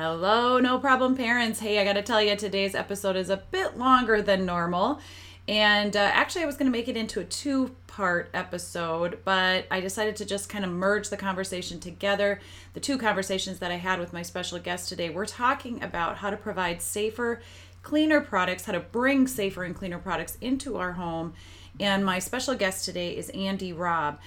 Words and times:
Hello, 0.00 0.60
no 0.60 0.78
problem, 0.78 1.16
parents. 1.16 1.58
Hey, 1.58 1.80
I 1.80 1.84
got 1.84 1.94
to 1.94 2.02
tell 2.02 2.22
you, 2.22 2.36
today's 2.36 2.76
episode 2.76 3.16
is 3.16 3.30
a 3.30 3.38
bit 3.50 3.78
longer 3.78 4.22
than 4.22 4.46
normal. 4.46 5.00
And 5.48 5.96
uh, 5.96 6.10
actually, 6.14 6.44
I 6.44 6.46
was 6.46 6.56
going 6.56 6.70
to 6.70 6.78
make 6.78 6.86
it 6.86 6.96
into 6.96 7.18
a 7.18 7.24
two 7.24 7.74
part 7.88 8.30
episode, 8.32 9.18
but 9.24 9.66
I 9.72 9.80
decided 9.80 10.14
to 10.14 10.24
just 10.24 10.48
kind 10.48 10.64
of 10.64 10.70
merge 10.70 11.08
the 11.08 11.16
conversation 11.16 11.80
together. 11.80 12.38
The 12.74 12.80
two 12.80 12.96
conversations 12.96 13.58
that 13.58 13.72
I 13.72 13.74
had 13.78 13.98
with 13.98 14.12
my 14.12 14.22
special 14.22 14.60
guest 14.60 14.88
today, 14.88 15.10
we're 15.10 15.26
talking 15.26 15.82
about 15.82 16.18
how 16.18 16.30
to 16.30 16.36
provide 16.36 16.80
safer, 16.80 17.42
cleaner 17.82 18.20
products, 18.20 18.66
how 18.66 18.74
to 18.74 18.80
bring 18.80 19.26
safer 19.26 19.64
and 19.64 19.74
cleaner 19.74 19.98
products 19.98 20.38
into 20.40 20.76
our 20.76 20.92
home. 20.92 21.34
And 21.80 22.04
my 22.04 22.20
special 22.20 22.54
guest 22.54 22.84
today 22.84 23.16
is 23.16 23.32
Andee 23.32 23.76
Robb. 23.76 24.20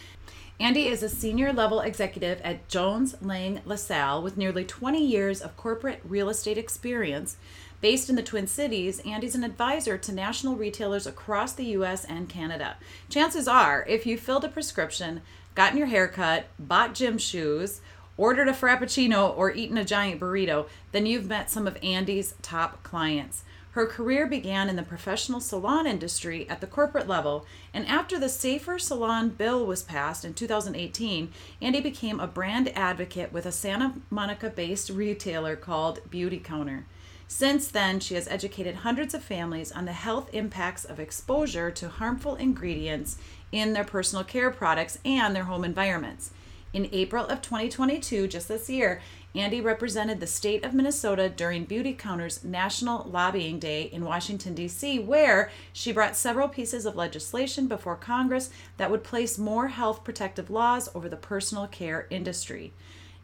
Andee 0.61 0.91
is 0.91 1.01
a 1.01 1.09
senior 1.09 1.51
level 1.51 1.79
executive 1.79 2.39
at 2.41 2.69
Jones 2.69 3.15
Lang 3.19 3.61
LaSalle 3.65 4.21
with 4.21 4.37
nearly 4.37 4.63
20 4.63 5.03
years 5.03 5.41
of 5.41 5.57
corporate 5.57 6.01
real 6.03 6.29
estate 6.29 6.55
experience. 6.55 7.37
Based 7.81 8.11
in 8.11 8.15
the 8.15 8.21
Twin 8.21 8.45
Cities, 8.45 9.01
Andee's 9.01 9.33
an 9.33 9.43
advisor 9.43 9.97
to 9.97 10.11
national 10.11 10.55
retailers 10.55 11.07
across 11.07 11.53
the 11.53 11.65
US 11.77 12.05
and 12.05 12.29
Canada. 12.29 12.75
Chances 13.09 13.47
are, 13.47 13.83
if 13.89 14.05
you 14.05 14.19
filled 14.19 14.45
a 14.45 14.49
prescription, 14.49 15.23
gotten 15.55 15.79
your 15.79 15.87
haircut, 15.87 16.45
bought 16.59 16.93
gym 16.93 17.17
shoes, 17.17 17.81
ordered 18.15 18.47
a 18.47 18.53
Frappuccino, 18.53 19.35
or 19.35 19.51
eaten 19.51 19.79
a 19.79 19.83
giant 19.83 20.21
burrito, 20.21 20.67
then 20.91 21.07
you've 21.07 21.25
met 21.27 21.49
some 21.49 21.65
of 21.65 21.73
Andee's 21.81 22.35
top 22.43 22.83
clients. 22.83 23.43
Her 23.71 23.85
career 23.85 24.27
began 24.27 24.67
in 24.67 24.75
the 24.75 24.83
professional 24.83 25.39
salon 25.39 25.87
industry 25.87 26.47
at 26.49 26.59
the 26.59 26.67
corporate 26.67 27.07
level, 27.07 27.45
and 27.73 27.87
after 27.87 28.19
the 28.19 28.27
Safer 28.27 28.77
Salon 28.77 29.29
Bill 29.29 29.65
was 29.65 29.81
passed 29.81 30.25
in 30.25 30.33
2018, 30.33 31.31
Andee 31.61 31.81
became 31.81 32.19
a 32.19 32.27
brand 32.27 32.69
advocate 32.77 33.31
with 33.31 33.45
a 33.45 33.51
Santa 33.51 33.93
Monica 34.09 34.49
based 34.49 34.89
retailer 34.89 35.55
called 35.55 36.01
Beautycounter. 36.09 36.83
Since 37.29 37.69
then, 37.69 38.01
she 38.01 38.15
has 38.15 38.27
educated 38.27 38.75
hundreds 38.75 39.13
of 39.13 39.23
families 39.23 39.71
on 39.71 39.85
the 39.85 39.93
health 39.93 40.29
impacts 40.33 40.83
of 40.83 40.99
exposure 40.99 41.71
to 41.71 41.87
harmful 41.87 42.35
ingredients 42.35 43.17
in 43.53 43.71
their 43.71 43.85
personal 43.85 44.25
care 44.25 44.51
products 44.51 44.99
and 45.05 45.33
their 45.33 45.45
home 45.45 45.63
environments. 45.63 46.31
In 46.73 46.89
April 46.91 47.25
of 47.25 47.41
2022, 47.41 48.27
just 48.27 48.47
this 48.47 48.69
year, 48.69 49.01
Andee 49.33 49.63
represented 49.63 50.19
the 50.19 50.27
state 50.27 50.65
of 50.65 50.73
Minnesota 50.73 51.29
during 51.29 51.65
Beautycounter's 51.65 52.43
National 52.43 53.09
Lobbying 53.09 53.59
Day 53.59 53.83
in 53.83 54.03
Washington, 54.03 54.53
D.C., 54.53 54.99
where 54.99 55.49
she 55.71 55.93
brought 55.93 56.17
several 56.17 56.49
pieces 56.49 56.85
of 56.85 56.97
legislation 56.97 57.67
before 57.67 57.95
Congress 57.95 58.49
that 58.75 58.91
would 58.91 59.05
place 59.05 59.37
more 59.37 59.69
health 59.69 60.03
protective 60.03 60.49
laws 60.49 60.89
over 60.93 61.07
the 61.07 61.15
personal 61.15 61.65
care 61.65 62.07
industry. 62.09 62.73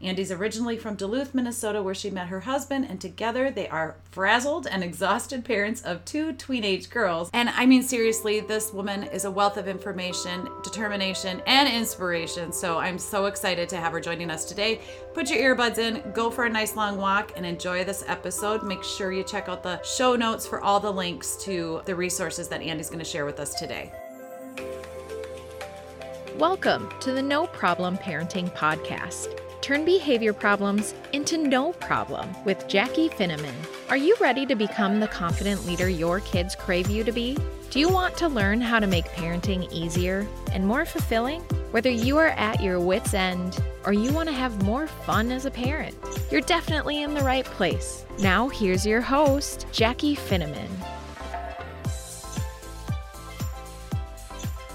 Andee's 0.00 0.30
originally 0.30 0.76
from 0.76 0.94
Duluth, 0.94 1.34
Minnesota, 1.34 1.82
where 1.82 1.94
she 1.94 2.08
met 2.08 2.28
her 2.28 2.38
husband, 2.38 2.86
and 2.88 3.00
together 3.00 3.50
they 3.50 3.68
are 3.68 3.96
frazzled 4.12 4.68
and 4.68 4.84
exhausted 4.84 5.44
parents 5.44 5.82
of 5.82 6.04
two 6.04 6.32
teenage 6.34 6.88
girls. 6.88 7.30
And 7.32 7.48
I 7.48 7.66
mean, 7.66 7.82
seriously, 7.82 8.38
this 8.38 8.72
woman 8.72 9.02
is 9.04 9.24
a 9.24 9.30
wealth 9.30 9.56
of 9.56 9.66
information, 9.66 10.48
determination, 10.62 11.42
and 11.48 11.68
inspiration. 11.68 12.52
So 12.52 12.78
I'm 12.78 12.96
so 12.96 13.26
excited 13.26 13.68
to 13.70 13.76
have 13.76 13.90
her 13.90 14.00
joining 14.00 14.30
us 14.30 14.44
today. 14.44 14.80
Put 15.14 15.30
your 15.30 15.56
earbuds 15.56 15.78
in, 15.78 16.12
go 16.12 16.30
for 16.30 16.44
a 16.44 16.50
nice 16.50 16.76
long 16.76 16.96
walk, 16.96 17.32
and 17.34 17.44
enjoy 17.44 17.82
this 17.82 18.04
episode. 18.06 18.62
Make 18.62 18.84
sure 18.84 19.10
you 19.10 19.24
check 19.24 19.48
out 19.48 19.64
the 19.64 19.82
show 19.82 20.14
notes 20.14 20.46
for 20.46 20.60
all 20.60 20.78
the 20.78 20.92
links 20.92 21.34
to 21.42 21.82
the 21.86 21.94
resources 21.96 22.46
that 22.48 22.62
Andee's 22.62 22.88
going 22.88 23.00
to 23.00 23.04
share 23.04 23.24
with 23.24 23.40
us 23.40 23.54
today. 23.54 23.92
Welcome 26.36 26.88
to 27.00 27.10
the 27.10 27.22
No 27.22 27.48
Problem 27.48 27.98
Parenting 27.98 28.54
Podcast 28.54 29.40
Turn 29.68 29.84
behavior 29.84 30.32
problems 30.32 30.94
into 31.12 31.36
no 31.36 31.74
problem 31.74 32.26
with 32.46 32.66
Jackie 32.68 33.10
Finneman. 33.10 33.52
Are 33.90 33.98
you 33.98 34.16
ready 34.18 34.46
to 34.46 34.54
become 34.54 34.98
the 34.98 35.08
confident 35.08 35.66
leader 35.66 35.90
your 35.90 36.20
kids 36.20 36.56
crave 36.56 36.88
you 36.88 37.04
to 37.04 37.12
be? 37.12 37.36
Do 37.68 37.78
you 37.78 37.90
want 37.90 38.16
to 38.16 38.28
learn 38.28 38.62
how 38.62 38.80
to 38.80 38.86
make 38.86 39.04
parenting 39.08 39.70
easier 39.70 40.26
and 40.52 40.66
more 40.66 40.86
fulfilling? 40.86 41.42
Whether 41.70 41.90
you 41.90 42.16
are 42.16 42.28
at 42.28 42.62
your 42.62 42.80
wits' 42.80 43.12
end 43.12 43.62
or 43.84 43.92
you 43.92 44.10
want 44.10 44.30
to 44.30 44.34
have 44.34 44.62
more 44.62 44.86
fun 44.86 45.30
as 45.30 45.44
a 45.44 45.50
parent, 45.50 45.94
you're 46.30 46.40
definitely 46.40 47.02
in 47.02 47.12
the 47.12 47.20
right 47.20 47.44
place. 47.44 48.06
Now, 48.20 48.48
here's 48.48 48.86
your 48.86 49.02
host, 49.02 49.66
Jackie 49.70 50.16
Finneman. 50.16 50.70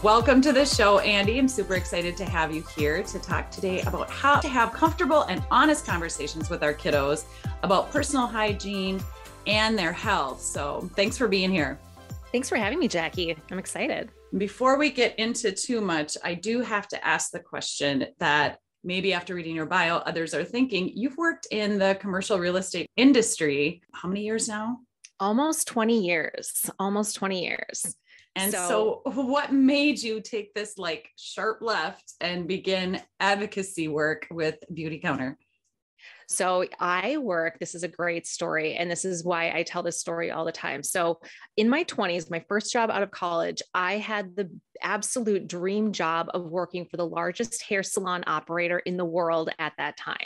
Welcome 0.03 0.41
to 0.41 0.51
the 0.51 0.65
show, 0.65 0.99
Andee. 0.99 1.39
I'm 1.39 1.47
super 1.47 1.75
excited 1.75 2.17
to 2.17 2.25
have 2.25 2.53
you 2.53 2.61
here 2.75 3.03
to 3.03 3.19
talk 3.19 3.49
today 3.49 3.79
about 3.83 4.09
how 4.09 4.41
to 4.41 4.49
have 4.49 4.73
comfortable 4.73 5.21
and 5.21 5.41
honest 5.49 5.85
conversations 5.85 6.49
with 6.49 6.61
our 6.61 6.73
kiddos 6.73 7.23
about 7.63 7.89
personal 7.89 8.27
hygiene 8.27 9.01
and 9.47 9.79
their 9.79 9.93
health. 9.93 10.41
So, 10.41 10.89
thanks 10.97 11.17
for 11.17 11.29
being 11.29 11.49
here. 11.49 11.79
Thanks 12.33 12.49
for 12.49 12.57
having 12.57 12.79
me, 12.79 12.89
Jackie. 12.89 13.33
I'm 13.49 13.57
excited. 13.57 14.11
Before 14.37 14.77
we 14.77 14.89
get 14.89 15.17
into 15.17 15.53
too 15.53 15.79
much, 15.79 16.17
I 16.21 16.33
do 16.33 16.59
have 16.59 16.89
to 16.89 17.07
ask 17.07 17.31
the 17.31 17.39
question 17.39 18.07
that 18.19 18.57
maybe 18.83 19.13
after 19.13 19.35
reading 19.35 19.55
your 19.55 19.67
bio, 19.67 19.99
others 19.99 20.33
are 20.33 20.43
thinking 20.43 20.91
you've 20.93 21.15
worked 21.15 21.47
in 21.49 21.79
the 21.79 21.95
commercial 22.01 22.39
real 22.39 22.57
estate 22.57 22.87
industry. 22.97 23.81
How 23.93 24.09
many 24.09 24.23
years 24.23 24.49
now? 24.49 24.79
Almost 25.21 25.65
20 25.69 26.05
years. 26.05 26.69
Almost 26.77 27.15
20 27.15 27.45
years. 27.45 27.95
And 28.35 28.51
so, 28.51 29.01
so, 29.05 29.11
what 29.11 29.53
made 29.53 30.01
you 30.01 30.19
take 30.19 30.53
this 30.53 30.77
like 30.77 31.09
sharp 31.17 31.61
left 31.61 32.13
and 32.19 32.47
begin 32.47 32.99
advocacy 33.19 33.87
work 33.87 34.27
with 34.31 34.57
Beautycounter? 34.73 35.35
So 36.27 36.65
I 36.79 37.17
work, 37.17 37.59
this 37.59 37.75
is 37.75 37.83
a 37.83 37.87
great 37.87 38.25
story. 38.25 38.75
And 38.75 38.89
this 38.89 39.05
is 39.05 39.23
why 39.23 39.51
I 39.51 39.63
tell 39.63 39.83
this 39.83 39.99
story 39.99 40.31
all 40.31 40.45
the 40.45 40.51
time. 40.51 40.81
So 40.83 41.19
in 41.57 41.69
my 41.69 41.83
20s, 41.83 42.31
my 42.31 42.43
first 42.47 42.71
job 42.71 42.89
out 42.89 43.03
of 43.03 43.11
college, 43.11 43.61
I 43.73 43.97
had 43.97 44.35
the 44.35 44.49
absolute 44.83 45.47
dream 45.47 45.91
job 45.91 46.29
of 46.33 46.43
working 46.45 46.85
for 46.85 46.97
the 46.97 47.05
largest 47.05 47.63
hair 47.63 47.83
salon 47.83 48.23
operator 48.27 48.79
in 48.79 48.97
the 48.97 49.05
world 49.05 49.49
at 49.59 49.73
that 49.77 49.97
time. 49.97 50.17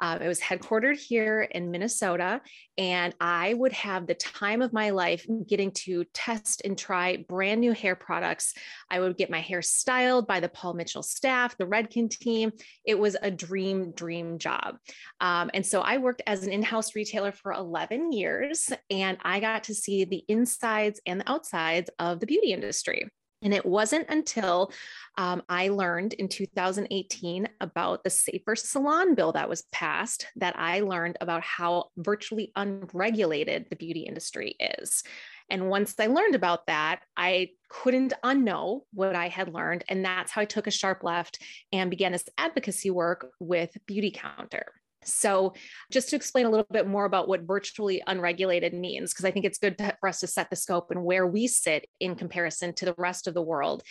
Um, 0.00 0.22
it 0.22 0.28
was 0.28 0.40
headquartered 0.40 0.98
here 0.98 1.42
in 1.42 1.70
Minnesota, 1.70 2.40
and 2.78 3.14
I 3.20 3.54
would 3.54 3.72
have 3.72 4.06
the 4.06 4.14
time 4.14 4.62
of 4.62 4.72
my 4.72 4.90
life 4.90 5.26
getting 5.46 5.72
to 5.72 6.04
test 6.14 6.62
and 6.64 6.76
try 6.76 7.24
brand 7.28 7.60
new 7.60 7.72
hair 7.72 7.94
products. 7.94 8.54
I 8.90 9.00
would 9.00 9.16
get 9.16 9.30
my 9.30 9.40
hair 9.40 9.62
styled 9.62 10.26
by 10.26 10.40
the 10.40 10.48
Paul 10.48 10.74
Mitchell 10.74 11.02
staff, 11.02 11.56
the 11.58 11.66
Redken 11.66 12.10
team. 12.10 12.52
It 12.84 12.98
was 12.98 13.16
a 13.20 13.30
dream, 13.30 13.92
dream 13.92 14.38
job. 14.38 14.76
Um, 15.20 15.50
and 15.54 15.64
so 15.64 15.80
I 15.80 15.98
worked 15.98 16.22
as 16.26 16.44
an 16.44 16.52
in 16.52 16.62
house 16.62 16.94
retailer 16.94 17.32
for 17.32 17.52
11 17.52 18.12
years, 18.12 18.70
and 18.90 19.18
I 19.22 19.40
got 19.40 19.64
to 19.64 19.74
see 19.74 20.04
the 20.04 20.24
insides 20.28 21.00
and 21.06 21.20
the 21.20 21.30
outsides 21.30 21.90
of 21.98 22.20
the 22.20 22.26
beauty 22.26 22.52
industry. 22.52 23.08
And 23.42 23.54
it 23.54 23.64
wasn't 23.64 24.08
until 24.08 24.72
um, 25.16 25.42
I 25.48 25.68
learned 25.68 26.12
in 26.14 26.28
2018 26.28 27.48
about 27.60 28.04
the 28.04 28.10
Safer 28.10 28.54
Salon 28.54 29.14
bill 29.14 29.32
that 29.32 29.48
was 29.48 29.64
passed 29.72 30.26
that 30.36 30.58
I 30.58 30.80
learned 30.80 31.16
about 31.20 31.42
how 31.42 31.86
virtually 31.96 32.52
unregulated 32.54 33.66
the 33.70 33.76
beauty 33.76 34.00
industry 34.00 34.56
is. 34.60 35.02
And 35.48 35.68
once 35.68 35.94
I 35.98 36.06
learned 36.06 36.34
about 36.34 36.66
that, 36.66 37.00
I 37.16 37.50
couldn't 37.68 38.12
unknow 38.24 38.82
what 38.92 39.16
I 39.16 39.28
had 39.28 39.52
learned. 39.52 39.84
And 39.88 40.04
that's 40.04 40.30
how 40.30 40.42
I 40.42 40.44
took 40.44 40.66
a 40.66 40.70
sharp 40.70 41.02
left 41.02 41.42
and 41.72 41.90
began 41.90 42.12
this 42.12 42.28
advocacy 42.38 42.90
work 42.90 43.30
with 43.40 43.76
Beautycounter. 43.90 44.62
So, 45.04 45.54
just 45.90 46.10
to 46.10 46.16
explain 46.16 46.46
a 46.46 46.50
little 46.50 46.66
bit 46.70 46.86
more 46.86 47.04
about 47.04 47.28
what 47.28 47.42
virtually 47.42 48.02
unregulated 48.06 48.74
means, 48.74 49.12
because 49.12 49.24
I 49.24 49.30
think 49.30 49.44
it's 49.44 49.58
good 49.58 49.78
to, 49.78 49.96
for 50.00 50.08
us 50.08 50.20
to 50.20 50.26
set 50.26 50.50
the 50.50 50.56
scope 50.56 50.90
and 50.90 51.04
where 51.04 51.26
we 51.26 51.46
sit 51.46 51.86
in 52.00 52.14
comparison 52.14 52.74
to 52.74 52.84
the 52.84 52.94
rest 52.98 53.26
of 53.26 53.34
the 53.34 53.42
world, 53.42 53.82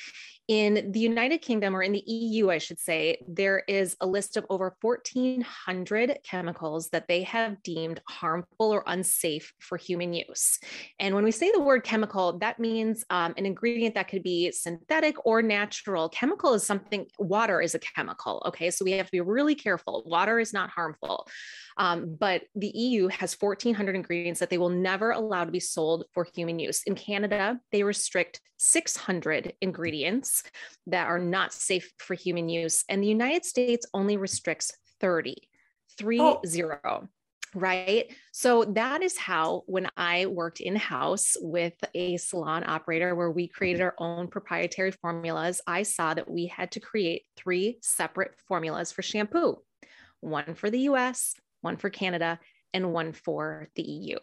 in 0.50 0.92
the 0.94 1.00
United 1.00 1.44
Kingdom, 1.44 1.76
or 1.76 1.84
in 1.84 1.92
the 1.92 2.04
EU, 2.08 2.50
I 2.50 2.58
should 2.58 2.80
say, 2.80 3.24
there 3.28 3.62
is 3.68 3.96
a 4.02 4.08
list 4.08 4.36
of 4.36 4.48
over 4.50 4.76
1,400 4.82 6.18
chemicals 6.24 6.90
that 6.90 7.08
they 7.08 7.22
have 7.22 7.62
deemed 7.62 8.02
harmful 8.10 8.74
or 8.74 8.84
unsafe 8.88 9.54
for 9.60 9.78
human 9.78 10.12
use. 10.12 10.58
And 11.00 11.14
when 11.14 11.24
we 11.24 11.30
say 11.30 11.52
the 11.52 11.60
word 11.60 11.84
chemical, 11.84 12.40
that 12.40 12.60
means 12.60 13.06
um, 13.12 13.36
an 13.38 13.46
ingredient 13.46 13.94
that 13.94 14.08
could 14.08 14.24
be 14.24 14.52
synthetic 14.52 15.24
or 15.24 15.44
natural. 15.44 16.10
Chemical 16.10 16.56
is 16.56 16.66
something, 16.66 17.06
water 17.20 17.62
is 17.62 17.76
a 17.76 17.80
chemical. 17.80 18.42
Okay. 18.48 18.72
So 18.72 18.84
we 18.84 18.94
have 18.94 19.06
to 19.06 19.12
be 19.12 19.22
really 19.22 19.54
careful. 19.54 20.02
Water 20.08 20.40
is 20.40 20.52
not 20.52 20.72
harmful. 20.72 20.99
Um, 21.78 22.16
but 22.20 22.44
the 22.56 22.68
EU 22.68 23.08
has 23.08 23.38
1,400 23.40 23.96
ingredients 23.96 24.40
that 24.40 24.50
they 24.50 24.58
will 24.58 24.70
never 24.70 25.12
allow 25.12 25.46
to 25.46 25.52
be 25.52 25.60
sold 25.60 26.06
for 26.14 26.28
human 26.36 26.60
use. 26.60 26.84
In 26.84 26.96
Canada, 26.96 27.60
they 27.72 27.84
restrict 27.84 28.42
600 28.58 29.54
ingredients 29.62 30.44
that 30.88 31.08
are 31.08 31.20
not 31.20 31.54
safe 31.54 31.92
for 31.98 32.14
human 32.14 32.50
use. 32.50 32.84
And 32.90 33.02
the 33.02 33.08
United 33.08 33.46
States 33.46 33.86
only 33.94 34.18
restricts 34.18 34.72
30, 35.00 35.36
three 35.98 36.20
oh. 36.20 36.42
zero 36.46 37.08
right? 37.56 38.14
So 38.32 38.64
that 38.76 39.02
is 39.02 39.18
how, 39.18 39.64
when 39.66 39.88
I 39.98 40.28
worked 40.28 40.60
in 40.60 40.76
house 40.76 41.36
with 41.40 41.74
a 41.94 42.18
salon 42.18 42.64
operator 42.66 43.16
where 43.16 43.32
we 43.32 43.48
created 43.48 43.82
our 43.82 43.96
own 43.98 44.28
proprietary 44.28 44.92
formulas, 44.92 45.62
I 45.66 45.84
saw 45.84 46.14
that 46.14 46.30
we 46.30 46.46
had 46.46 46.72
to 46.74 46.80
create 46.80 47.24
three 47.36 47.80
separate 47.82 48.36
formulas 48.48 48.92
for 48.92 49.02
shampoo 49.02 49.58
one 50.22 50.56
for 50.56 50.70
the 50.70 50.82
US, 50.82 51.36
one 51.62 51.78
for 51.78 51.90
Canada, 51.90 52.40
and 52.74 52.94
one 52.94 53.14
for 53.14 53.70
the 53.76 53.84
EU. 53.84 54.18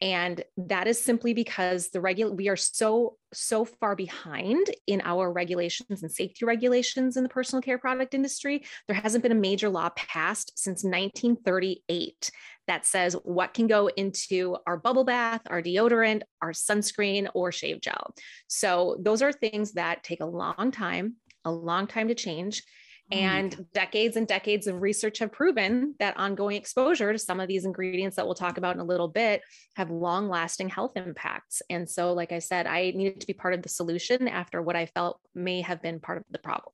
And 0.00 0.42
that 0.56 0.86
is 0.86 1.02
simply 1.02 1.34
because 1.34 1.90
the 1.90 2.00
regular 2.00 2.32
we 2.32 2.48
are 2.48 2.56
so 2.56 3.16
so 3.32 3.64
far 3.64 3.96
behind 3.96 4.66
in 4.86 5.02
our 5.04 5.32
regulations 5.32 6.02
and 6.02 6.10
safety 6.10 6.44
regulations 6.44 7.16
in 7.16 7.22
the 7.22 7.28
personal 7.28 7.62
care 7.62 7.78
product 7.78 8.14
industry. 8.14 8.64
There 8.86 8.96
hasn't 8.96 9.22
been 9.22 9.32
a 9.32 9.36
major 9.36 9.68
law 9.68 9.90
passed 9.96 10.52
since 10.58 10.84
1938 10.84 12.30
that 12.66 12.86
says 12.86 13.14
what 13.24 13.54
can 13.54 13.66
go 13.66 13.88
into 13.88 14.56
our 14.66 14.76
bubble 14.76 15.04
bath, 15.04 15.42
our 15.46 15.60
deodorant, 15.60 16.22
our 16.40 16.52
sunscreen, 16.52 17.28
or 17.34 17.52
shave 17.52 17.80
gel. 17.80 18.14
So 18.46 18.96
those 19.00 19.20
are 19.22 19.32
things 19.32 19.72
that 19.72 20.04
take 20.04 20.20
a 20.20 20.26
long 20.26 20.70
time, 20.70 21.16
a 21.44 21.52
long 21.52 21.86
time 21.86 22.08
to 22.08 22.14
change. 22.14 22.62
And 23.10 23.66
decades 23.74 24.16
and 24.16 24.26
decades 24.26 24.66
of 24.66 24.80
research 24.80 25.18
have 25.18 25.30
proven 25.30 25.94
that 25.98 26.16
ongoing 26.16 26.56
exposure 26.56 27.12
to 27.12 27.18
some 27.18 27.38
of 27.38 27.48
these 27.48 27.64
ingredients 27.64 28.16
that 28.16 28.24
we'll 28.24 28.34
talk 28.34 28.58
about 28.58 28.74
in 28.74 28.80
a 28.80 28.84
little 28.84 29.08
bit 29.08 29.42
have 29.76 29.90
long 29.90 30.28
lasting 30.28 30.70
health 30.70 30.92
impacts. 30.96 31.62
And 31.68 31.88
so, 31.88 32.12
like 32.12 32.32
I 32.32 32.38
said, 32.38 32.66
I 32.66 32.92
needed 32.94 33.20
to 33.20 33.26
be 33.26 33.34
part 33.34 33.54
of 33.54 33.62
the 33.62 33.68
solution 33.68 34.26
after 34.26 34.62
what 34.62 34.76
I 34.76 34.86
felt 34.86 35.20
may 35.34 35.60
have 35.60 35.82
been 35.82 36.00
part 36.00 36.18
of 36.18 36.24
the 36.30 36.38
problem. 36.38 36.72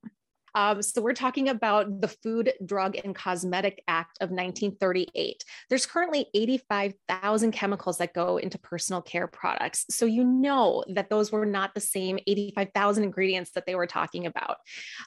Um, 0.55 0.83
so 0.83 1.03
we're 1.03 1.13
talking 1.13 1.49
about 1.49 2.01
the 2.01 2.09
Food, 2.09 2.53
Drug, 2.65 2.97
and 3.03 3.15
Cosmetic 3.15 3.83
Act 3.89 4.19
of 4.21 4.31
1938. 4.31 5.45
There's 5.69 5.87
currently 5.87 6.27
85,000 6.35 7.53
chemicals 7.53 7.99
that 7.99 8.15
go 8.15 8.37
into 8.37 8.59
personal 8.59 9.03
care 9.03 9.27
products. 9.27 9.87
So 9.91 10.07
you 10.07 10.25
know 10.25 10.85
that 10.95 11.11
those 11.11 11.33
were 11.33 11.47
not 11.47 11.75
the 11.75 11.81
same 11.81 12.19
85,000 12.27 13.05
ingredients 13.05 13.53
that 13.53 13.67
they 13.67 13.75
were 13.75 13.87
talking 13.87 14.27
about. 14.27 14.57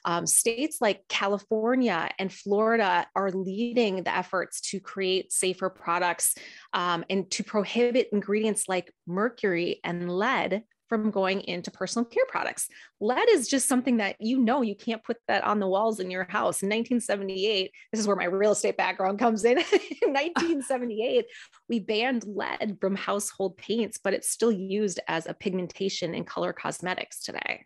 Um, 0.04 0.26
states 0.26 0.78
like 0.80 1.02
California 1.08 2.10
and 2.18 2.32
Florida 2.32 3.06
are 3.14 3.30
leading 3.30 4.02
the 4.02 4.14
efforts 4.14 4.60
to 4.70 4.80
create 4.80 5.32
safer 5.32 5.70
products 5.70 6.34
um, 6.72 7.04
and 7.10 7.30
to 7.32 7.44
prohibit 7.44 8.08
ingredients 8.12 8.68
like 8.68 8.92
mercury 9.06 9.80
and 9.84 10.10
lead 10.10 10.62
from 10.88 11.10
going 11.10 11.40
into 11.42 11.70
personal 11.70 12.04
care 12.04 12.24
products. 12.28 12.68
Lead 13.00 13.28
is 13.30 13.48
just 13.48 13.68
something 13.68 13.98
that 13.98 14.16
you 14.20 14.38
know 14.38 14.62
you 14.62 14.76
can't 14.76 15.04
put 15.04 15.16
that 15.28 15.44
on 15.44 15.60
the 15.60 15.68
walls 15.68 16.00
in 16.00 16.10
your 16.10 16.24
house. 16.24 16.62
In 16.62 16.68
1978, 16.68 17.70
this 17.92 18.00
is 18.00 18.06
where 18.06 18.16
my 18.16 18.24
real 18.24 18.52
estate 18.52 18.76
background 18.76 19.18
comes 19.18 19.44
in. 19.44 19.58
in 20.02 20.12
1978, 20.12 21.26
we 21.68 21.80
banned 21.80 22.24
lead 22.26 22.78
from 22.80 22.96
household 22.96 23.56
paints, 23.56 23.98
but 24.02 24.14
it's 24.14 24.30
still 24.30 24.52
used 24.52 25.00
as 25.08 25.26
a 25.26 25.34
pigmentation 25.34 26.14
in 26.14 26.24
color 26.24 26.52
cosmetics 26.52 27.22
today. 27.22 27.64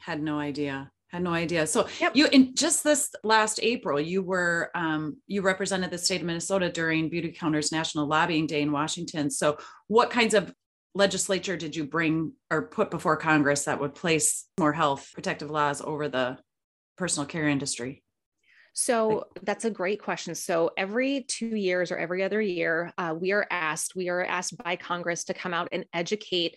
Had 0.00 0.22
no 0.22 0.38
idea 0.38 0.90
had 1.10 1.22
no 1.24 1.32
idea 1.32 1.66
so 1.66 1.88
yep. 1.98 2.14
you 2.14 2.26
in 2.28 2.54
just 2.54 2.84
this 2.84 3.10
last 3.24 3.58
april 3.62 4.00
you 4.00 4.22
were 4.22 4.70
um, 4.74 5.16
you 5.26 5.42
represented 5.42 5.90
the 5.90 5.98
state 5.98 6.20
of 6.20 6.26
minnesota 6.26 6.70
during 6.70 7.10
Beautycounters 7.10 7.72
national 7.72 8.06
lobbying 8.06 8.46
day 8.46 8.62
in 8.62 8.70
washington 8.70 9.28
so 9.28 9.58
what 9.88 10.10
kinds 10.10 10.34
of 10.34 10.54
legislature 10.94 11.56
did 11.56 11.76
you 11.76 11.84
bring 11.84 12.32
or 12.50 12.62
put 12.62 12.90
before 12.90 13.16
Congress 13.16 13.64
that 13.64 13.80
would 13.80 13.94
place 13.94 14.46
more 14.58 14.72
health 14.72 15.10
protective 15.14 15.50
laws 15.50 15.80
over 15.80 16.08
the 16.08 16.38
personal 16.96 17.26
care 17.26 17.48
industry? 17.48 18.02
So 18.72 19.24
that's 19.42 19.64
a 19.64 19.70
great 19.70 20.00
question. 20.00 20.34
So 20.34 20.70
every 20.76 21.24
two 21.28 21.56
years 21.56 21.90
or 21.90 21.98
every 21.98 22.22
other 22.22 22.40
year, 22.40 22.92
uh, 22.98 23.14
we 23.18 23.32
are 23.32 23.46
asked, 23.50 23.96
we 23.96 24.08
are 24.08 24.24
asked 24.24 24.56
by 24.58 24.76
Congress 24.76 25.24
to 25.24 25.34
come 25.34 25.52
out 25.52 25.68
and 25.72 25.84
educate 25.92 26.56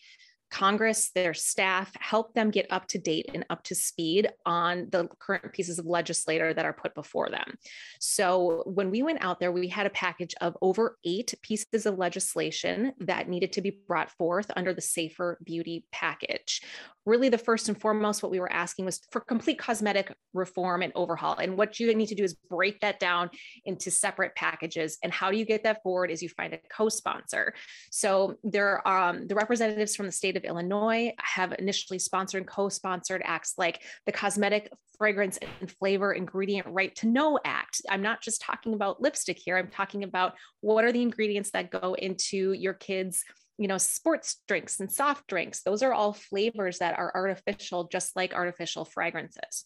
Congress, 0.54 1.10
their 1.16 1.34
staff, 1.34 1.92
help 2.00 2.36
them 2.36 2.52
get 2.52 2.68
up 2.70 2.88
to 2.88 3.00
date 3.00 3.28
and 3.34 3.44
up 3.50 3.64
to 3.64 3.74
speed 3.74 4.30
on 4.46 4.88
the 4.92 5.10
current 5.18 5.52
pieces 5.52 5.80
of 5.80 5.88
legislator 5.88 6.54
that 6.54 6.64
are 6.64 6.74
put 6.74 6.94
before 6.94 7.28
them. 7.32 7.58
So 8.00 8.62
when 8.68 8.92
we 8.92 9.02
went 9.02 9.24
out 9.24 9.40
there, 9.40 9.52
we 9.52 9.68
had 9.68 9.88
a 9.88 9.90
package 9.90 10.36
of 10.42 10.56
over 10.62 11.00
eight 11.06 11.34
pieces 11.42 11.88
of 11.88 11.98
legislation 11.98 12.94
that 13.00 13.28
needed 13.28 13.52
to 13.54 13.62
be 13.62 13.80
brought 13.88 14.12
forth 14.12 14.52
under 14.56 14.76
the 14.76 14.82
Safer 14.82 15.40
Beauty 15.44 15.88
package. 15.92 16.62
Really 17.06 17.30
the 17.30 17.38
first 17.38 17.68
and 17.68 17.82
foremost 17.82 18.22
what 18.22 18.32
we 18.32 18.40
were 18.40 18.54
asking 18.54 18.86
was 18.86 19.02
for 19.12 19.22
complete 19.22 19.58
cosmetic 19.58 20.16
reform 20.34 20.84
and 20.84 20.94
overhaul. 20.96 21.36
And 21.36 21.58
what 21.58 21.80
you 21.80 21.94
need 21.96 22.06
to 22.08 22.16
do 22.16 22.24
is 22.24 22.36
break 22.50 22.80
that 22.82 23.00
down 23.00 23.32
into 23.66 23.90
separate 23.90 24.36
packages. 24.36 25.00
And 25.04 25.12
how 25.12 25.32
do 25.32 25.38
you 25.38 25.46
get 25.46 25.64
that 25.64 25.82
forward 25.82 26.12
is 26.12 26.22
you 26.22 26.30
find 26.30 26.54
a 26.54 26.60
co-sponsor. 26.70 27.56
So 27.92 28.38
there 28.44 28.88
are 28.88 29.10
um, 29.10 29.28
the 29.28 29.36
representatives 29.36 29.96
from 29.96 30.06
the 30.06 30.12
state 30.12 30.38
of 30.38 30.43
illinois 30.46 31.12
have 31.20 31.54
initially 31.60 32.00
sponsored 32.00 32.42
and 32.42 32.48
co-sponsored 32.48 33.22
acts 33.26 33.54
like 33.58 33.82
the 34.06 34.12
cosmetic 34.12 34.72
fragrance 34.98 35.40
and 35.60 35.72
flavor 35.72 36.14
ingredient 36.14 36.68
right 36.68 36.96
to 36.96 37.08
know 37.08 37.40
act 37.46 37.82
i'm 37.90 38.02
not 38.02 38.22
just 38.22 38.42
talking 38.42 38.74
about 38.74 39.02
lipstick 39.02 39.40
here 39.44 39.58
i'm 39.58 39.70
talking 39.70 40.04
about 40.04 40.34
what 40.62 40.84
are 40.84 40.92
the 40.92 41.02
ingredients 41.02 41.52
that 41.52 41.72
go 41.72 41.94
into 41.96 42.54
your 42.54 42.74
kids 42.74 43.24
you 43.58 43.68
know, 43.68 43.78
sports 43.78 44.42
drinks 44.48 44.80
and 44.80 44.92
soft 44.92 45.28
drinks. 45.28 45.62
Those 45.62 45.84
are 45.84 45.94
all 45.94 46.14
flavors 46.14 46.80
that 46.80 46.98
are 46.98 47.12
artificial, 47.14 47.88
just 47.88 48.16
like 48.16 48.34
artificial 48.34 48.84
fragrances. 48.84 49.66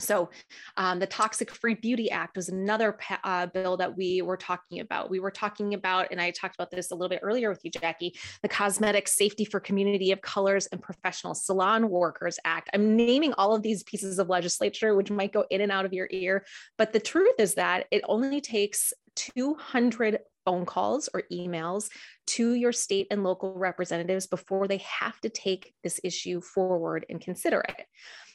So, 0.00 0.30
um, 0.76 1.00
the 1.00 1.06
Toxic 1.06 1.50
Free 1.50 1.74
Beauty 1.74 2.10
Act 2.10 2.36
was 2.36 2.48
another 2.48 2.96
uh, 3.24 3.46
bill 3.46 3.76
that 3.78 3.96
we 3.96 4.22
were 4.22 4.36
talking 4.36 4.80
about. 4.80 5.10
We 5.10 5.18
were 5.18 5.30
talking 5.30 5.74
about, 5.74 6.08
and 6.12 6.20
I 6.20 6.30
talked 6.30 6.54
about 6.54 6.70
this 6.70 6.92
a 6.92 6.94
little 6.94 7.08
bit 7.08 7.20
earlier 7.22 7.48
with 7.48 7.60
you, 7.64 7.70
Jackie, 7.70 8.14
the 8.42 8.48
Cosmetic 8.48 9.08
Safety 9.08 9.44
for 9.44 9.58
Community 9.58 10.12
of 10.12 10.20
Colors 10.20 10.66
and 10.66 10.80
Professional 10.80 11.34
Salon 11.34 11.90
Workers 11.90 12.38
Act. 12.44 12.70
I'm 12.72 12.96
naming 12.96 13.32
all 13.34 13.54
of 13.54 13.62
these 13.62 13.82
pieces 13.82 14.20
of 14.20 14.28
legislature, 14.28 14.94
which 14.94 15.10
might 15.10 15.32
go 15.32 15.44
in 15.50 15.60
and 15.60 15.72
out 15.72 15.84
of 15.84 15.92
your 15.92 16.08
ear, 16.12 16.44
but 16.76 16.92
the 16.92 17.00
truth 17.00 17.34
is 17.38 17.54
that 17.54 17.86
it 17.90 18.02
only 18.06 18.40
takes 18.40 18.92
200 19.16 20.20
phone 20.44 20.64
calls 20.64 21.08
or 21.12 21.24
emails 21.32 21.90
to 22.26 22.54
your 22.54 22.72
state 22.72 23.06
and 23.10 23.24
local 23.24 23.52
representatives 23.52 24.26
before 24.26 24.68
they 24.68 24.78
have 24.78 25.20
to 25.20 25.28
take 25.28 25.74
this 25.82 26.00
issue 26.04 26.40
forward 26.40 27.04
and 27.10 27.20
consider 27.20 27.62
it. 27.68 27.84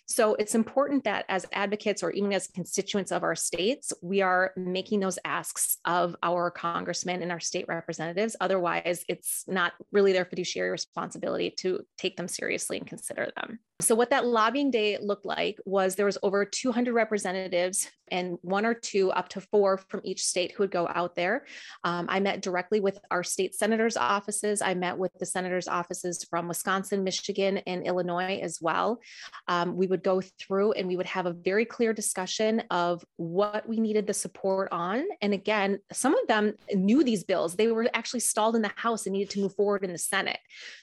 So 0.06 0.36
it's 0.36 0.54
important 0.54 1.06
that 1.06 1.26
as 1.30 1.46
advocates 1.54 2.04
or 2.04 2.12
even 2.12 2.34
as 2.34 2.48
constituents 2.48 3.12
of 3.12 3.24
our 3.24 3.36
states, 3.36 3.94
we 4.02 4.22
are 4.22 4.52
making 4.56 5.00
those 5.00 5.18
asks 5.24 5.78
of 5.86 6.16
our 6.22 6.52
congressmen 6.52 7.22
and 7.22 7.32
our 7.32 7.40
state 7.40 7.66
representatives. 7.68 8.36
Otherwise, 8.42 9.06
it's 9.08 9.46
not 9.48 9.74
really 9.92 10.12
their 10.12 10.26
fiduciary 10.26 10.70
responsibility 10.70 11.52
to 11.52 11.86
take 11.98 12.18
them 12.18 12.28
seriously 12.28 12.78
and 12.78 12.88
consider 12.88 13.32
them. 13.36 13.60
So 13.84 13.96
what 13.96 14.10
that 14.12 14.26
lobbying 14.26 14.72
day 14.72 14.98
looked 15.02 15.26
like 15.26 15.60
was 15.66 15.96
there 15.96 16.06
was 16.06 16.18
over 16.24 16.46
200 16.46 16.94
representatives 16.94 17.90
and 18.14 18.38
one 18.42 18.66
or 18.66 18.76
two 18.76 19.12
up 19.12 19.30
to 19.30 19.42
four 19.42 19.78
from 19.78 20.02
each 20.04 20.24
state 20.24 20.52
who 20.52 20.64
would 20.64 20.72
go 20.72 20.88
out 20.94 21.16
there. 21.16 21.46
Um, 21.84 22.06
I 22.10 22.20
met 22.20 22.42
directly 22.42 22.80
with 22.80 23.00
our 23.10 23.24
state 23.24 23.56
senators' 23.56 23.98
offices. 23.98 24.62
I 24.62 24.76
met 24.76 24.98
with 24.98 25.12
the 25.20 25.26
senators' 25.26 25.68
offices 25.68 26.24
from 26.30 26.48
Wisconsin, 26.48 27.04
Michigan, 27.04 27.58
and 27.66 27.86
Illinois 27.86 28.40
as 28.42 28.60
well. 28.62 29.00
Um, 29.48 29.76
we 29.76 29.88
would 29.88 30.04
go 30.04 30.22
through 30.40 30.74
and 30.74 30.88
we 30.88 30.96
would 30.96 31.08
have 31.08 31.26
a 31.26 31.34
very 31.34 31.66
clear 31.66 31.92
discussion 31.92 32.62
of 32.70 33.04
what 33.16 33.68
we 33.68 33.80
needed 33.80 34.06
the 34.06 34.14
support 34.14 34.70
on. 34.72 35.04
And 35.22 35.34
again, 35.34 35.80
some 35.92 36.16
of 36.16 36.28
them 36.28 36.54
knew 36.74 37.04
these 37.04 37.24
bills. 37.24 37.56
They 37.56 37.68
were 37.68 37.90
actually 37.94 38.20
stalled 38.20 38.56
in 38.56 38.62
the 38.62 38.72
House 38.76 39.06
and 39.06 39.14
needed 39.14 39.32
to 39.32 39.40
move 39.40 39.56
forward 39.56 39.84
in 39.84 39.92
the 39.92 39.98
Senate. 39.98 40.40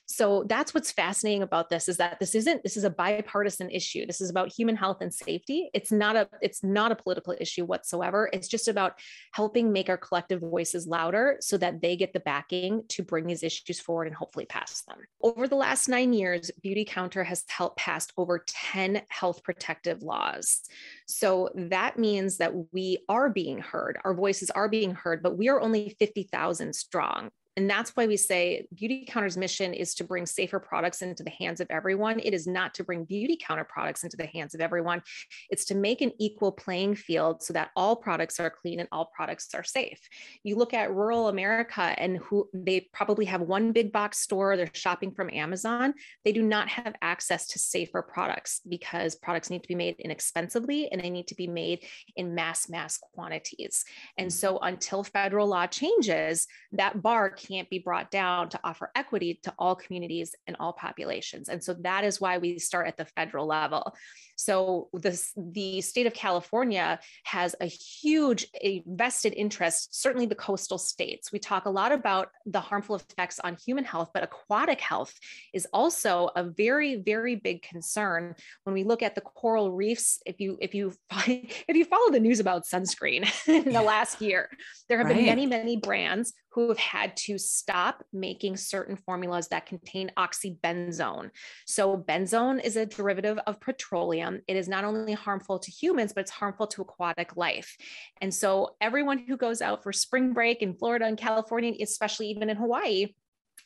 So 0.07 0.45
that's 0.49 0.75
what's 0.75 0.90
fascinating 0.90 1.42
about 1.42 1.71
this 1.71 1.88
is 1.88 1.99
that 1.99 2.19
this 2.19 2.35
isn't 2.35 2.64
this 2.64 2.76
is 2.76 2.83
a 2.83 2.89
bipartisan 2.90 3.70
issue. 3.70 4.06
This 4.06 4.20
is 4.20 4.30
about 4.30 4.52
human 4.52 4.76
health 4.76 4.99
and 5.00 5.12
safety. 5.12 5.70
It's 5.75 5.92
not 5.92 6.16
a 6.16 6.28
it's 6.42 6.62
not 6.62 6.92
a 6.92 6.97
political 6.97 7.35
issue 7.40 7.64
whatsoever. 7.64 8.30
It's 8.32 8.49
just 8.49 8.68
about 8.68 8.99
helping 9.32 9.73
make 9.73 9.88
our 9.88 9.97
collective 9.97 10.40
voices 10.40 10.87
louder 10.87 11.37
so 11.40 11.56
that 11.59 11.80
they 11.80 11.97
get 11.97 12.12
the 12.12 12.20
backing 12.20 12.82
to 12.88 13.02
bring 13.02 13.26
these 13.26 13.42
issues 13.42 13.80
forward 13.80 14.06
and 14.06 14.16
hopefully 14.16 14.47
pass 14.47 14.82
them. 14.82 14.99
Over 15.23 15.49
the 15.49 15.56
last 15.56 15.88
9 15.88 16.12
years, 16.12 16.50
Beautycounter 16.64 17.25
has 17.25 17.44
helped 17.49 17.78
pass 17.78 18.09
over 18.16 18.44
10 18.47 19.02
health 19.09 19.42
protective 19.42 20.02
laws. 20.02 20.61
So 21.06 21.50
that 21.54 21.99
means 21.99 22.38
that 22.38 22.52
we 22.73 22.99
are 23.09 23.30
being 23.30 23.59
heard. 23.59 23.99
Our 24.04 24.14
voices 24.14 24.50
are 24.50 24.68
being 24.68 24.94
heard, 24.94 25.23
but 25.23 25.37
we 25.37 25.49
are 25.49 25.61
only 25.61 25.97
50,000 25.99 26.75
strong. 26.75 27.30
And 27.57 27.69
that's 27.69 27.90
why 27.97 28.07
we 28.07 28.16
say 28.16 28.66
Beautycounter's 28.75 29.37
mission 29.37 29.75
is 29.75 29.95
to 29.97 30.04
bring 30.04 30.25
safer 30.26 30.61
products 30.61 31.02
into 31.02 31.23
the 31.23 31.30
hands 31.30 31.61
of 31.61 31.66
everyone. 31.71 32.21
It 32.21 32.33
is 32.33 32.47
not 32.47 32.75
to 32.75 32.85
bring 32.85 33.07
Beautycounter 33.07 33.66
products 33.69 34.04
into 34.04 34.16
the 34.16 34.26
hands 34.26 34.54
of 34.54 34.61
everyone. 34.61 35.02
It's 35.50 35.64
to 35.66 35.75
make 35.75 36.00
an 36.00 36.12
equal 36.19 36.52
playing 36.52 36.95
field 36.95 37.42
so 37.42 37.52
that 37.54 37.71
all 37.75 37.97
products 37.97 38.38
are 38.38 38.50
clean 38.50 38.78
and 38.78 38.88
all 38.92 39.11
products 39.16 39.49
are 39.54 39.64
safe. 39.64 39.99
You 40.45 40.57
look 40.57 40.75
at 40.75 40.95
rural 40.95 41.28
America 41.28 41.95
and 41.99 42.19
who 42.19 42.49
they 42.54 42.88
probably 42.92 43.25
have 43.25 43.40
one 43.40 43.73
big 43.73 43.92
box 43.92 44.19
store, 44.19 44.57
they're 44.57 44.71
shopping 44.73 45.12
from 45.12 45.30
Amazon. 45.33 45.95
They 46.25 46.33
do 46.33 46.42
not 46.42 46.69
have 46.69 46.95
access 47.02 47.49
to 47.49 47.59
safer 47.59 48.02
products 48.02 48.61
because 48.69 49.16
products 49.16 49.50
need 49.50 49.62
to 49.62 49.69
be 49.69 49.75
made 49.75 49.97
inexpensively 49.99 50.90
and 50.90 51.00
they 51.00 51.11
need 51.11 51.26
to 51.28 51.35
be 51.35 51.49
made 51.49 51.85
in 52.16 52.35
mass, 52.35 52.69
mass 52.69 52.99
quantities. 53.14 53.85
And 54.16 54.28
mm. 54.28 54.33
so 54.33 54.59
until 54.59 55.02
federal 55.02 55.49
law 55.49 55.66
changes, 55.66 56.47
that 56.73 57.02
bar 57.02 57.30
can't 57.40 57.70
be 57.70 57.78
brought 57.78 58.11
down 58.11 58.49
to 58.50 58.61
offer 58.62 58.90
equity 58.94 59.40
to 59.42 59.54
all 59.59 59.75
communities 59.75 60.35
and 60.47 60.56
all 60.61 60.73
populations. 60.73 61.49
And 61.49 61.62
so 61.62 61.75
that 61.80 62.04
is 62.04 62.20
why 62.20 62.38
we 62.38 62.59
start 62.59 62.87
at 62.87 62.97
the 62.97 63.04
federal 63.04 63.47
level. 63.47 63.94
So 64.37 64.88
this, 64.94 65.32
the 65.37 65.80
state 65.80 66.06
of 66.06 66.14
California 66.14 66.99
has 67.25 67.54
a 67.61 67.66
huge 67.66 68.47
vested 68.87 69.35
interest, 69.35 70.00
certainly 70.00 70.26
the 70.26 70.35
coastal 70.35 70.78
states. 70.78 71.30
We 71.30 71.38
talk 71.38 71.66
a 71.66 71.70
lot 71.70 71.92
about 71.92 72.30
the 72.47 72.61
harmful 72.61 72.97
effects 72.97 73.38
on 73.40 73.56
human 73.64 73.85
health, 73.85 74.11
but 74.14 74.23
aquatic 74.23 74.80
health 74.80 75.14
is 75.52 75.66
also 75.73 76.30
a 76.37 76.44
very, 76.44 76.97
very 76.97 77.37
big 77.37 77.62
concern 77.62 78.35
when 78.64 78.75
we 78.75 78.85
look 78.85 79.02
at 79.02 79.14
the 79.14 79.20
coral 79.20 79.73
reefs. 79.73 80.20
If 80.25 80.40
you 80.40 80.56
if 80.61 80.75
you 80.75 80.94
if 81.26 81.76
you 81.76 81.85
follow 81.85 82.11
the 82.11 82.20
news 82.20 82.40
about 82.40 82.64
sunscreen 82.64 83.28
in 83.47 83.73
the 83.73 83.82
last 83.82 84.20
year, 84.20 84.49
there 84.88 84.99
have 84.99 85.06
right. 85.06 85.16
been 85.16 85.26
many, 85.26 85.47
many 85.47 85.76
brands 85.76 86.32
who 86.52 86.68
have 86.68 86.78
had 86.78 87.16
to 87.16 87.29
stop 87.38 88.04
making 88.12 88.56
certain 88.56 88.96
formulas 88.96 89.49
that 89.49 89.66
contain 89.66 90.10
oxybenzone. 90.16 91.30
So, 91.66 91.96
benzone 91.96 92.62
is 92.62 92.76
a 92.76 92.87
derivative 92.87 93.38
of 93.46 93.60
petroleum. 93.60 94.40
It 94.49 94.56
is 94.56 94.68
not 94.68 94.84
only 94.84 95.12
harmful 95.12 95.58
to 95.58 95.70
humans, 95.70 96.12
but 96.12 96.22
it's 96.22 96.30
harmful 96.30 96.66
to 96.68 96.82
aquatic 96.82 97.37
life. 97.37 97.76
And 98.20 98.32
so, 98.32 98.76
everyone 98.80 99.18
who 99.18 99.37
goes 99.37 99.62
out 99.62 99.82
for 99.82 99.92
spring 99.92 100.32
break 100.32 100.62
in 100.62 100.75
Florida 100.75 101.06
and 101.06 101.18
California, 101.18 101.75
especially 101.80 102.28
even 102.28 102.50
in 102.50 102.56
Hawaii, 102.56 103.08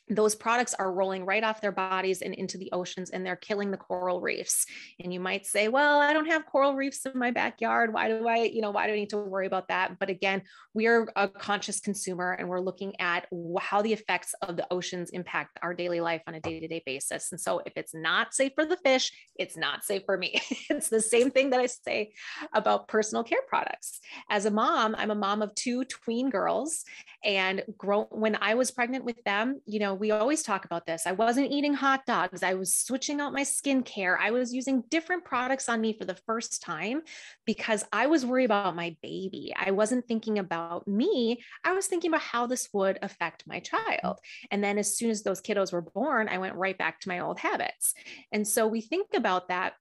those 0.09 0.35
products 0.35 0.75
are 0.75 0.91
rolling 0.91 1.25
right 1.25 1.43
off 1.43 1.61
their 1.61 1.71
bodies 1.71 2.21
and 2.21 2.33
into 2.35 2.57
the 2.59 2.71
oceans 2.71 3.09
and 3.09 3.25
they're 3.25 3.35
killing 3.35 3.71
the 3.71 3.77
coral 3.77 4.21
reefs. 4.21 4.65
And 4.99 5.11
you 5.11 5.19
might 5.19 5.45
say 5.45 5.67
well 5.67 5.99
i 5.99 6.13
don't 6.13 6.27
have 6.27 6.45
coral 6.45 6.75
reefs 6.75 7.05
in 7.05 7.17
my 7.17 7.31
backyard. 7.31 7.93
Why 7.93 8.09
do 8.09 8.27
i 8.27 8.43
you 8.43 8.61
know 8.61 8.71
why 8.71 8.85
do 8.87 8.93
i 8.93 8.95
need 8.95 9.09
to 9.09 9.17
worry 9.17 9.47
about 9.47 9.69
that? 9.69 9.97
But 9.99 10.09
again 10.09 10.43
we 10.73 10.87
are 10.87 11.07
a 11.15 11.27
conscious 11.27 11.79
consumer 11.79 12.33
and 12.33 12.47
we're 12.47 12.59
looking 12.59 12.99
at 12.99 13.27
how 13.59 13.81
the 13.81 13.93
effects 13.93 14.35
of 14.41 14.57
the 14.57 14.67
oceans 14.71 15.09
impact 15.11 15.57
our 15.61 15.73
daily 15.73 16.01
life 16.01 16.21
on 16.27 16.35
a 16.35 16.41
day-to-day 16.41 16.83
basis. 16.85 17.31
And 17.31 17.41
so 17.41 17.61
if 17.65 17.73
it's 17.75 17.95
not 17.95 18.33
safe 18.33 18.51
for 18.53 18.65
the 18.65 18.77
fish 18.77 19.11
it's 19.37 19.57
not 19.57 19.83
safe 19.83 20.03
for 20.05 20.17
me. 20.17 20.41
It's 20.69 20.89
the 20.89 21.01
same 21.01 21.31
thing 21.31 21.51
that 21.51 21.59
i 21.59 21.65
say 21.65 22.11
about 22.53 22.87
personal 22.87 23.23
care 23.23 23.41
products. 23.47 23.99
As 24.29 24.45
a 24.45 24.51
mom 24.51 24.95
i'm 24.97 25.11
a 25.11 25.15
mom 25.15 25.41
of 25.41 25.55
two 25.55 25.83
tween 25.85 26.29
girls 26.29 26.83
and 27.23 27.63
grow 27.77 28.03
when 28.11 28.37
i 28.41 28.53
was 28.53 28.71
pregnant 28.71 29.03
with 29.03 29.21
them 29.23 29.59
you 29.65 29.79
know 29.79 29.94
we 29.95 30.11
always 30.11 30.43
talk 30.43 30.65
about 30.65 30.85
this. 30.85 31.07
I 31.07 31.13
wasn't 31.13 31.51
eating 31.51 31.73
hot 31.73 32.05
dogs. 32.05 32.43
I 32.43 32.53
was 32.53 32.75
switching 32.75 33.19
out 33.19 33.33
my 33.33 33.41
skincare. 33.41 34.17
I 34.19 34.31
was 34.31 34.53
using 34.53 34.83
different 34.89 35.25
products 35.25 35.69
on 35.69 35.81
me 35.81 35.97
for 35.97 36.05
the 36.05 36.17
first 36.25 36.61
time 36.61 37.01
because 37.45 37.83
I 37.91 38.07
was 38.07 38.25
worried 38.25 38.45
about 38.45 38.75
my 38.75 38.95
baby. 39.01 39.53
I 39.57 39.71
wasn't 39.71 40.07
thinking 40.07 40.39
about 40.39 40.87
me. 40.87 41.41
I 41.63 41.73
was 41.73 41.87
thinking 41.87 42.11
about 42.11 42.21
how 42.21 42.47
this 42.47 42.69
would 42.73 42.99
affect 43.01 43.47
my 43.47 43.59
child. 43.59 44.19
And 44.51 44.63
then 44.63 44.77
as 44.77 44.95
soon 44.97 45.09
as 45.09 45.23
those 45.23 45.41
kiddos 45.41 45.73
were 45.73 45.81
born, 45.81 46.29
I 46.29 46.37
went 46.37 46.55
right 46.55 46.77
back 46.77 46.99
to 47.01 47.09
my 47.09 47.19
old 47.19 47.39
habits. 47.39 47.93
And 48.31 48.47
so 48.47 48.67
we 48.67 48.81
think 48.81 49.07
about 49.13 49.47
that 49.47 49.73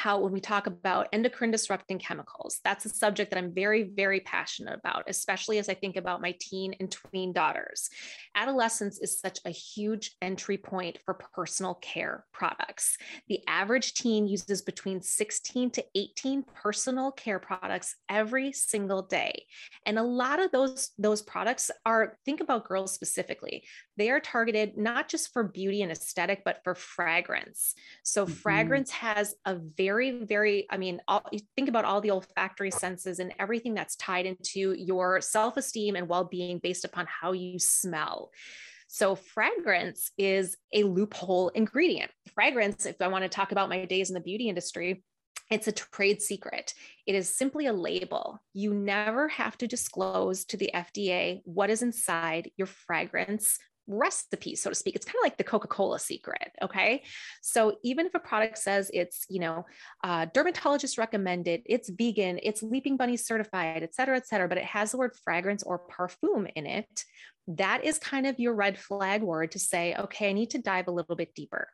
how 0.00 0.18
when 0.18 0.32
we 0.32 0.40
talk 0.40 0.66
about 0.66 1.08
endocrine 1.12 1.50
disrupting 1.50 1.98
chemicals, 1.98 2.58
that's 2.64 2.86
a 2.86 2.88
subject 2.88 3.30
that 3.30 3.36
I'm 3.38 3.52
very, 3.52 3.82
very 3.82 4.20
passionate 4.20 4.78
about, 4.82 5.04
especially 5.08 5.58
as 5.58 5.68
I 5.68 5.74
think 5.74 5.96
about 5.96 6.22
my 6.22 6.34
teen 6.40 6.74
and 6.80 6.90
tween 6.90 7.34
daughters. 7.34 7.90
Adolescence 8.34 8.98
is 8.98 9.20
such 9.20 9.40
a 9.44 9.50
huge 9.50 10.16
entry 10.22 10.56
point 10.56 10.96
for 11.04 11.12
personal 11.34 11.74
care 11.74 12.24
products. 12.32 12.96
The 13.28 13.40
average 13.46 13.92
teen 13.92 14.26
uses 14.26 14.62
between 14.62 15.02
16 15.02 15.70
to 15.72 15.84
18 15.94 16.44
personal 16.44 17.12
care 17.12 17.38
products 17.38 17.94
every 18.08 18.52
single 18.52 19.02
day. 19.02 19.44
And 19.84 19.98
a 19.98 20.02
lot 20.02 20.40
of 20.40 20.50
those, 20.50 20.92
those 20.96 21.20
products 21.20 21.70
are, 21.84 22.16
think 22.24 22.40
about 22.40 22.66
girls 22.66 22.94
specifically, 22.94 23.64
they 23.98 24.08
are 24.08 24.20
targeted 24.20 24.78
not 24.78 25.10
just 25.10 25.30
for 25.34 25.42
beauty 25.42 25.82
and 25.82 25.92
aesthetic, 25.92 26.40
but 26.42 26.60
for 26.64 26.74
fragrance. 26.74 27.74
So, 28.02 28.24
mm-hmm. 28.24 28.32
fragrance 28.32 28.90
has 28.92 29.34
a 29.44 29.56
very, 29.56 29.89
very, 29.90 30.24
very, 30.24 30.68
I 30.70 30.76
mean, 30.76 31.00
all, 31.08 31.28
think 31.56 31.68
about 31.68 31.84
all 31.84 32.00
the 32.00 32.12
olfactory 32.12 32.70
senses 32.70 33.18
and 33.18 33.34
everything 33.40 33.74
that's 33.74 33.96
tied 33.96 34.24
into 34.24 34.72
your 34.78 35.20
self 35.20 35.56
esteem 35.56 35.96
and 35.96 36.08
well 36.08 36.22
being 36.22 36.58
based 36.58 36.84
upon 36.84 37.08
how 37.08 37.32
you 37.32 37.58
smell. 37.58 38.30
So, 38.86 39.16
fragrance 39.16 40.12
is 40.16 40.56
a 40.72 40.84
loophole 40.84 41.48
ingredient. 41.48 42.12
Fragrance, 42.34 42.86
if 42.86 43.00
I 43.00 43.08
want 43.08 43.24
to 43.24 43.28
talk 43.28 43.50
about 43.50 43.68
my 43.68 43.84
days 43.84 44.10
in 44.10 44.14
the 44.14 44.20
beauty 44.20 44.48
industry, 44.48 45.02
it's 45.50 45.66
a 45.66 45.72
trade 45.72 46.22
secret. 46.22 46.72
It 47.04 47.16
is 47.16 47.36
simply 47.36 47.66
a 47.66 47.72
label. 47.72 48.38
You 48.54 48.72
never 48.72 49.26
have 49.26 49.58
to 49.58 49.66
disclose 49.66 50.44
to 50.44 50.56
the 50.56 50.70
FDA 50.72 51.40
what 51.44 51.68
is 51.68 51.82
inside 51.82 52.52
your 52.56 52.68
fragrance 52.68 53.58
recipe, 53.90 54.54
so 54.54 54.70
to 54.70 54.74
speak. 54.74 54.96
It's 54.96 55.04
kind 55.04 55.16
of 55.16 55.24
like 55.24 55.36
the 55.36 55.44
Coca 55.44 55.68
Cola 55.68 55.98
secret. 55.98 56.52
Okay. 56.62 57.02
So 57.42 57.76
even 57.82 58.06
if 58.06 58.14
a 58.14 58.20
product 58.20 58.58
says 58.58 58.90
it's, 58.94 59.26
you 59.28 59.40
know, 59.40 59.66
uh, 60.04 60.26
dermatologist 60.32 60.96
recommended, 60.96 61.62
it's 61.66 61.90
vegan, 61.90 62.38
it's 62.42 62.62
Leaping 62.62 62.96
Bunny 62.96 63.16
certified, 63.16 63.82
et 63.82 63.94
cetera, 63.94 64.16
et 64.16 64.26
cetera, 64.26 64.48
but 64.48 64.58
it 64.58 64.64
has 64.64 64.92
the 64.92 64.98
word 64.98 65.12
fragrance 65.24 65.62
or 65.62 65.78
perfume 65.78 66.46
in 66.54 66.66
it, 66.66 67.04
that 67.56 67.84
is 67.84 67.98
kind 67.98 68.26
of 68.26 68.38
your 68.38 68.54
red 68.54 68.78
flag 68.78 69.22
word 69.22 69.52
to 69.52 69.58
say, 69.58 69.94
okay, 69.96 70.30
I 70.30 70.32
need 70.32 70.50
to 70.50 70.58
dive 70.58 70.88
a 70.88 70.92
little 70.92 71.16
bit 71.16 71.34
deeper. 71.34 71.68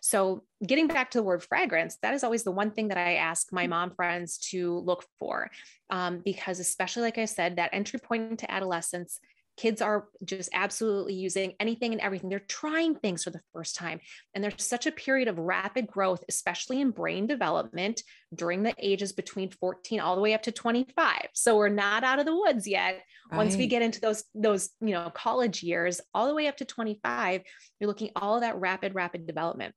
So, 0.00 0.44
getting 0.64 0.86
back 0.86 1.10
to 1.10 1.18
the 1.18 1.24
word 1.24 1.42
fragrance, 1.42 1.96
that 2.02 2.14
is 2.14 2.22
always 2.22 2.44
the 2.44 2.52
one 2.52 2.70
thing 2.70 2.88
that 2.88 2.98
I 2.98 3.14
ask 3.16 3.52
my 3.52 3.66
mom 3.66 3.92
friends 3.94 4.38
to 4.50 4.78
look 4.80 5.04
for. 5.18 5.50
Um, 5.90 6.22
because, 6.24 6.60
especially 6.60 7.02
like 7.02 7.18
I 7.18 7.24
said, 7.24 7.56
that 7.56 7.70
entry 7.72 7.98
point 7.98 8.30
into 8.30 8.50
adolescence 8.50 9.18
kids 9.56 9.80
are 9.80 10.08
just 10.24 10.50
absolutely 10.52 11.14
using 11.14 11.54
anything 11.58 11.92
and 11.92 12.00
everything. 12.00 12.28
They're 12.28 12.40
trying 12.40 12.94
things 12.94 13.24
for 13.24 13.30
the 13.30 13.40
first 13.52 13.76
time. 13.76 14.00
And 14.34 14.44
there's 14.44 14.62
such 14.62 14.86
a 14.86 14.92
period 14.92 15.28
of 15.28 15.38
rapid 15.38 15.86
growth, 15.86 16.22
especially 16.28 16.80
in 16.80 16.90
brain 16.90 17.26
development 17.26 18.02
during 18.34 18.62
the 18.62 18.74
ages 18.78 19.12
between 19.12 19.50
14 19.50 20.00
all 20.00 20.14
the 20.14 20.22
way 20.22 20.34
up 20.34 20.42
to 20.42 20.52
25. 20.52 21.28
So 21.32 21.56
we're 21.56 21.68
not 21.68 22.04
out 22.04 22.18
of 22.18 22.26
the 22.26 22.36
woods 22.36 22.66
yet. 22.66 23.02
Right. 23.30 23.38
Once 23.38 23.56
we 23.56 23.66
get 23.66 23.82
into 23.82 24.00
those, 24.00 24.24
those, 24.34 24.70
you 24.80 24.92
know, 24.92 25.10
college 25.10 25.62
years, 25.62 26.00
all 26.12 26.28
the 26.28 26.34
way 26.34 26.48
up 26.48 26.58
to 26.58 26.64
25, 26.64 27.42
you're 27.80 27.88
looking 27.88 28.10
all 28.14 28.40
that 28.40 28.60
rapid, 28.60 28.94
rapid 28.94 29.26
development. 29.26 29.74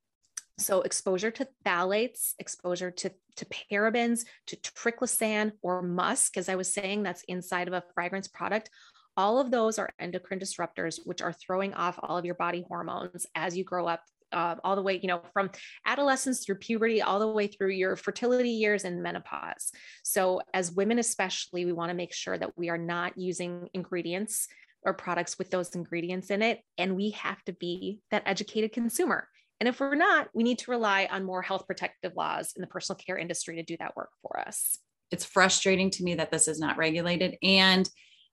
So 0.58 0.82
exposure 0.82 1.30
to 1.30 1.48
phthalates, 1.64 2.34
exposure 2.38 2.90
to, 2.90 3.10
to 3.36 3.46
parabens, 3.72 4.26
to 4.48 4.56
triclosan 4.56 5.52
or 5.62 5.80
musk, 5.80 6.36
as 6.36 6.50
I 6.50 6.56
was 6.56 6.72
saying, 6.72 7.02
that's 7.02 7.24
inside 7.28 7.66
of 7.66 7.72
a 7.72 7.82
fragrance 7.94 8.28
product 8.28 8.68
all 9.16 9.40
of 9.40 9.50
those 9.50 9.78
are 9.78 9.90
endocrine 9.98 10.40
disruptors, 10.40 11.00
which 11.04 11.22
are 11.22 11.32
throwing 11.32 11.74
off 11.74 11.98
all 12.02 12.16
of 12.16 12.24
your 12.24 12.34
body 12.34 12.64
hormones 12.68 13.26
as 13.34 13.56
you 13.56 13.64
grow 13.64 13.86
up 13.86 14.02
uh, 14.32 14.56
all 14.62 14.76
the 14.76 14.82
way, 14.82 14.98
you 15.02 15.08
know, 15.08 15.22
from 15.32 15.50
adolescence 15.86 16.44
through 16.44 16.54
puberty, 16.56 17.02
all 17.02 17.18
the 17.18 17.28
way 17.28 17.46
through 17.46 17.70
your 17.70 17.96
fertility 17.96 18.50
years 18.50 18.84
and 18.84 19.02
menopause. 19.02 19.72
So, 20.04 20.40
as 20.54 20.72
women, 20.72 20.98
especially, 20.98 21.64
we 21.64 21.72
want 21.72 21.90
to 21.90 21.96
make 21.96 22.14
sure 22.14 22.38
that 22.38 22.56
we 22.56 22.70
are 22.70 22.78
not 22.78 23.18
using 23.18 23.68
ingredients 23.74 24.46
or 24.82 24.94
products 24.94 25.38
with 25.38 25.50
those 25.50 25.74
ingredients 25.74 26.30
in 26.30 26.42
it. 26.42 26.60
And 26.78 26.96
we 26.96 27.10
have 27.10 27.42
to 27.44 27.52
be 27.52 28.00
that 28.10 28.22
educated 28.24 28.72
consumer. 28.72 29.28
And 29.58 29.68
if 29.68 29.78
we're 29.78 29.94
not, 29.94 30.28
we 30.32 30.42
need 30.42 30.58
to 30.60 30.70
rely 30.70 31.06
on 31.10 31.24
more 31.24 31.42
health 31.42 31.66
protective 31.66 32.12
laws 32.16 32.52
in 32.56 32.62
the 32.62 32.66
personal 32.66 32.96
care 32.96 33.18
industry 33.18 33.56
to 33.56 33.62
do 33.62 33.76
that 33.78 33.94
work 33.94 34.08
for 34.22 34.40
us. 34.40 34.78
It's 35.10 35.24
frustrating 35.24 35.90
to 35.90 36.04
me 36.04 36.14
that 36.14 36.30
this 36.30 36.48
is 36.48 36.58
not 36.58 36.78
regulated. 36.78 37.36
And 37.42 37.88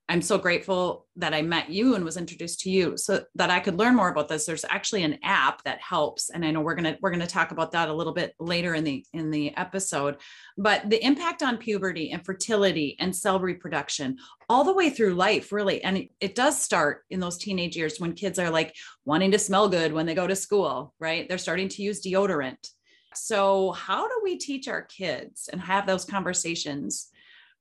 I'm 0.09 0.21
so 0.21 0.37
grateful 0.37 1.05
that 1.17 1.33
I 1.33 1.41
met 1.41 1.69
you 1.69 1.95
and 1.95 2.05
was 2.05 2.15
introduced 2.15 2.61
to 2.61 2.69
you 2.69 2.95
so 2.95 3.25
that 3.35 3.49
I 3.49 3.59
could 3.59 3.77
learn 3.77 3.95
more 3.95 4.07
about 4.07 4.29
this. 4.29 4.45
There's 4.45 4.63
actually 4.69 5.03
an 5.03 5.19
app 5.21 5.63
that 5.63 5.81
helps 5.81 6.29
and 6.29 6.45
I 6.45 6.51
know 6.51 6.61
we're 6.61 6.75
going 6.75 6.93
to 6.93 6.97
we're 7.01 7.09
going 7.09 7.19
to 7.19 7.27
talk 7.27 7.51
about 7.51 7.73
that 7.73 7.89
a 7.89 7.93
little 7.93 8.13
bit 8.13 8.33
later 8.39 8.73
in 8.73 8.85
the 8.85 9.05
in 9.11 9.31
the 9.31 9.55
episode. 9.57 10.17
But 10.57 10.89
the 10.89 11.03
impact 11.05 11.43
on 11.43 11.57
puberty 11.57 12.11
and 12.11 12.25
fertility 12.25 12.95
and 12.99 13.13
cell 13.13 13.39
reproduction 13.39 14.17
all 14.47 14.63
the 14.63 14.73
way 14.73 14.89
through 14.89 15.15
life 15.15 15.51
really 15.51 15.83
and 15.83 15.97
it, 15.97 16.09
it 16.21 16.35
does 16.35 16.61
start 16.61 17.03
in 17.09 17.19
those 17.19 17.37
teenage 17.37 17.75
years 17.75 17.99
when 17.99 18.13
kids 18.13 18.39
are 18.39 18.49
like 18.49 18.73
wanting 19.03 19.31
to 19.31 19.39
smell 19.39 19.67
good 19.67 19.91
when 19.91 20.05
they 20.05 20.15
go 20.15 20.27
to 20.27 20.35
school, 20.37 20.93
right? 20.99 21.27
They're 21.27 21.37
starting 21.37 21.67
to 21.69 21.81
use 21.81 22.01
deodorant. 22.01 22.69
So 23.13 23.71
how 23.71 24.07
do 24.07 24.21
we 24.23 24.37
teach 24.37 24.69
our 24.69 24.83
kids 24.83 25.49
and 25.51 25.59
have 25.59 25.85
those 25.85 26.05
conversations 26.05 27.09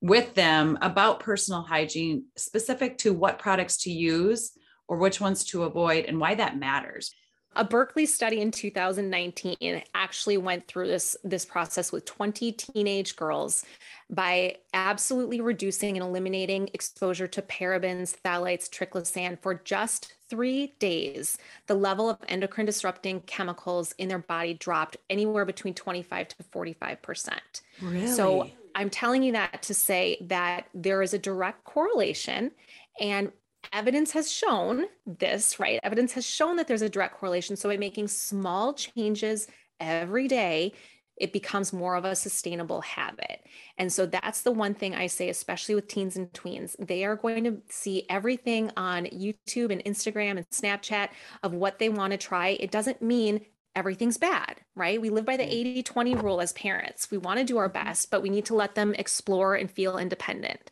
with 0.01 0.35
them 0.35 0.79
about 0.83 1.21
personal 1.21 1.63
hygiene 1.63 2.25
specific 2.37 2.99
to 2.99 3.13
what 3.13 3.39
products 3.39 3.79
to 3.83 3.91
use 3.91 4.53
or 4.89 4.99
which 4.99 5.21
ones 5.21 5.45
to 5.45 5.65
avoid 5.65 6.05
and 6.05 6.21
why 6.21 6.35
that 6.35 6.59
matters. 6.59 7.15
A 7.57 7.65
Berkeley 7.65 8.05
study 8.05 8.43
in 8.43 8.51
2019 8.51 9.83
actually 9.95 10.37
went 10.37 10.69
through 10.69 10.89
this, 10.89 11.17
this 11.25 11.47
process 11.47 11.91
with 11.91 12.05
20 12.05 12.53
teenage 12.53 13.17
girls 13.17 13.65
by 14.11 14.57
absolutely 14.75 15.41
reducing 15.41 15.97
and 15.97 16.05
eliminating 16.05 16.69
exposure 16.75 17.27
to 17.27 17.41
parabens, 17.41 18.15
phthalates, 18.23 18.69
triclosan 18.69 19.41
for 19.41 19.55
just 19.55 20.13
three 20.29 20.75
days. 20.79 21.39
The 21.67 21.75
level 21.75 22.11
of 22.11 22.19
endocrine 22.29 22.67
disrupting 22.67 23.21
chemicals 23.23 23.95
in 23.97 24.09
their 24.09 24.19
body 24.19 24.53
dropped 24.53 24.99
anywhere 25.09 25.47
between 25.47 25.73
25 25.73 26.29
to 26.29 26.37
45%. 26.45 27.39
Really? 27.81 28.07
So 28.07 28.51
I'm 28.77 28.91
telling 28.91 29.23
you 29.23 29.33
that 29.33 29.63
to 29.63 29.75
say 29.75 30.19
that 30.21 30.69
there 30.75 31.03
is 31.03 31.15
a 31.15 31.19
direct 31.19 31.65
correlation. 31.65 32.53
And 33.01 33.33
evidence 33.73 34.13
has 34.13 34.31
shown 34.31 34.85
this, 35.07 35.59
right? 35.59 35.81
Evidence 35.83 36.13
has 36.13 36.27
shown 36.27 36.57
that 36.57 36.69
there's 36.69 36.83
a 36.83 36.89
direct 36.89 37.17
correlation. 37.17 37.57
So 37.57 37.69
by 37.69 37.79
making 37.79 38.09
small 38.09 38.75
changes 38.75 39.49
every 39.81 40.29
day, 40.29 40.75
it 41.17 41.33
becomes 41.33 41.73
more 41.73 41.97
of 41.97 42.05
a 42.05 42.15
sustainable 42.15 42.83
habit. 42.83 43.47
And 43.79 43.91
so 43.91 44.05
that's 44.05 44.43
the 44.43 44.53
one 44.53 44.75
thing 44.75 44.95
I 44.95 45.07
say, 45.07 45.31
especially 45.31 45.75
with 45.75 45.89
teens 45.89 46.17
and 46.17 46.31
tweens. 46.33 46.77
They 46.79 47.05
are 47.05 47.17
going 47.17 47.45
to 47.45 47.63
see 47.71 48.05
everything 48.11 48.71
on 48.77 49.07
YouTube 49.07 49.73
and 49.73 49.83
Instagram 49.85 50.37
and 50.37 50.49
Snapchat 50.51 51.09
of 51.43 51.55
what 51.55 51.79
they 51.79 51.89
want 51.89 52.11
to 52.11 52.19
try. 52.19 52.49
It 52.61 52.71
doesn't 52.71 53.01
mean 53.01 53.41
everything's 53.77 54.19
bad, 54.19 54.57
right? 54.75 55.01
We 55.01 55.11
live 55.11 55.25
by 55.25 55.37
the 55.37 55.45
80 55.45 55.85
20 55.85 56.15
rule 56.17 56.41
as 56.41 56.53
parents. 56.55 57.11
We 57.11 57.19
want 57.19 57.39
to 57.39 57.45
do 57.45 57.59
our 57.59 57.69
mm-hmm. 57.69 57.85
best, 57.85 58.11
but 58.11 58.23
we 58.23 58.31
need 58.31 58.47
to 58.47 58.55
let 58.55 58.75
them 58.75 58.95
explore 58.95 59.55
and 59.55 59.71
feel 59.71 59.99
independent. 59.99 60.71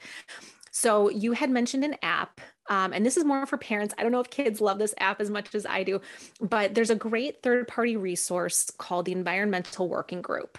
So 0.73 1.09
you 1.09 1.33
had 1.33 1.51
mentioned 1.51 1.85
an 1.85 1.95
app, 2.03 2.41
um, 2.69 2.93
and 2.93 3.07
this 3.07 3.17
is 3.17 3.25
more 3.25 3.47
for 3.47 3.57
parents. 3.57 3.95
I 3.97 4.03
don't 4.03 4.11
know 4.11 4.19
if 4.19 4.31
kids 4.31 4.61
love 4.61 4.81
this 4.81 4.95
app 4.99 5.21
as 5.21 5.31
much 5.31 5.55
as 5.55 5.65
I 5.65 5.85
do, 5.85 6.01
but 6.41 6.75
there's 6.75 6.91
a 6.91 6.97
great 6.97 7.43
third 7.45 7.69
party 7.69 7.97
resource 7.97 8.73
called 8.77 9.05
the 9.05 9.13
Environmental 9.13 9.89
Working 9.89 10.21
Group. 10.21 10.59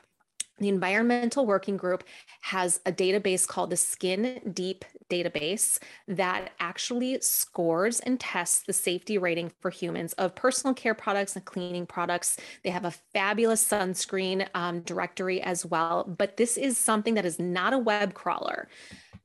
The 0.60 0.70
Environmental 0.70 1.46
Working 1.46 1.76
Group 1.76 2.06
has 2.42 2.80
a 2.86 2.92
database 2.92 3.46
called 3.46 3.70
the 3.70 3.78
Skin 3.78 4.40
Deep 4.54 4.86
database 5.10 5.80
that 6.08 6.52
actually 6.60 7.20
scores 7.22 8.00
and 8.00 8.20
tests 8.20 8.62
the 8.62 8.74
safety 8.74 9.18
rating 9.18 9.52
for 9.60 9.70
humans 9.70 10.14
of 10.14 10.34
personal 10.34 10.74
care 10.74 10.94
products 10.94 11.36
and 11.36 11.44
cleaning 11.44 11.86
products. 11.86 12.38
They 12.64 12.70
have 12.70 12.86
a 12.86 12.92
fabulous 12.92 13.68
sunscreen 13.68 14.48
um, 14.54 14.80
directory 14.82 15.42
as 15.42 15.66
well, 15.66 16.06
but 16.06 16.38
this 16.38 16.58
is 16.58 16.78
something 16.78 17.16
that 17.16 17.26
is 17.26 17.38
not 17.38 17.74
a 17.74 17.78
web 17.78 18.14
crawler 18.14 18.70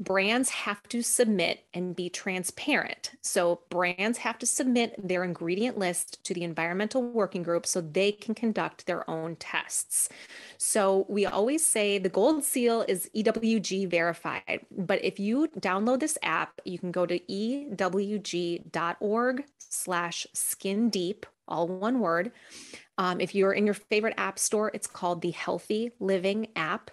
brands 0.00 0.48
have 0.48 0.82
to 0.88 1.02
submit 1.02 1.64
and 1.74 1.94
be 1.94 2.08
transparent. 2.08 3.12
So, 3.20 3.60
brands 3.68 4.18
have 4.18 4.38
to 4.38 4.46
submit 4.46 4.94
their 5.06 5.22
ingredient 5.22 5.78
list 5.78 6.24
to 6.24 6.34
the 6.34 6.42
environmental 6.42 7.02
working 7.02 7.42
group 7.42 7.66
so 7.66 7.82
they 7.82 8.10
can 8.10 8.34
conduct 8.34 8.86
their 8.86 9.08
own 9.08 9.36
tests. 9.36 10.08
So, 10.56 11.04
we 11.08 11.26
always 11.26 11.64
say 11.64 11.98
the 11.98 12.08
gold 12.08 12.42
seal 12.42 12.84
is 12.88 13.10
EWG 13.14 13.88
verified, 13.90 14.64
but 14.76 15.04
if 15.04 15.20
you 15.20 15.48
download 15.60 16.00
this 16.00 16.16
app, 16.22 16.60
you 16.64 16.78
can 16.78 16.90
go 16.90 17.04
to 17.04 17.18
ewg.org 17.18 17.84
slash 19.58 20.26
skin 20.32 20.88
deep, 20.88 21.26
all 21.46 21.68
one 21.68 22.00
word. 22.00 22.32
Um, 22.96 23.20
if 23.20 23.34
you're 23.34 23.52
in 23.52 23.66
your 23.66 23.74
favorite 23.74 24.14
app 24.16 24.38
store, 24.38 24.70
it's 24.72 24.86
called 24.86 25.20
the 25.20 25.30
Healthy 25.30 25.92
Living 26.00 26.48
app. 26.56 26.90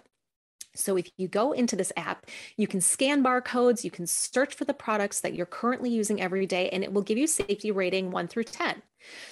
So 0.78 0.96
if 0.96 1.10
you 1.16 1.28
go 1.28 1.52
into 1.52 1.76
this 1.76 1.92
app, 1.96 2.26
you 2.56 2.66
can 2.66 2.80
scan 2.80 3.22
barcodes, 3.22 3.84
you 3.84 3.90
can 3.90 4.06
search 4.06 4.54
for 4.54 4.64
the 4.64 4.74
products 4.74 5.20
that 5.20 5.34
you're 5.34 5.46
currently 5.46 5.90
using 5.90 6.20
every 6.20 6.46
day, 6.46 6.68
and 6.70 6.84
it 6.84 6.92
will 6.92 7.02
give 7.02 7.18
you 7.18 7.26
safety 7.26 7.70
rating 7.70 8.10
one 8.10 8.28
through 8.28 8.44
10. 8.44 8.82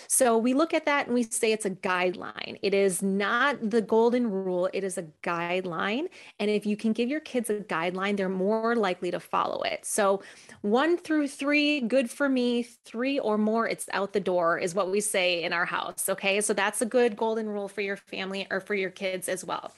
So 0.09 0.39
we 0.39 0.55
look 0.55 0.75
at 0.75 0.85
that 0.87 1.07
and 1.07 1.15
we 1.15 1.23
say 1.23 1.53
it's 1.53 1.65
a 1.65 1.71
guideline. 1.71 2.59
It 2.63 2.75
is 2.75 3.03
not 3.03 3.71
the 3.71 3.83
golden 3.83 4.31
rule, 4.31 4.69
it 4.73 4.85
is 4.85 4.99
a 4.99 5.05
guideline. 5.23 6.07
And 6.39 6.51
if 6.51 6.67
you 6.67 6.77
can 6.77 6.93
give 6.93 7.09
your 7.09 7.21
kids 7.21 7.51
a 7.51 7.61
guideline, 7.61 8.17
they're 8.17 8.29
more 8.29 8.77
likely 8.77 9.11
to 9.11 9.21
follow 9.21 9.63
it. 9.63 9.85
So 9.85 10.23
one 10.63 10.97
through 10.99 11.29
three, 11.29 11.81
good 11.81 12.11
for 12.11 12.29
me. 12.29 12.63
Three 12.63 13.19
or 13.19 13.39
more, 13.39 13.69
it's 13.69 13.89
out 13.93 14.13
the 14.13 14.21
door, 14.21 14.59
is 14.59 14.75
what 14.75 14.91
we 14.91 15.01
say 15.01 15.43
in 15.43 15.53
our 15.53 15.65
house. 15.65 16.09
Okay. 16.09 16.41
So 16.41 16.53
that's 16.53 16.83
a 16.83 16.87
good 16.87 17.17
golden 17.17 17.49
rule 17.49 17.69
for 17.69 17.81
your 17.81 17.97
family 17.97 18.47
or 18.51 18.61
for 18.61 18.75
your 18.75 18.91
kids 18.91 19.29
as 19.29 19.45
well. 19.45 19.73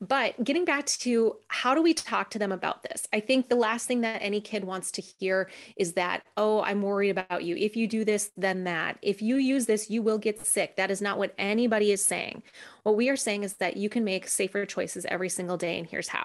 But 0.00 0.42
getting 0.42 0.64
back 0.64 0.86
to 0.86 1.36
how 1.48 1.74
do 1.74 1.82
we 1.82 1.94
talk 1.94 2.30
to 2.30 2.38
them 2.38 2.52
about 2.52 2.82
this? 2.82 3.06
I 3.12 3.20
think 3.20 3.48
the 3.48 3.56
last 3.56 3.86
thing 3.86 4.02
that 4.02 4.20
any 4.20 4.40
kid 4.40 4.64
wants 4.64 4.90
to 4.92 5.02
hear 5.02 5.50
is 5.76 5.94
that, 5.94 6.22
oh, 6.36 6.62
I'm 6.62 6.82
worried 6.82 7.10
about 7.10 7.44
you. 7.44 7.56
If 7.56 7.74
you 7.74 7.86
do 7.86 8.04
this, 8.04 8.30
then 8.36 8.64
that. 8.64 8.98
If 9.02 9.22
you 9.22 9.36
use 9.36 9.66
this, 9.66 9.73
you 9.90 10.02
will 10.02 10.18
get 10.18 10.44
sick. 10.44 10.76
That 10.76 10.90
is 10.90 11.02
not 11.02 11.18
what 11.18 11.34
anybody 11.38 11.92
is 11.92 12.04
saying. 12.04 12.42
What 12.82 12.96
we 12.96 13.08
are 13.08 13.16
saying 13.16 13.44
is 13.44 13.54
that 13.54 13.76
you 13.76 13.88
can 13.88 14.04
make 14.04 14.28
safer 14.28 14.64
choices 14.66 15.04
every 15.06 15.28
single 15.28 15.56
day, 15.56 15.78
and 15.78 15.86
here's 15.86 16.08
how. 16.08 16.24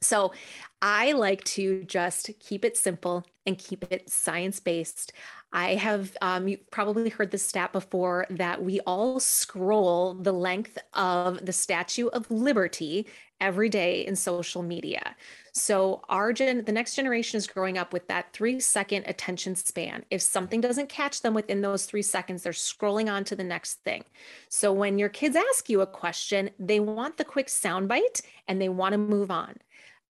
So 0.00 0.32
I 0.80 1.12
like 1.12 1.44
to 1.44 1.84
just 1.84 2.30
keep 2.40 2.64
it 2.64 2.76
simple 2.76 3.24
and 3.46 3.56
keep 3.56 3.84
it 3.90 4.10
science 4.10 4.60
based. 4.60 5.12
I 5.52 5.74
have 5.74 6.16
um, 6.22 6.48
you 6.48 6.58
probably 6.70 7.10
heard 7.10 7.30
the 7.30 7.38
stat 7.38 7.72
before 7.72 8.26
that 8.30 8.62
we 8.62 8.80
all 8.80 9.20
scroll 9.20 10.14
the 10.14 10.32
length 10.32 10.78
of 10.94 11.44
the 11.44 11.52
Statue 11.52 12.08
of 12.08 12.30
Liberty 12.30 13.06
every 13.40 13.68
day 13.68 14.06
in 14.06 14.16
social 14.16 14.62
media. 14.62 15.14
So 15.52 16.02
our 16.08 16.32
gen 16.32 16.64
the 16.64 16.72
next 16.72 16.94
generation 16.94 17.36
is 17.36 17.46
growing 17.46 17.76
up 17.76 17.92
with 17.92 18.08
that 18.08 18.32
3 18.32 18.58
second 18.58 19.04
attention 19.06 19.54
span. 19.54 20.04
If 20.10 20.22
something 20.22 20.60
doesn't 20.60 20.88
catch 20.88 21.20
them 21.20 21.34
within 21.34 21.60
those 21.60 21.84
3 21.84 22.02
seconds, 22.02 22.42
they're 22.42 22.52
scrolling 22.52 23.12
on 23.12 23.24
to 23.24 23.36
the 23.36 23.44
next 23.44 23.84
thing. 23.84 24.04
So 24.48 24.72
when 24.72 24.98
your 24.98 25.10
kids 25.10 25.36
ask 25.36 25.68
you 25.68 25.82
a 25.82 25.86
question, 25.86 26.50
they 26.58 26.80
want 26.80 27.18
the 27.18 27.24
quick 27.24 27.48
soundbite 27.48 28.22
and 28.48 28.60
they 28.60 28.70
want 28.70 28.92
to 28.92 28.98
move 28.98 29.30
on. 29.30 29.56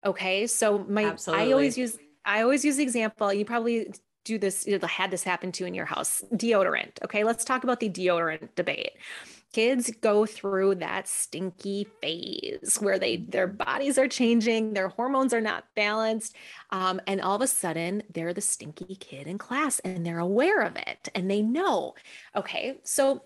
Okay? 0.05 0.47
So 0.47 0.79
my 0.79 1.07
Absolutely. 1.07 1.47
I 1.47 1.53
always 1.53 1.77
use 1.77 1.99
I 2.25 2.43
always 2.43 2.65
use 2.65 2.77
the 2.77 2.85
example. 2.85 3.33
You 3.33 3.45
probably 3.45 3.93
do 4.25 4.39
this, 4.39 4.67
you 4.67 4.79
know, 4.79 4.87
had 4.87 5.11
this 5.11 5.25
happen 5.25 5.51
to 5.53 5.67
in 5.67 5.75
your 5.75 5.87
house. 5.87 6.23
Deodorant. 6.33 7.03
Okay, 7.05 7.25
let's 7.25 7.45
talk 7.45 7.65
about 7.65 7.81
the 7.81 7.89
deodorant 7.89 8.55
debate. 8.55 8.93
Kids 9.53 9.91
go 10.01 10.25
through 10.25 10.77
that 10.77 11.07
stinky 11.07 11.87
phase 12.01 12.79
where 12.81 12.99
they 12.99 13.19
their 13.19 13.47
bodies 13.47 13.99
are 13.99 14.09
changing, 14.09 14.73
their 14.73 14.89
hormones 14.89 15.35
are 15.35 15.43
not 15.43 15.65
balanced, 15.77 16.35
um, 16.71 17.01
and 17.07 17.21
all 17.21 17.37
of 17.37 17.43
a 17.43 17.47
sudden 17.47 18.03
they're 18.15 18.33
the 18.33 18.41
stinky 18.41 18.97
kid 18.97 19.27
in 19.27 19.37
class, 19.37 19.79
and 19.81 20.07
they're 20.07 20.19
aware 20.19 20.63
of 20.63 20.77
it, 20.77 21.09
and 21.15 21.31
they 21.31 21.43
know. 21.43 21.95
Okay, 22.35 22.79
so 22.83 23.25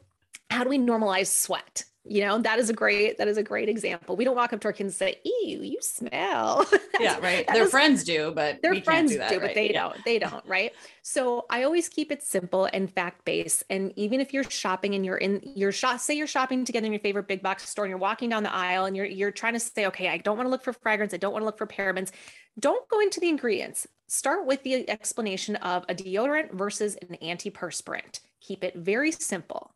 how 0.51 0.65
do 0.65 0.71
we 0.71 0.79
normalize 0.79 1.29
sweat? 1.29 1.85
You 2.09 2.25
know 2.25 2.39
that 2.39 2.59
is 2.59 2.71
a 2.71 2.73
great 2.73 3.19
that 3.19 3.29
is 3.29 3.37
a 3.37 3.43
great 3.43 3.69
example. 3.69 4.17
We 4.17 4.25
don't 4.25 4.37
walk 4.37 4.53
up 4.53 4.61
to 4.61 4.69
our 4.69 4.73
kids 4.73 4.87
and 4.87 4.95
say 4.95 5.21
ew 5.25 5.63
you 5.63 5.79
smell. 5.81 6.67
Yeah 6.99 7.19
right. 7.21 7.47
Their 7.47 7.65
is, 7.65 7.71
friends 7.71 8.05
do 8.05 8.33
but 8.35 8.63
their 8.63 8.81
friends 8.81 9.13
do, 9.13 9.19
that, 9.19 9.29
do 9.29 9.39
right? 9.39 9.49
but 9.49 9.55
they 9.55 9.71
yeah. 9.71 9.83
don't 9.83 10.05
they 10.05 10.19
don't 10.19 10.45
right? 10.47 10.73
So 11.03 11.45
i 11.51 11.63
always 11.63 11.89
keep 11.89 12.11
it 12.11 12.23
simple 12.23 12.69
and 12.73 12.91
fact 12.91 13.25
based 13.25 13.65
and 13.69 13.93
even 13.97 14.21
if 14.21 14.33
you're 14.33 14.45
shopping 14.45 14.95
and 14.95 15.05
you're 15.05 15.19
in 15.19 15.41
your 15.55 15.73
shop 15.73 16.01
say 16.01 16.15
you're 16.15 16.27
shopping 16.27 16.65
together 16.65 16.87
in 16.87 16.93
your 16.93 17.01
favorite 17.01 17.29
big 17.29 17.43
box 17.43 17.69
store 17.69 17.85
and 17.85 17.91
you're 17.91 17.99
walking 17.99 18.31
down 18.31 18.43
the 18.43 18.55
aisle 18.55 18.87
and 18.87 18.97
you're 18.97 19.07
you're 19.07 19.31
trying 19.31 19.53
to 19.53 19.61
say 19.61 19.87
okay 19.87 20.09
i 20.09 20.17
don't 20.17 20.37
want 20.37 20.47
to 20.47 20.51
look 20.51 20.65
for 20.65 20.73
fragrance. 20.73 21.13
I 21.13 21.17
don't 21.17 21.33
want 21.33 21.43
to 21.43 21.47
look 21.47 21.59
for 21.59 21.67
parabens. 21.67 22.11
Don't 22.59 22.89
go 22.89 23.01
into 23.01 23.21
the 23.21 23.29
ingredients. 23.29 23.87
Start 24.09 24.47
with 24.47 24.63
the 24.63 24.89
explanation 24.89 25.57
of 25.57 25.85
a 25.89 25.95
deodorant 25.95 26.53
versus 26.53 26.97
an 26.97 27.17
antiperspirant. 27.23 28.21
Keep 28.41 28.65
it 28.65 28.77
very 28.77 29.11
simple 29.11 29.73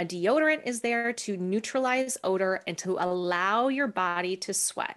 a 0.00 0.04
deodorant 0.04 0.62
is 0.64 0.80
there 0.80 1.12
to 1.12 1.36
neutralize 1.36 2.16
odor 2.24 2.62
and 2.66 2.76
to 2.78 2.96
allow 2.98 3.68
your 3.68 3.86
body 3.86 4.34
to 4.34 4.54
sweat. 4.54 4.96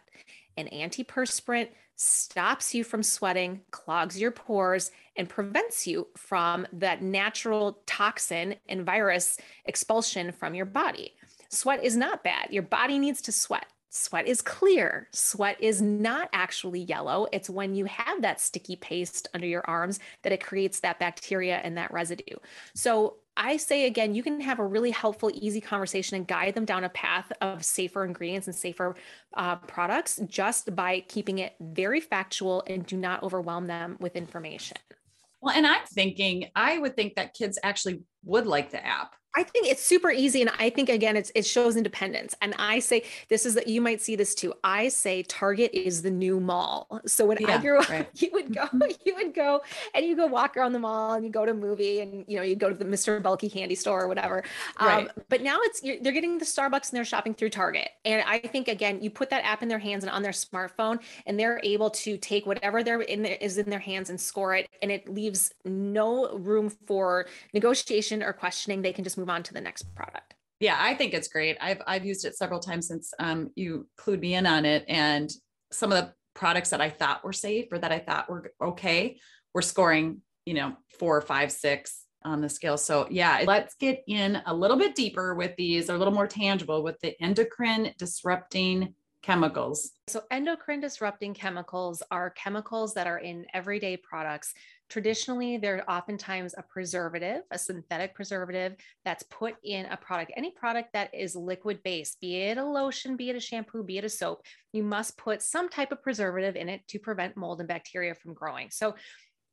An 0.55 0.69
antiperspirant 0.71 1.67
stops 1.97 2.73
you 2.73 2.85
from 2.85 3.03
sweating, 3.03 3.59
clogs 3.69 4.19
your 4.19 4.31
pores, 4.31 4.91
and 5.17 5.27
prevents 5.27 5.85
you 5.85 6.07
from 6.15 6.65
that 6.71 7.01
natural 7.01 7.81
toxin 7.85 8.55
and 8.69 8.85
virus 8.85 9.37
expulsion 9.65 10.31
from 10.31 10.55
your 10.55 10.65
body. 10.65 11.13
Sweat 11.49 11.83
is 11.83 11.97
not 11.97 12.23
bad. 12.23 12.47
Your 12.51 12.63
body 12.63 12.97
needs 12.97 13.21
to 13.23 13.33
sweat. 13.33 13.65
Sweat 13.89 14.25
is 14.25 14.41
clear. 14.41 15.07
Sweat 15.11 15.57
is 15.59 15.81
not 15.81 16.29
actually 16.33 16.79
yellow. 16.79 17.27
It's 17.31 17.49
when 17.49 17.75
you 17.75 17.85
have 17.85 18.21
that 18.21 18.41
sticky 18.41 18.77
paste 18.77 19.27
under 19.33 19.45
your 19.45 19.63
arms 19.67 19.99
that 20.23 20.31
it 20.31 20.43
creates 20.43 20.79
that 20.79 20.97
bacteria 20.97 21.57
and 21.57 21.77
that 21.77 21.91
residue. 21.91 22.37
So, 22.73 23.17
I 23.36 23.58
say 23.58 23.88
again, 23.88 24.13
you 24.13 24.22
can 24.22 24.39
have 24.41 24.60
a 24.60 24.65
really 24.65 24.91
helpful, 24.91 25.32
easy 25.34 25.60
conversation 25.60 26.17
and 26.17 26.28
guide 26.28 26.54
them 26.54 26.65
down 26.65 26.84
a 26.84 26.89
path 26.89 27.32
of 27.41 27.65
safer 27.65 28.06
ingredients 28.06 28.48
and 28.48 28.56
safer 28.56 28.96
uh, 29.36 29.56
products 29.56 30.19
just 30.28 30.76
by 30.76 31.00
keeping 31.02 31.39
it 31.39 31.56
very 31.60 32.00
factual 32.00 32.63
and 32.67 32.86
do 32.86 32.96
not 32.96 33.24
overwhelm 33.24 33.67
them 33.67 33.98
with 34.00 34.15
information. 34.15 34.78
Well, 35.41 35.56
and 35.56 35.65
I'm 35.65 35.86
thinking, 35.88 36.50
I 36.56 36.78
would 36.78 36.96
think 36.96 37.15
that 37.15 37.34
kids 37.34 37.58
actually 37.63 38.02
would 38.24 38.46
like 38.46 38.72
the 38.72 38.86
app 38.86 39.15
I 39.36 39.43
think 39.43 39.67
it's 39.67 39.82
super 39.82 40.12
easy. 40.12 40.41
And 40.41 40.52
I 40.60 40.69
think 40.69 40.89
again, 40.89 41.17
it's 41.17 41.32
it 41.34 41.46
shows 41.46 41.76
independence. 41.76 42.36
And 42.41 42.54
I 42.60 42.80
say 42.80 43.04
this 43.30 43.46
is 43.46 43.56
that 43.56 43.67
you 43.67 43.82
might 43.82 44.02
see 44.02 44.15
this 44.15 44.36
too. 44.36 44.54
I 44.63 44.89
say 44.89 45.24
Target 45.24 45.72
is 45.74 46.04
the 46.04 46.12
new 46.12 46.39
mall. 46.39 47.02
So 47.06 47.26
when 47.26 47.38
yeah, 47.39 47.56
I 47.56 47.58
grew 47.58 47.80
up, 47.80 47.89
right. 47.89 48.08
you 48.22 48.30
would 48.34 48.54
go, 48.54 48.67
you 49.06 49.15
would 49.15 49.34
go 49.34 49.62
and 49.96 50.06
you 50.06 50.15
go 50.15 50.28
walk 50.28 50.56
around 50.56 50.74
the 50.74 50.80
mall 50.80 51.13
and 51.13 51.26
you 51.26 51.32
go 51.32 51.46
to 51.46 51.52
a 51.52 51.56
movie 51.56 52.02
and 52.02 52.26
you 52.28 52.38
know, 52.38 52.43
you 52.43 52.56
go 52.56 52.69
to 52.69 52.76
the 52.76 52.86
Mr. 52.86 53.22
Bulky 53.22 53.50
candy 53.50 53.76
store 53.76 54.04
or 54.04 54.08
whatever. 54.08 54.43
Um, 54.78 54.88
right. 54.88 55.10
Um, 55.10 55.24
but 55.30 55.41
now 55.41 55.58
it's 55.62 55.82
they're 55.82 56.13
getting 56.13 56.38
the 56.38 56.46
Starbucks 56.46 56.89
and 56.89 56.98
they're 56.98 57.06
shopping 57.06 57.34
through 57.34 57.50
Target. 57.50 57.89
And 58.06 58.24
I 58.28 58.39
think 58.39 58.67
again, 58.67 59.02
you 59.02 59.10
put 59.10 59.30
that 59.32 59.43
app 59.43 59.63
in 59.63 59.67
their 59.67 59.80
hands 59.80 60.04
and 60.04 60.12
on 60.12 60.22
their 60.22 60.32
smartphone, 60.32 61.00
and 61.26 61.39
they're 61.39 61.60
able 61.63 61.89
to 61.89 62.17
take 62.17 62.46
whatever 62.46 62.84
they're 62.84 63.02
in 63.02 63.24
there 63.24 63.38
is 63.41 63.58
in 63.58 63.69
their 63.69 63.80
hands 63.80 64.10
and 64.10 64.19
score 64.19 64.56
it. 64.56 64.69
And 64.82 64.91
it 64.91 65.10
leaves 65.10 65.54
no 65.65 66.38
room 66.38 66.69
for 66.69 67.28
negotiation 67.54 68.22
or 68.22 68.34
questioning. 68.34 68.82
They 68.82 68.93
can 68.93 69.04
just 69.04 69.17
move 69.17 69.22
on 69.29 69.43
to 69.43 69.53
the 69.53 69.62
next 69.62 69.83
product. 69.95 70.36
Yeah, 70.59 70.77
I 70.79 70.93
think 70.93 71.13
it's 71.13 71.27
great. 71.27 71.57
I've 71.59 71.81
I've 71.88 72.05
used 72.05 72.25
it 72.25 72.36
several 72.36 72.59
times 72.59 72.88
since 72.88 73.13
um, 73.19 73.49
you 73.55 73.88
clued 73.99 74.19
me 74.19 74.36
in 74.36 74.45
on 74.45 74.65
it, 74.65 74.86
and 74.88 75.29
some 75.71 75.91
of 75.91 75.97
the 75.97 76.13
products 76.33 76.69
that 76.69 76.81
I 76.81 76.89
thought 76.89 77.23
were 77.23 77.33
safe 77.33 77.67
or 77.71 77.79
that 77.79 77.91
I 77.91 77.99
thought 77.99 78.29
were 78.29 78.53
okay 78.62 79.19
were 79.53 79.62
scoring 79.62 80.21
you 80.45 80.53
know, 80.53 80.75
four, 80.99 81.21
five, 81.21 81.51
six 81.51 82.05
on 82.25 82.41
the 82.41 82.49
scale. 82.49 82.77
So 82.77 83.07
yeah, 83.09 83.43
let's 83.45 83.75
get 83.75 84.03
in 84.07 84.41
a 84.45 84.53
little 84.53 84.77
bit 84.77 84.95
deeper 84.95 85.36
with 85.36 85.55
these, 85.57 85.89
a 85.89 85.97
little 85.97 86.13
more 86.13 86.27
tangible 86.27 86.83
with 86.83 86.99
the 87.01 87.21
endocrine 87.21 87.93
disrupting 87.97 88.93
chemicals. 89.23 89.91
So 90.09 90.23
endocrine 90.31 90.81
disrupting 90.81 91.33
chemicals 91.33 92.03
are 92.12 92.29
chemicals 92.31 92.93
that 92.93 93.07
are 93.07 93.19
in 93.19 93.45
everyday 93.53 93.97
products. 93.97 94.53
Traditionally, 94.89 95.57
they're 95.57 95.89
oftentimes 95.89 96.53
a 96.57 96.63
preservative, 96.63 97.41
a 97.49 97.57
synthetic 97.57 98.13
preservative 98.13 98.75
that's 99.05 99.23
put 99.23 99.55
in 99.63 99.86
a 99.88 99.97
product. 99.97 100.33
Any 100.36 100.51
product 100.51 100.89
that 100.93 101.09
is 101.15 101.36
liquid 101.36 101.81
based, 101.83 102.19
be 102.19 102.36
it 102.36 102.57
a 102.57 102.65
lotion, 102.65 103.15
be 103.15 103.29
it 103.29 103.36
a 103.38 103.39
shampoo, 103.39 103.81
be 103.81 103.97
it 103.97 104.03
a 104.03 104.09
soap, 104.09 104.41
you 104.73 104.83
must 104.83 105.17
put 105.17 105.41
some 105.41 105.69
type 105.69 105.93
of 105.93 106.03
preservative 106.03 106.57
in 106.57 106.67
it 106.67 106.86
to 106.89 106.99
prevent 106.99 107.38
mold 107.38 107.59
and 107.59 107.67
bacteria 107.67 108.13
from 108.13 108.33
growing. 108.33 108.67
So 108.71 108.95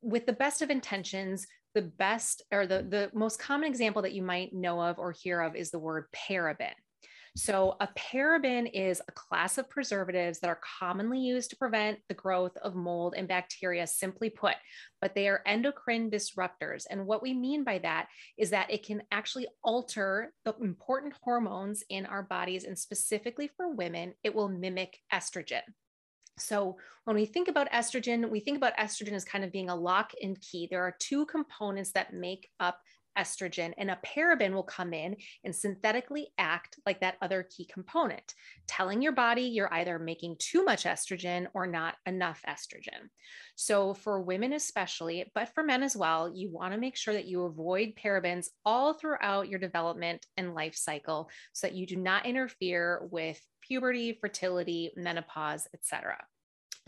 with 0.03 0.27
the 0.27 0.33
best 0.33 0.63
of 0.63 0.71
intentions, 0.71 1.47
the 1.75 1.83
best 1.83 2.43
or 2.53 2.67
the, 2.67 2.83
the 2.83 3.11
most 3.15 3.39
common 3.39 3.69
example 3.69 4.03
that 4.03 4.13
you 4.13 4.23
might 4.23 4.53
know 4.53 4.83
of 4.83 4.99
or 4.99 5.13
hear 5.13 5.41
of 5.41 5.55
is 5.55 5.71
the 5.71 5.79
word 5.79 6.07
paraben. 6.13 6.73
So, 7.43 7.75
a 7.81 7.89
paraben 7.97 8.71
is 8.75 9.01
a 9.09 9.13
class 9.13 9.57
of 9.57 9.71
preservatives 9.71 10.41
that 10.41 10.51
are 10.51 10.61
commonly 10.79 11.21
used 11.21 11.49
to 11.49 11.57
prevent 11.57 11.99
the 12.07 12.15
growth 12.15 12.55
of 12.59 12.75
mold 12.75 13.15
and 13.17 13.27
bacteria, 13.27 13.87
simply 13.87 14.29
put, 14.29 14.57
but 15.01 15.15
they 15.15 15.27
are 15.27 15.41
endocrine 15.47 16.11
disruptors. 16.11 16.85
And 16.91 17.07
what 17.07 17.23
we 17.23 17.33
mean 17.33 17.65
by 17.65 17.79
that 17.79 18.09
is 18.37 18.51
that 18.51 18.71
it 18.71 18.85
can 18.85 19.05
actually 19.11 19.47
alter 19.65 20.35
the 20.45 20.55
important 20.61 21.15
hormones 21.23 21.83
in 21.89 22.05
our 22.05 22.23
bodies. 22.23 22.65
And 22.65 22.79
specifically 22.79 23.49
for 23.57 23.75
women, 23.75 24.13
it 24.23 24.35
will 24.35 24.51
mimic 24.51 24.99
estrogen. 25.11 25.63
So, 26.39 26.77
when 27.05 27.17
we 27.17 27.25
think 27.25 27.49
about 27.49 27.71
estrogen, 27.71 28.29
we 28.29 28.41
think 28.41 28.59
about 28.59 28.77
estrogen 28.77 29.13
as 29.13 29.25
kind 29.25 29.45
of 29.45 29.53
being 29.53 29.71
a 29.71 29.75
lock 29.75 30.13
and 30.23 30.39
key. 30.43 30.69
There 30.71 30.83
are 30.83 30.95
two 30.99 31.25
components 31.25 31.93
that 31.93 32.13
make 32.13 32.51
up 32.61 32.81
estrogen, 33.19 33.73
and 33.79 33.91
a 33.91 33.99
paraben 34.05 34.53
will 34.53 34.63
come 34.63 34.93
in 34.93 35.17
and 35.45 35.55
synthetically 35.55 36.29
act 36.39 36.79
like 36.87 37.01
that 37.01 37.17
other 37.23 37.43
key 37.43 37.65
component, 37.65 38.35
telling 38.67 39.03
your 39.03 39.13
body 39.13 39.43
you're 39.43 39.73
either 39.75 39.99
making 39.99 40.37
too 40.39 40.65
much 40.65 40.85
estrogen 40.85 41.47
or 41.55 41.67
not 41.67 41.97
enough 42.07 42.43
estrogen. 42.49 43.09
So, 43.57 43.95
for 43.95 44.21
women 44.21 44.53
especially, 44.53 45.31
but 45.35 45.55
for 45.55 45.63
men 45.63 45.83
as 45.83 45.97
well, 45.97 46.33
you 46.35 46.51
want 46.51 46.73
to 46.73 46.81
make 46.81 46.97
sure 46.97 47.15
that 47.15 47.27
you 47.27 47.43
avoid 47.45 47.95
parabens 47.95 48.49
all 48.65 48.95
throughout 48.95 49.49
your 49.49 49.59
development 49.59 50.27
and 50.37 50.55
life 50.55 50.75
cycle 50.75 51.31
so 51.53 51.67
that 51.67 51.77
you 51.77 51.87
do 51.87 51.97
not 51.97 52.27
interfere 52.27 53.07
with 53.11 53.41
puberty, 53.61 54.19
fertility, 54.21 54.91
menopause, 54.97 55.69
etc. 55.75 56.17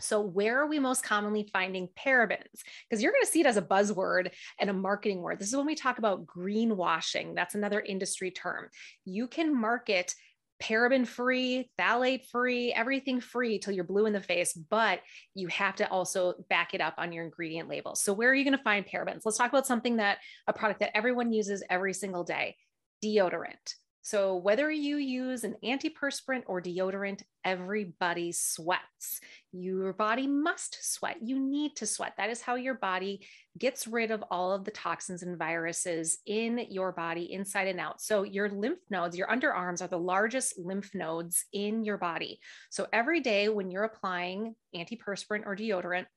So, 0.03 0.21
where 0.21 0.61
are 0.61 0.67
we 0.67 0.79
most 0.79 1.03
commonly 1.03 1.49
finding 1.53 1.87
parabens? 1.97 2.61
Because 2.89 3.01
you're 3.01 3.11
going 3.11 3.23
to 3.23 3.31
see 3.31 3.41
it 3.41 3.47
as 3.47 3.57
a 3.57 3.61
buzzword 3.61 4.31
and 4.59 4.69
a 4.69 4.73
marketing 4.73 5.21
word. 5.21 5.39
This 5.39 5.49
is 5.49 5.55
when 5.55 5.65
we 5.65 5.75
talk 5.75 5.97
about 5.97 6.25
greenwashing. 6.25 7.35
That's 7.35 7.55
another 7.55 7.79
industry 7.79 8.31
term. 8.31 8.69
You 9.05 9.27
can 9.27 9.59
market 9.59 10.13
paraben 10.61 11.05
free, 11.05 11.69
phthalate 11.79 12.25
free, 12.27 12.71
everything 12.73 13.19
free 13.19 13.59
till 13.59 13.73
you're 13.73 13.83
blue 13.83 14.05
in 14.05 14.13
the 14.13 14.21
face, 14.21 14.53
but 14.53 14.99
you 15.35 15.47
have 15.47 15.75
to 15.75 15.89
also 15.89 16.35
back 16.49 16.73
it 16.73 16.81
up 16.81 16.93
on 16.97 17.11
your 17.11 17.25
ingredient 17.25 17.69
label. 17.69 17.95
So, 17.95 18.13
where 18.13 18.29
are 18.29 18.35
you 18.35 18.43
going 18.43 18.57
to 18.57 18.63
find 18.63 18.85
parabens? 18.85 19.21
Let's 19.25 19.37
talk 19.37 19.49
about 19.49 19.67
something 19.67 19.97
that 19.97 20.19
a 20.47 20.53
product 20.53 20.79
that 20.81 20.95
everyone 20.95 21.33
uses 21.33 21.63
every 21.69 21.93
single 21.93 22.23
day 22.23 22.55
deodorant. 23.03 23.75
So, 24.05 24.35
whether 24.35 24.69
you 24.69 24.97
use 24.97 25.45
an 25.45 25.55
antiperspirant 25.63 26.43
or 26.47 26.61
deodorant, 26.61 27.21
everybody 27.45 28.33
sweats. 28.33 29.21
Your 29.53 29.93
body 29.93 30.27
must 30.27 30.77
sweat. 30.81 31.17
You 31.21 31.39
need 31.39 31.77
to 31.77 31.85
sweat. 31.85 32.13
That 32.17 32.29
is 32.29 32.41
how 32.41 32.55
your 32.55 32.73
body 32.73 33.25
gets 33.57 33.87
rid 33.87 34.11
of 34.11 34.21
all 34.29 34.51
of 34.51 34.65
the 34.65 34.71
toxins 34.71 35.23
and 35.23 35.37
viruses 35.37 36.17
in 36.25 36.65
your 36.69 36.91
body, 36.91 37.31
inside 37.31 37.69
and 37.69 37.79
out. 37.79 38.01
So, 38.01 38.23
your 38.23 38.49
lymph 38.49 38.79
nodes, 38.89 39.17
your 39.17 39.29
underarms 39.29 39.81
are 39.81 39.87
the 39.87 39.97
largest 39.97 40.59
lymph 40.59 40.93
nodes 40.93 41.45
in 41.53 41.85
your 41.85 41.97
body. 41.97 42.41
So, 42.71 42.87
every 42.91 43.21
day 43.21 43.47
when 43.47 43.71
you're 43.71 43.85
applying 43.85 44.53
antiperspirant 44.75 45.45
or 45.45 45.55
deodorant, 45.55 46.07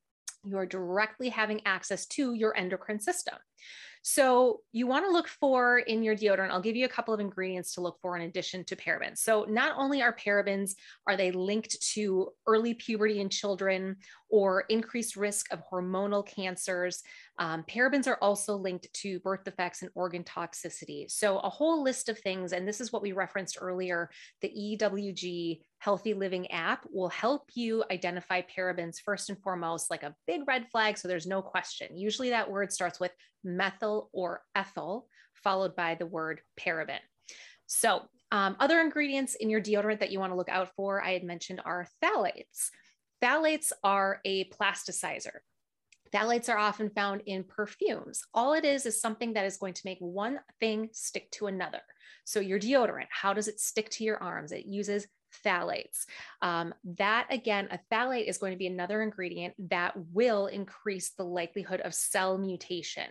you 0.45 0.59
are 0.59 0.67
directly 0.67 1.29
having 1.29 1.61
access 1.67 2.07
to 2.07 2.33
your 2.33 2.57
endocrine 2.57 3.01
system. 3.01 3.37
So 4.09 4.61
you 4.71 4.87
want 4.87 5.05
to 5.05 5.11
look 5.11 5.27
for 5.27 5.81
in 5.81 6.05
your 6.05 6.15
deodorant, 6.15 6.51
I'll 6.51 6.61
give 6.61 6.77
you 6.77 6.85
a 6.85 6.89
couple 6.89 7.13
of 7.13 7.19
ingredients 7.19 7.75
to 7.75 7.81
look 7.81 7.99
for 8.01 8.17
in 8.17 8.23
addition 8.23 8.63
to 8.67 8.77
parabens. 8.77 9.19
So 9.19 9.45
not 9.49 9.75
only 9.77 10.01
are 10.01 10.15
parabens, 10.15 10.77
are 11.09 11.17
they 11.17 11.33
linked 11.33 11.77
to 11.95 12.29
early 12.47 12.73
puberty 12.75 13.21
in 13.21 13.29
children 13.29 13.97
or 14.31 14.61
increased 14.69 15.17
risk 15.17 15.53
of 15.53 15.61
hormonal 15.69 16.25
cancers, 16.25 17.03
um, 17.41 17.65
parabens 17.69 18.07
are 18.07 18.19
also 18.23 18.55
linked 18.55 18.87
to 18.93 19.19
birth 19.21 19.43
defects 19.43 19.83
and 19.83 19.91
organ 19.97 20.23
toxicity. 20.23 21.11
So 21.11 21.41
a 21.41 21.51
whole 21.51 21.83
list 21.83 22.09
of 22.09 22.17
things, 22.21 22.53
and 22.53 22.67
this 22.67 22.81
is 22.81 22.93
what 22.93 23.03
we 23.03 23.11
referenced 23.11 23.59
earlier, 23.61 24.09
the 24.41 24.79
EWG 24.81 25.63
Healthy 25.87 26.15
Living 26.15 26.51
app 26.51 26.85
will 26.93 27.11
help 27.11 27.49
you 27.55 27.85
identify 27.93 28.43
parabens 28.43 29.01
first 29.01 29.31
and 29.31 29.41
foremost, 29.41 29.89
like 29.89 30.03
a 30.03 30.17
big 30.27 30.41
red 30.49 30.67
flag. 30.69 30.99
So 30.99 31.07
there's 31.07 31.29
no 31.29 31.41
question. 31.41 31.97
Usually 31.97 32.31
that 32.31 32.51
word 32.51 32.73
starts 32.73 32.99
with 32.99 33.13
methyl 33.45 34.11
or 34.13 34.43
ethyl, 34.57 35.07
followed 35.33 35.77
by 35.77 35.95
the 35.95 36.05
word 36.05 36.41
paraben. 36.59 36.99
So, 37.69 38.03
um, 38.33 38.57
other 38.59 38.81
ingredients 38.81 39.37
in 39.37 39.49
your 39.49 39.61
deodorant 39.61 40.01
that 40.01 40.11
you 40.11 40.19
want 40.19 40.33
to 40.33 40.37
look 40.37 40.49
out 40.49 40.71
for, 40.75 41.05
I 41.05 41.13
had 41.13 41.23
mentioned, 41.23 41.61
are 41.65 41.87
phthalates. 42.03 42.71
Phthalates 43.23 43.71
are 43.85 44.21
a 44.25 44.47
plasticizer. 44.47 45.39
Phthalates 46.13 46.49
are 46.49 46.59
often 46.59 46.91
found 46.91 47.23
in 47.27 47.45
perfumes. 47.45 48.23
All 48.35 48.55
it 48.55 48.65
is 48.65 48.87
is 48.87 49.01
something 49.01 49.35
that 49.35 49.47
is 49.47 49.57
going 49.57 49.75
to 49.75 49.83
make 49.85 49.99
one 50.01 50.41
thing 50.59 50.89
stick 50.91 51.31
to 51.33 51.47
another. 51.47 51.83
So, 52.25 52.41
your 52.41 52.59
deodorant, 52.59 53.07
how 53.11 53.33
does 53.33 53.47
it 53.47 53.61
stick 53.61 53.89
to 53.91 54.03
your 54.03 54.21
arms? 54.21 54.51
It 54.51 54.67
uses 54.67 55.07
phthalates. 55.45 56.07
Um, 56.43 56.75
that 56.97 57.27
again, 57.31 57.69
a 57.71 57.79
phthalate 57.91 58.29
is 58.29 58.39
going 58.39 58.53
to 58.53 58.59
be 58.59 58.67
another 58.67 59.03
ingredient 59.03 59.55
that 59.71 59.95
will 60.13 60.47
increase 60.47 61.11
the 61.11 61.25
likelihood 61.25 61.81
of 61.81 61.95
cell 61.95 62.39
mutation. 62.39 63.09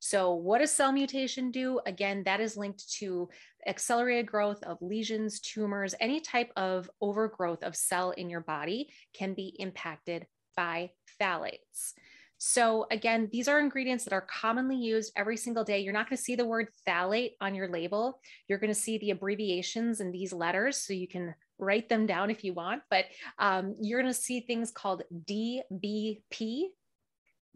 So, 0.00 0.34
what 0.34 0.58
does 0.58 0.72
cell 0.72 0.92
mutation 0.92 1.50
do? 1.50 1.80
Again, 1.86 2.22
that 2.24 2.40
is 2.40 2.56
linked 2.56 2.90
to 2.98 3.28
accelerated 3.66 4.26
growth 4.26 4.62
of 4.62 4.78
lesions, 4.80 5.40
tumors, 5.40 5.94
any 6.00 6.20
type 6.20 6.52
of 6.56 6.90
overgrowth 7.00 7.62
of 7.62 7.76
cell 7.76 8.12
in 8.12 8.30
your 8.30 8.40
body 8.40 8.90
can 9.14 9.34
be 9.34 9.54
impacted 9.58 10.26
by 10.56 10.90
phthalates. 11.20 11.92
So, 12.38 12.86
again, 12.92 13.28
these 13.32 13.48
are 13.48 13.58
ingredients 13.58 14.04
that 14.04 14.12
are 14.12 14.20
commonly 14.20 14.76
used 14.76 15.12
every 15.16 15.36
single 15.36 15.64
day. 15.64 15.80
You're 15.80 15.92
not 15.92 16.08
going 16.08 16.16
to 16.16 16.22
see 16.22 16.36
the 16.36 16.46
word 16.46 16.68
phthalate 16.86 17.32
on 17.40 17.54
your 17.54 17.68
label. 17.68 18.20
You're 18.46 18.60
going 18.60 18.72
to 18.72 18.74
see 18.74 18.98
the 18.98 19.10
abbreviations 19.10 20.00
in 20.00 20.12
these 20.12 20.32
letters 20.32 20.76
so 20.76 20.92
you 20.92 21.08
can 21.08 21.34
write 21.58 21.88
them 21.88 22.06
down 22.06 22.30
if 22.30 22.44
you 22.44 22.54
want, 22.54 22.82
but 22.90 23.06
um, 23.40 23.74
you're 23.80 24.00
going 24.00 24.12
to 24.12 24.18
see 24.18 24.40
things 24.40 24.70
called 24.70 25.02
DBP, 25.28 26.66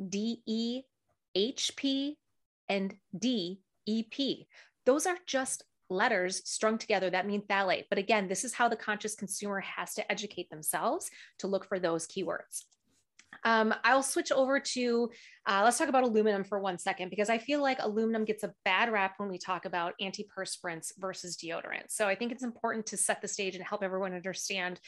DEHP, 0.03 2.17
and 2.69 2.95
DEP. 3.17 4.47
Those 4.85 5.07
are 5.07 5.19
just 5.27 5.63
letters 5.89 6.43
strung 6.49 6.79
together 6.79 7.11
that 7.11 7.27
mean 7.27 7.43
phthalate. 7.43 7.85
But 7.89 7.99
again, 7.99 8.27
this 8.27 8.45
is 8.45 8.55
how 8.55 8.69
the 8.69 8.77
conscious 8.77 9.15
consumer 9.15 9.61
has 9.61 9.95
to 9.95 10.11
educate 10.11 10.51
themselves 10.51 11.11
to 11.39 11.47
look 11.47 11.67
for 11.67 11.79
those 11.79 12.09
keywords. 12.09 12.65
Um, 13.45 13.75
I'll 13.85 14.03
switch 14.03 14.33
over 14.33 14.61
to 14.61 15.11
uh, 15.47 15.63
let's 15.65 15.77
talk 15.77 15.89
about 15.89 16.05
aluminum 16.05 16.45
for 16.45 16.61
one 16.61 16.79
second 16.79 17.09
because 17.11 17.29
I 17.29 17.39
feel 17.39 17.61
like 17.61 17.79
aluminum 17.81 18.25
gets 18.25 18.45
a 18.45 18.55
bad 18.65 18.93
rap 18.93 19.15
when 19.17 19.29
we 19.29 19.39
talk 19.39 19.65
about 19.65 19.95
antiperspirants 20.01 20.93
versus 20.99 21.37
deodorant. 21.37 21.91
So 21.91 22.07
I 22.07 22.15
think 22.15 22.31
it's 22.31 22.45
important 22.45 22.87
to 22.87 22.97
set 22.97 23.21
the 23.21 23.27
stage 23.27 23.57
and 23.57 23.65
help 23.65 23.83
everyone 23.83 24.15
understand 24.15 24.79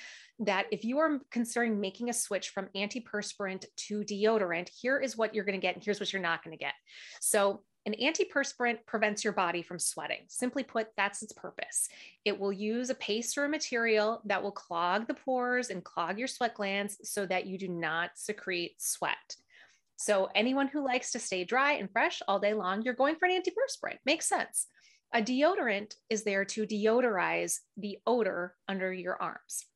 that 0.40 0.67
if 0.71 0.85
you 0.85 0.99
are 0.99 1.19
considering 1.33 1.81
making 1.81 2.09
a 2.09 2.12
switch 2.12 2.51
from 2.51 2.69
antiperspirant 2.77 3.64
to 3.77 4.03
deodorant, 4.03 4.69
here 4.69 4.99
is 5.01 5.17
what 5.17 5.35
you're 5.35 5.45
going 5.45 5.61
to 5.61 5.64
get, 5.64 5.75
and 5.75 5.85
here's 5.85 5.99
what 5.99 6.12
you're 6.12 6.23
not 6.23 6.45
going 6.45 6.57
to 6.57 6.62
get. 6.62 6.75
So 7.21 7.62
an 7.87 7.94
antiperspirant 8.01 8.79
prevents 8.87 9.25
your 9.25 9.33
body 9.33 9.62
from 9.62 9.79
sweating. 9.79 10.23
Simply 10.29 10.62
put, 10.62 10.88
that's 10.97 11.23
its 11.23 11.33
purpose. 11.33 11.88
It 12.25 12.38
will 12.38 12.53
use 12.53 12.88
a 12.88 12.94
paste 12.94 13.37
or 13.37 13.44
a 13.44 13.49
material 13.49 14.23
that 14.25 14.42
will 14.42 14.53
clog 14.53 15.07
the 15.07 15.14
pores 15.14 15.68
and 15.68 15.85
clog 15.85 16.18
your 16.18 16.29
sweat 16.29 16.55
glands 16.55 16.99
so 17.03 17.27
that 17.27 17.47
you 17.47 17.59
do 17.59 17.68
not 17.68 18.12
secrete 18.14 18.81
sweat. 18.81 19.37
So, 19.97 20.29
anyone 20.35 20.68
who 20.68 20.85
likes 20.85 21.12
to 21.12 21.18
stay 21.18 21.44
dry 21.44 21.75
and 21.75 21.90
fresh 21.90 22.20
all 22.27 22.40
day 22.40 22.55
long, 22.55 22.83
you're 22.83 22.94
going 22.94 23.16
for 23.16 23.27
an 23.27 23.40
antiperspirant. 23.40 23.99
Makes 24.05 24.29
sense. 24.29 24.66
A 25.12 25.23
deodorant 25.23 25.94
is 26.11 26.25
there 26.25 26.44
to 26.47 26.66
deodorize 26.66 27.61
the 27.77 27.99
odor 28.07 28.57
under 28.66 28.92
your 28.92 29.20
arms. 29.23 29.66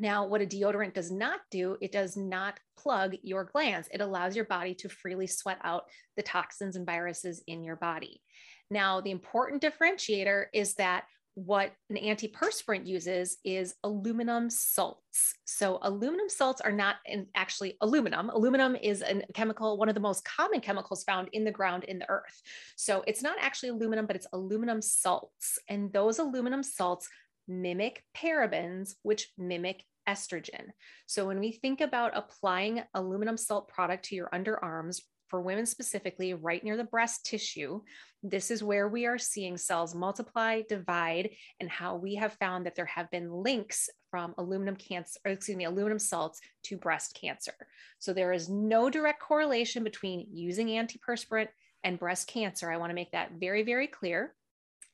Now, 0.00 0.26
what 0.26 0.40
a 0.40 0.46
deodorant 0.46 0.94
does 0.94 1.12
not 1.12 1.40
do, 1.50 1.76
it 1.82 1.92
does 1.92 2.16
not 2.16 2.58
plug 2.78 3.16
your 3.22 3.44
glands. 3.44 3.86
It 3.92 4.00
allows 4.00 4.34
your 4.34 4.46
body 4.46 4.74
to 4.76 4.88
freely 4.88 5.26
sweat 5.26 5.58
out 5.62 5.84
the 6.16 6.22
toxins 6.22 6.74
and 6.74 6.86
viruses 6.86 7.42
in 7.46 7.62
your 7.62 7.76
body. 7.76 8.22
Now, 8.70 9.02
the 9.02 9.10
important 9.10 9.62
differentiator 9.62 10.46
is 10.54 10.74
that 10.74 11.04
what 11.34 11.72
an 11.90 11.96
antiperspirant 11.96 12.86
uses 12.86 13.36
is 13.44 13.74
aluminum 13.84 14.48
salts. 14.48 15.34
So 15.44 15.78
aluminum 15.82 16.30
salts 16.30 16.62
are 16.62 16.72
not 16.72 16.96
actually 17.34 17.76
aluminum. 17.82 18.30
Aluminum 18.30 18.76
is 18.76 19.02
a 19.02 19.22
chemical, 19.34 19.76
one 19.76 19.88
of 19.88 19.94
the 19.94 20.00
most 20.00 20.24
common 20.24 20.60
chemicals 20.60 21.04
found 21.04 21.28
in 21.32 21.44
the 21.44 21.50
ground 21.50 21.84
in 21.84 21.98
the 21.98 22.08
earth. 22.08 22.42
So 22.76 23.04
it's 23.06 23.22
not 23.22 23.36
actually 23.38 23.68
aluminum, 23.68 24.06
but 24.06 24.16
it's 24.16 24.26
aluminum 24.32 24.80
salts. 24.80 25.58
And 25.68 25.92
those 25.92 26.18
aluminum 26.18 26.62
salts 26.62 27.08
mimic 27.48 28.04
parabens, 28.16 28.94
which 29.02 29.28
mimic 29.38 29.84
estrogen. 30.08 30.68
So 31.06 31.26
when 31.26 31.40
we 31.40 31.52
think 31.52 31.80
about 31.80 32.16
applying 32.16 32.82
aluminum 32.94 33.36
salt 33.36 33.68
product 33.68 34.06
to 34.06 34.14
your 34.14 34.28
underarms, 34.30 35.00
for 35.30 35.40
women 35.40 35.64
specifically, 35.64 36.34
right 36.34 36.62
near 36.62 36.76
the 36.76 36.84
breast 36.84 37.24
tissue, 37.24 37.80
this 38.22 38.50
is 38.50 38.64
where 38.64 38.88
we 38.88 39.06
are 39.06 39.16
seeing 39.16 39.56
cells 39.56 39.94
multiply, 39.94 40.62
divide, 40.68 41.30
and 41.60 41.70
how 41.70 41.94
we 41.96 42.16
have 42.16 42.32
found 42.34 42.66
that 42.66 42.74
there 42.74 42.84
have 42.86 43.08
been 43.12 43.32
links 43.32 43.88
from 44.10 44.34
aluminum 44.36 44.74
cancer, 44.74 45.20
excuse 45.24 45.56
me, 45.56 45.64
aluminum 45.64 46.00
salts 46.00 46.40
to 46.64 46.76
breast 46.76 47.16
cancer. 47.18 47.54
So 48.00 48.12
there 48.12 48.32
is 48.32 48.48
no 48.48 48.90
direct 48.90 49.22
correlation 49.22 49.84
between 49.84 50.26
using 50.32 50.66
antiperspirant 50.66 51.48
and 51.84 51.98
breast 51.98 52.26
cancer. 52.26 52.70
I 52.70 52.76
want 52.76 52.90
to 52.90 52.94
make 52.94 53.12
that 53.12 53.32
very, 53.38 53.62
very 53.62 53.86
clear. 53.86 54.34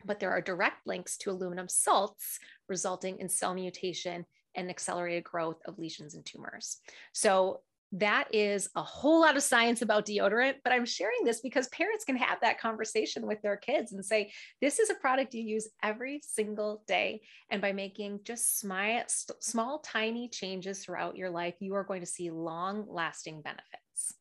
But 0.04 0.20
there 0.20 0.30
are 0.30 0.42
direct 0.42 0.86
links 0.86 1.16
to 1.18 1.30
aluminum 1.30 1.68
salts 1.68 2.38
resulting 2.68 3.18
in 3.18 3.30
cell 3.30 3.54
mutation 3.54 4.26
and 4.56 4.70
accelerated 4.70 5.24
growth 5.24 5.60
of 5.66 5.78
lesions 5.78 6.14
and 6.14 6.24
tumors. 6.24 6.78
So 7.12 7.60
that 7.92 8.34
is 8.34 8.68
a 8.74 8.82
whole 8.82 9.20
lot 9.20 9.36
of 9.36 9.42
science 9.42 9.80
about 9.80 10.06
deodorant, 10.06 10.54
but 10.64 10.72
I'm 10.72 10.84
sharing 10.84 11.24
this 11.24 11.40
because 11.40 11.68
parents 11.68 12.04
can 12.04 12.16
have 12.16 12.40
that 12.40 12.60
conversation 12.60 13.26
with 13.26 13.40
their 13.42 13.56
kids 13.56 13.92
and 13.92 14.04
say, 14.04 14.32
this 14.60 14.80
is 14.80 14.90
a 14.90 14.94
product 14.94 15.34
you 15.34 15.42
use 15.42 15.68
every 15.82 16.20
single 16.26 16.82
day. 16.88 17.22
And 17.48 17.62
by 17.62 17.72
making 17.72 18.20
just 18.24 18.58
small, 18.58 19.02
small 19.40 19.78
tiny 19.78 20.28
changes 20.28 20.84
throughout 20.84 21.16
your 21.16 21.30
life, 21.30 21.54
you 21.60 21.74
are 21.74 21.84
going 21.84 22.00
to 22.00 22.06
see 22.06 22.30
long 22.30 22.86
lasting 22.88 23.42
benefits. 23.42 24.14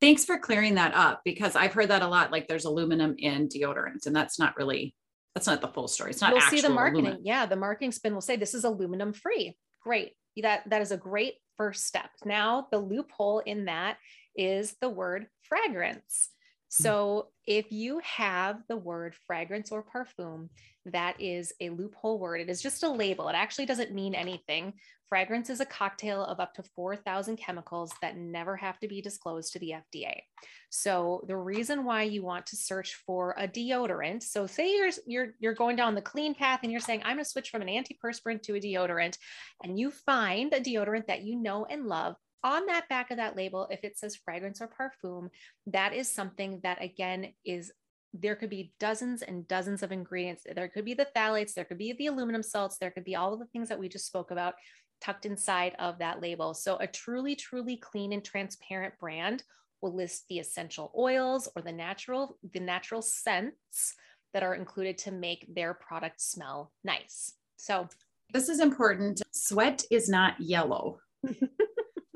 Thanks 0.00 0.24
for 0.24 0.38
clearing 0.38 0.74
that 0.74 0.94
up 0.94 1.22
because 1.24 1.56
I've 1.56 1.72
heard 1.72 1.88
that 1.88 2.02
a 2.02 2.08
lot. 2.08 2.30
Like 2.30 2.46
there's 2.46 2.66
aluminum 2.66 3.14
in 3.18 3.48
deodorants, 3.48 4.06
and 4.06 4.14
that's 4.14 4.38
not 4.38 4.56
really 4.56 4.94
that's 5.34 5.46
not 5.46 5.60
the 5.60 5.68
full 5.68 5.88
story. 5.88 6.10
It's 6.10 6.20
not. 6.20 6.32
You'll 6.32 6.40
see 6.42 6.60
the 6.60 6.68
marketing. 6.68 7.06
Aluminum. 7.06 7.22
Yeah, 7.24 7.46
the 7.46 7.56
marketing 7.56 7.92
spin 7.92 8.14
will 8.14 8.20
say 8.20 8.36
this 8.36 8.54
is 8.54 8.64
aluminum 8.64 9.12
free. 9.12 9.56
Great. 9.82 10.12
That 10.42 10.68
that 10.68 10.82
is 10.82 10.92
a 10.92 10.96
great 10.96 11.34
first 11.56 11.86
step. 11.86 12.10
Now, 12.24 12.68
the 12.70 12.78
loophole 12.78 13.40
in 13.40 13.66
that 13.66 13.96
is 14.36 14.74
the 14.80 14.88
word 14.88 15.26
fragrance. 15.42 16.30
Hmm. 16.76 16.82
So, 16.82 17.28
if 17.46 17.72
you 17.72 18.00
have 18.04 18.62
the 18.68 18.76
word 18.76 19.14
fragrance 19.26 19.72
or 19.72 19.82
perfume, 19.82 20.48
that 20.86 21.20
is 21.20 21.52
a 21.60 21.70
loophole 21.70 22.18
word. 22.18 22.40
It 22.40 22.48
is 22.48 22.62
just 22.62 22.82
a 22.82 22.88
label. 22.88 23.28
It 23.28 23.34
actually 23.34 23.66
doesn't 23.66 23.92
mean 23.92 24.14
anything. 24.14 24.74
Fragrance 25.08 25.50
is 25.50 25.60
a 25.60 25.66
cocktail 25.66 26.24
of 26.24 26.40
up 26.40 26.54
to 26.54 26.62
4,000 26.74 27.36
chemicals 27.36 27.92
that 28.00 28.16
never 28.16 28.56
have 28.56 28.78
to 28.78 28.88
be 28.88 29.02
disclosed 29.02 29.52
to 29.52 29.58
the 29.58 29.74
FDA. 29.92 30.22
So 30.70 31.22
the 31.26 31.36
reason 31.36 31.84
why 31.84 32.04
you 32.04 32.22
want 32.22 32.46
to 32.46 32.56
search 32.56 32.94
for 33.06 33.34
a 33.36 33.46
deodorant, 33.46 34.22
so 34.22 34.46
say 34.46 34.74
you're 34.74 34.90
you're 35.06 35.34
you're 35.38 35.54
going 35.54 35.76
down 35.76 35.94
the 35.94 36.00
clean 36.00 36.34
path 36.34 36.60
and 36.62 36.72
you're 36.72 36.80
saying 36.80 37.02
I'm 37.04 37.16
going 37.16 37.24
to 37.24 37.30
switch 37.30 37.50
from 37.50 37.60
an 37.60 37.68
antiperspirant 37.68 38.42
to 38.44 38.54
a 38.54 38.60
deodorant 38.60 39.18
and 39.62 39.78
you 39.78 39.90
find 39.90 40.54
a 40.54 40.60
deodorant 40.60 41.08
that 41.08 41.22
you 41.22 41.36
know 41.36 41.66
and 41.66 41.86
love 41.86 42.16
on 42.44 42.66
that 42.66 42.88
back 42.88 43.10
of 43.10 43.16
that 43.18 43.36
label 43.36 43.68
if 43.70 43.84
it 43.84 43.98
says 43.98 44.16
fragrance 44.16 44.60
or 44.60 44.66
perfume, 44.66 45.30
that 45.66 45.94
is 45.94 46.08
something 46.08 46.60
that 46.62 46.82
again 46.82 47.32
is 47.44 47.72
there 48.14 48.36
could 48.36 48.50
be 48.50 48.72
dozens 48.78 49.22
and 49.22 49.48
dozens 49.48 49.82
of 49.82 49.90
ingredients. 49.90 50.44
There 50.54 50.68
could 50.68 50.84
be 50.84 50.94
the 50.94 51.08
phthalates, 51.16 51.54
there 51.54 51.64
could 51.64 51.78
be 51.78 51.94
the 51.94 52.08
aluminum 52.08 52.42
salts, 52.42 52.76
there 52.78 52.90
could 52.90 53.04
be 53.04 53.16
all 53.16 53.32
of 53.32 53.38
the 53.38 53.46
things 53.46 53.68
that 53.68 53.78
we 53.78 53.88
just 53.88 54.06
spoke 54.06 54.30
about 54.30 54.54
tucked 55.00 55.26
inside 55.26 55.74
of 55.78 55.98
that 55.98 56.20
label. 56.20 56.54
So 56.54 56.76
a 56.76 56.86
truly, 56.86 57.34
truly 57.34 57.76
clean 57.76 58.12
and 58.12 58.24
transparent 58.24 58.94
brand 59.00 59.42
will 59.80 59.94
list 59.94 60.26
the 60.28 60.38
essential 60.38 60.92
oils 60.96 61.48
or 61.56 61.62
the 61.62 61.72
natural, 61.72 62.38
the 62.52 62.60
natural 62.60 63.02
scents 63.02 63.94
that 64.32 64.42
are 64.42 64.54
included 64.54 64.96
to 64.98 65.10
make 65.10 65.46
their 65.52 65.74
product 65.74 66.20
smell 66.20 66.72
nice. 66.84 67.34
So 67.56 67.88
this 68.32 68.48
is 68.48 68.60
important. 68.60 69.22
Sweat 69.32 69.84
is 69.90 70.08
not 70.08 70.40
yellow. 70.40 71.00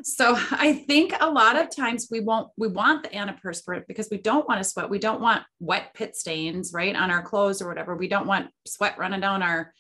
so 0.07 0.37
I 0.53 0.73
think 0.73 1.15
a 1.19 1.29
lot 1.29 1.57
of 1.57 1.75
times 1.75 2.09
we 2.11 2.21
won't 2.21 2.49
we 2.57 2.69
want 2.69 3.03
the 3.03 3.09
antiperspirant 3.11 3.87
because 3.89 4.09
we 4.11 4.19
don't 4.19 4.49
want 4.49 4.63
to 4.63 4.69
sweat. 4.69 4.89
We 4.89 5.01
don't 5.01 5.21
want 5.21 5.43
wet 5.59 5.95
pit 5.95 6.15
stains, 6.17 6.73
right, 6.73 6.95
on 6.95 7.11
our 7.11 7.23
clothes 7.23 7.61
or 7.61 7.69
whatever. 7.69 7.97
We 7.97 8.09
don't 8.09 8.29
want 8.29 8.51
sweat 8.67 8.99
running 8.99 9.21
down 9.21 9.43
our, 9.43 9.73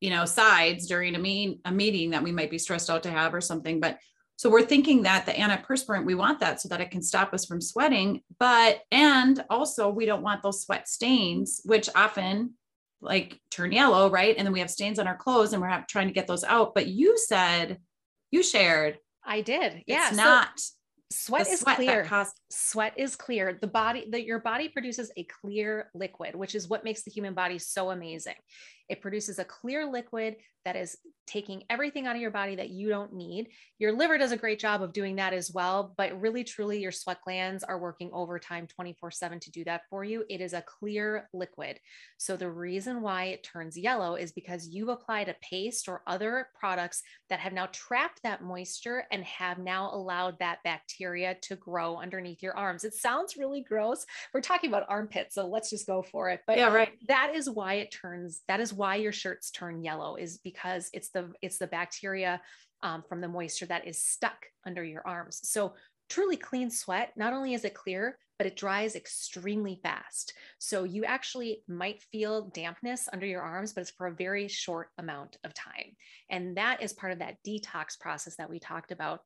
you 0.00 0.08
know, 0.08 0.24
sides 0.24 0.86
during 0.86 1.14
a 1.14 1.18
mean 1.18 1.60
a 1.66 1.70
meeting 1.70 2.10
that 2.10 2.22
we 2.22 2.32
might 2.32 2.50
be 2.50 2.58
stressed 2.58 2.88
out 2.88 3.02
to 3.02 3.10
have 3.10 3.34
or 3.34 3.42
something. 3.42 3.78
But 3.78 3.98
so 4.36 4.48
we're 4.48 4.62
thinking 4.62 5.02
that 5.02 5.26
the 5.26 5.32
antiperspirant, 5.32 6.06
we 6.06 6.14
want 6.14 6.40
that 6.40 6.60
so 6.60 6.68
that 6.68 6.80
it 6.80 6.90
can 6.90 7.02
stop 7.02 7.34
us 7.34 7.44
from 7.44 7.60
sweating. 7.60 8.22
But 8.38 8.80
and 8.90 9.44
also 9.50 9.90
we 9.90 10.06
don't 10.06 10.22
want 10.22 10.42
those 10.42 10.62
sweat 10.62 10.88
stains, 10.88 11.60
which 11.64 11.90
often 11.94 12.54
like 13.02 13.38
turn 13.50 13.72
yellow, 13.72 14.08
right? 14.08 14.34
And 14.36 14.46
then 14.46 14.52
we 14.52 14.60
have 14.60 14.70
stains 14.70 14.98
on 14.98 15.06
our 15.06 15.16
clothes 15.16 15.52
and 15.52 15.60
we're 15.60 15.84
trying 15.88 16.06
to 16.06 16.14
get 16.14 16.26
those 16.26 16.44
out. 16.44 16.74
But 16.74 16.86
you 16.86 17.18
said 17.18 17.78
you 18.30 18.42
shared 18.42 18.98
I 19.28 19.42
did. 19.42 19.84
Yeah. 19.86 20.08
It's 20.08 20.16
not 20.16 20.48
sweat 21.10 21.48
is 21.48 21.60
sweat 21.60 21.76
clear. 21.76 22.04
Cost- 22.04 22.40
sweat 22.50 22.94
is 22.96 23.14
clear. 23.14 23.58
The 23.60 23.66
body, 23.66 24.06
that 24.10 24.24
your 24.24 24.40
body 24.40 24.68
produces 24.68 25.10
a 25.16 25.24
clear 25.24 25.90
liquid, 25.94 26.34
which 26.34 26.54
is 26.54 26.68
what 26.68 26.84
makes 26.84 27.02
the 27.02 27.10
human 27.10 27.34
body 27.34 27.58
so 27.58 27.90
amazing. 27.90 28.34
It 28.88 29.00
produces 29.00 29.38
a 29.38 29.44
clear 29.44 29.90
liquid 29.90 30.36
that 30.64 30.76
is 30.76 30.98
taking 31.26 31.62
everything 31.68 32.06
out 32.06 32.16
of 32.16 32.22
your 32.22 32.30
body 32.30 32.56
that 32.56 32.70
you 32.70 32.88
don't 32.88 33.12
need. 33.12 33.48
Your 33.78 33.92
liver 33.92 34.16
does 34.18 34.32
a 34.32 34.36
great 34.36 34.58
job 34.58 34.82
of 34.82 34.92
doing 34.92 35.16
that 35.16 35.32
as 35.32 35.52
well, 35.52 35.94
but 35.96 36.18
really, 36.20 36.42
truly, 36.42 36.80
your 36.80 36.90
sweat 36.90 37.18
glands 37.22 37.62
are 37.62 37.78
working 37.78 38.10
overtime 38.12 38.66
24 38.66 39.10
7 39.10 39.40
to 39.40 39.50
do 39.50 39.64
that 39.64 39.82
for 39.88 40.04
you. 40.04 40.24
It 40.28 40.40
is 40.40 40.54
a 40.54 40.62
clear 40.62 41.28
liquid. 41.32 41.78
So, 42.16 42.36
the 42.36 42.50
reason 42.50 43.02
why 43.02 43.24
it 43.24 43.42
turns 43.42 43.76
yellow 43.76 44.14
is 44.16 44.32
because 44.32 44.68
you've 44.68 44.88
applied 44.88 45.28
a 45.28 45.36
paste 45.42 45.88
or 45.88 46.02
other 46.06 46.48
products 46.58 47.02
that 47.28 47.40
have 47.40 47.52
now 47.52 47.68
trapped 47.72 48.22
that 48.22 48.42
moisture 48.42 49.04
and 49.12 49.24
have 49.24 49.58
now 49.58 49.90
allowed 49.92 50.38
that 50.38 50.62
bacteria 50.64 51.36
to 51.42 51.56
grow 51.56 51.96
underneath 51.96 52.42
your 52.42 52.56
arms. 52.56 52.84
It 52.84 52.94
sounds 52.94 53.36
really 53.36 53.62
gross. 53.62 54.06
We're 54.32 54.40
talking 54.40 54.70
about 54.70 54.86
armpits, 54.88 55.34
so 55.34 55.46
let's 55.46 55.70
just 55.70 55.86
go 55.86 56.02
for 56.02 56.30
it. 56.30 56.40
But 56.46 56.56
yeah, 56.56 56.72
right. 56.74 56.92
That 57.06 57.34
is 57.34 57.50
why 57.50 57.74
it 57.74 57.92
turns, 57.92 58.42
that 58.48 58.60
is 58.60 58.72
why 58.78 58.94
your 58.94 59.12
shirts 59.12 59.50
turn 59.50 59.82
yellow 59.82 60.16
is 60.16 60.38
because 60.38 60.88
it's 60.94 61.10
the 61.10 61.32
it's 61.42 61.58
the 61.58 61.66
bacteria 61.66 62.40
um, 62.82 63.02
from 63.08 63.20
the 63.20 63.28
moisture 63.28 63.66
that 63.66 63.86
is 63.86 64.02
stuck 64.02 64.46
under 64.64 64.84
your 64.84 65.06
arms. 65.06 65.40
So 65.42 65.74
truly 66.08 66.36
clean 66.36 66.70
sweat, 66.70 67.12
not 67.16 67.32
only 67.32 67.54
is 67.54 67.64
it 67.64 67.74
clear, 67.74 68.18
but 68.38 68.46
it 68.46 68.56
dries 68.56 68.94
extremely 68.94 69.80
fast. 69.82 70.32
So 70.58 70.84
you 70.84 71.04
actually 71.04 71.64
might 71.66 72.02
feel 72.12 72.50
dampness 72.54 73.08
under 73.12 73.26
your 73.26 73.42
arms, 73.42 73.72
but 73.72 73.80
it's 73.80 73.90
for 73.90 74.06
a 74.06 74.14
very 74.14 74.46
short 74.46 74.90
amount 74.96 75.36
of 75.44 75.52
time. 75.54 75.96
And 76.30 76.56
that 76.56 76.82
is 76.82 76.92
part 76.92 77.12
of 77.12 77.18
that 77.18 77.38
detox 77.46 77.98
process 77.98 78.36
that 78.36 78.48
we 78.48 78.60
talked 78.60 78.92
about 78.92 79.22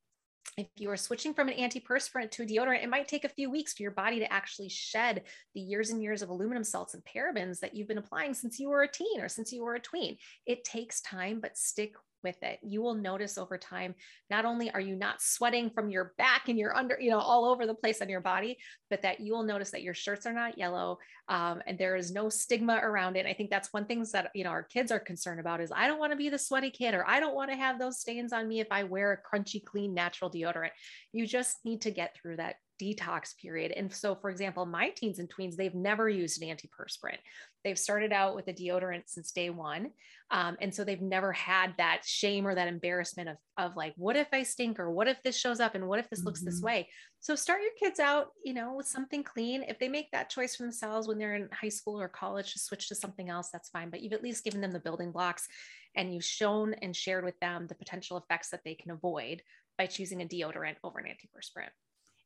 if 0.59 0.66
you 0.76 0.90
are 0.90 0.96
switching 0.96 1.33
from 1.33 1.48
an 1.48 1.57
antiperspirant 1.57 2.31
to 2.33 2.42
a 2.42 2.46
deodorant, 2.46 2.83
it 2.83 2.90
might 2.90 3.09
take 3.09 3.24
a 3.24 3.28
few 3.28 3.50
weeks 3.50 3.72
for 3.72 3.83
your 3.83 3.92
body 3.92 4.18
to 4.18 4.33
actually 4.33 4.68
shed 4.68 5.22
the 5.55 5.61
years 5.61 5.90
and 5.90 6.02
years 6.02 6.20
of 6.20 6.28
aluminum 6.28 6.64
salts 6.64 6.94
and 6.94 7.02
parabens 7.05 7.61
that 7.61 7.74
you've 7.74 7.88
been 7.88 7.98
applying 7.98 8.35
since 8.35 8.61
you 8.61 8.68
were 8.68 8.83
a 8.83 8.88
teen 8.88 9.20
or 9.20 9.28
since 9.28 9.52
you 9.52 9.62
were 9.62 9.74
a 9.74 9.81
tween. 9.81 10.18
It 10.46 10.64
takes 10.64 11.00
time, 11.00 11.40
but 11.40 11.57
stick 11.57 11.94
with 12.23 12.43
it. 12.43 12.59
You 12.63 12.83
will 12.83 12.95
notice 12.95 13.39
over 13.39 13.59
time, 13.59 13.95
not 14.31 14.45
only 14.45 14.71
are 14.71 14.81
you 14.81 14.97
not 14.97 15.21
sweating 15.23 15.71
from 15.71 15.91
your 15.91 16.13
back 16.19 16.49
and 16.49 16.59
your 16.59 16.77
under, 16.77 16.99
you 17.01 17.11
know, 17.11 17.19
all 17.19 17.45
over 17.45 17.67
the 17.67 17.75
place 17.75 18.01
on 18.01 18.09
your 18.09 18.21
body, 18.21 18.59
but 18.91 19.03
that 19.03 19.21
you 19.21 19.33
will 19.33 19.43
notice 19.43 19.71
that 19.71 19.83
your 19.83 19.95
shirts 19.95 20.27
are 20.27 20.33
not 20.33 20.59
yellow 20.59 20.99
um, 21.29 21.63
and 21.67 21.79
there 21.79 21.97
is 21.97 22.13
no 22.13 22.29
stigma 22.29 22.81
around 22.83 23.17
it. 23.17 23.27
I 23.27 23.33
think 23.33 23.51
that's 23.51 23.73
one 23.73 23.87
things 23.87 24.13
that, 24.13 24.31
you 24.35 24.45
know, 24.45 24.51
our 24.51 24.63
kids 24.63 24.93
are 24.93 25.01
concerned 25.01 25.41
about 25.41 25.61
is 25.61 25.73
I 25.75 25.87
don't 25.87 25.99
want 25.99 26.13
to 26.13 26.17
be 26.17 26.29
the 26.29 26.39
sweaty 26.39 26.71
kid 26.71 26.95
or 26.95 27.09
I 27.09 27.21
don't 27.21 27.35
want 27.35 27.51
to 27.51 27.57
have 27.57 27.79
those 27.79 28.01
stains 28.01 28.33
on 28.33 28.49
me 28.49 28.61
if 28.61 28.69
I 28.71 28.85
wear 28.85 29.13
a 29.13 29.37
crunchy, 29.37 29.65
clean, 29.65 29.95
natural 29.95 30.31
deodorant. 30.31 30.71
You 31.13 31.27
just 31.27 31.65
need 31.65 31.83
to 31.83 31.91
get 31.91 32.17
through 32.17 32.37
that 32.37 32.57
detox 32.83 33.37
period. 33.37 33.73
And 33.73 33.92
so, 33.92 34.14
for 34.14 34.31
example, 34.31 34.66
my 34.66 34.90
teens 34.90 35.18
and 35.18 35.29
tweens, 35.29 35.55
they've 35.55 35.75
never 35.75 36.09
used 36.09 36.42
an 36.42 36.49
antiperspirant. 36.49 37.18
They've 37.64 37.79
started 37.79 38.12
out 38.12 38.35
with 38.35 38.49
a 38.49 38.53
deodorant 38.53 39.05
since 39.07 39.31
day 39.31 39.51
one. 39.51 39.90
Um, 40.31 40.57
and 40.61 40.75
so 40.75 40.83
they've 40.83 41.01
never 41.01 41.33
had 41.33 41.75
that 41.79 42.03
shame 42.05 42.47
or 42.47 42.55
that 42.55 42.66
embarrassment 42.66 43.29
of, 43.29 43.37
of 43.57 43.77
like, 43.77 43.92
what 43.97 44.16
if 44.16 44.29
I 44.33 44.42
stink 44.42 44.81
or 44.81 44.90
what 44.90 45.07
if 45.07 45.23
this 45.23 45.38
shows 45.38 45.61
up 45.61 45.75
and 45.75 45.87
what 45.87 46.01
if 46.01 46.09
this 46.11 46.21
mm-hmm. 46.21 46.29
looks 46.29 46.42
this 46.42 46.57
mm-hmm. 46.57 46.66
way? 46.66 46.88
So 47.21 47.37
start 47.37 47.61
your 47.62 47.71
kids 47.79 48.01
out, 48.01 48.29
you 48.45 48.55
know, 48.55 48.75
with 48.75 48.87
something 48.87 49.23
clean. 49.23 49.62
If 49.62 49.79
they 49.79 49.88
make 49.88 50.11
that 50.11 50.31
choice 50.31 50.57
for 50.57 50.64
themselves 50.64 51.07
when 51.07 51.18
they're 51.18 51.37
in 51.37 51.49
high 51.53 51.68
school 51.68 52.01
or 52.01 52.09
college 52.09 52.53
to 52.55 52.59
switch 52.59 52.88
to 52.88 52.95
something 52.95 53.29
else, 53.29 53.51
that's 53.53 53.68
fine. 53.68 53.90
But 53.90 54.01
you've 54.01 54.14
at 54.14 54.25
least 54.25 54.42
given 54.42 54.61
them 54.61 54.73
the 54.73 54.81
building 54.81 55.12
blocks 55.12 55.47
and 55.95 56.12
you've 56.12 56.25
shown 56.25 56.75
and 56.75 56.97
shared 56.97 57.25
with 57.25 57.38
them 57.40 57.66
the 57.66 57.75
potential 57.75 58.16
effects 58.16 58.49
that 58.51 58.62
they 58.64 58.75
can 58.75 58.90
avoid 58.90 59.42
by 59.79 59.87
choosing 59.87 60.23
a 60.23 60.27
deodorant 60.27 60.77
over 60.83 60.99
an 60.99 61.07
antiperspirant. 61.07 61.71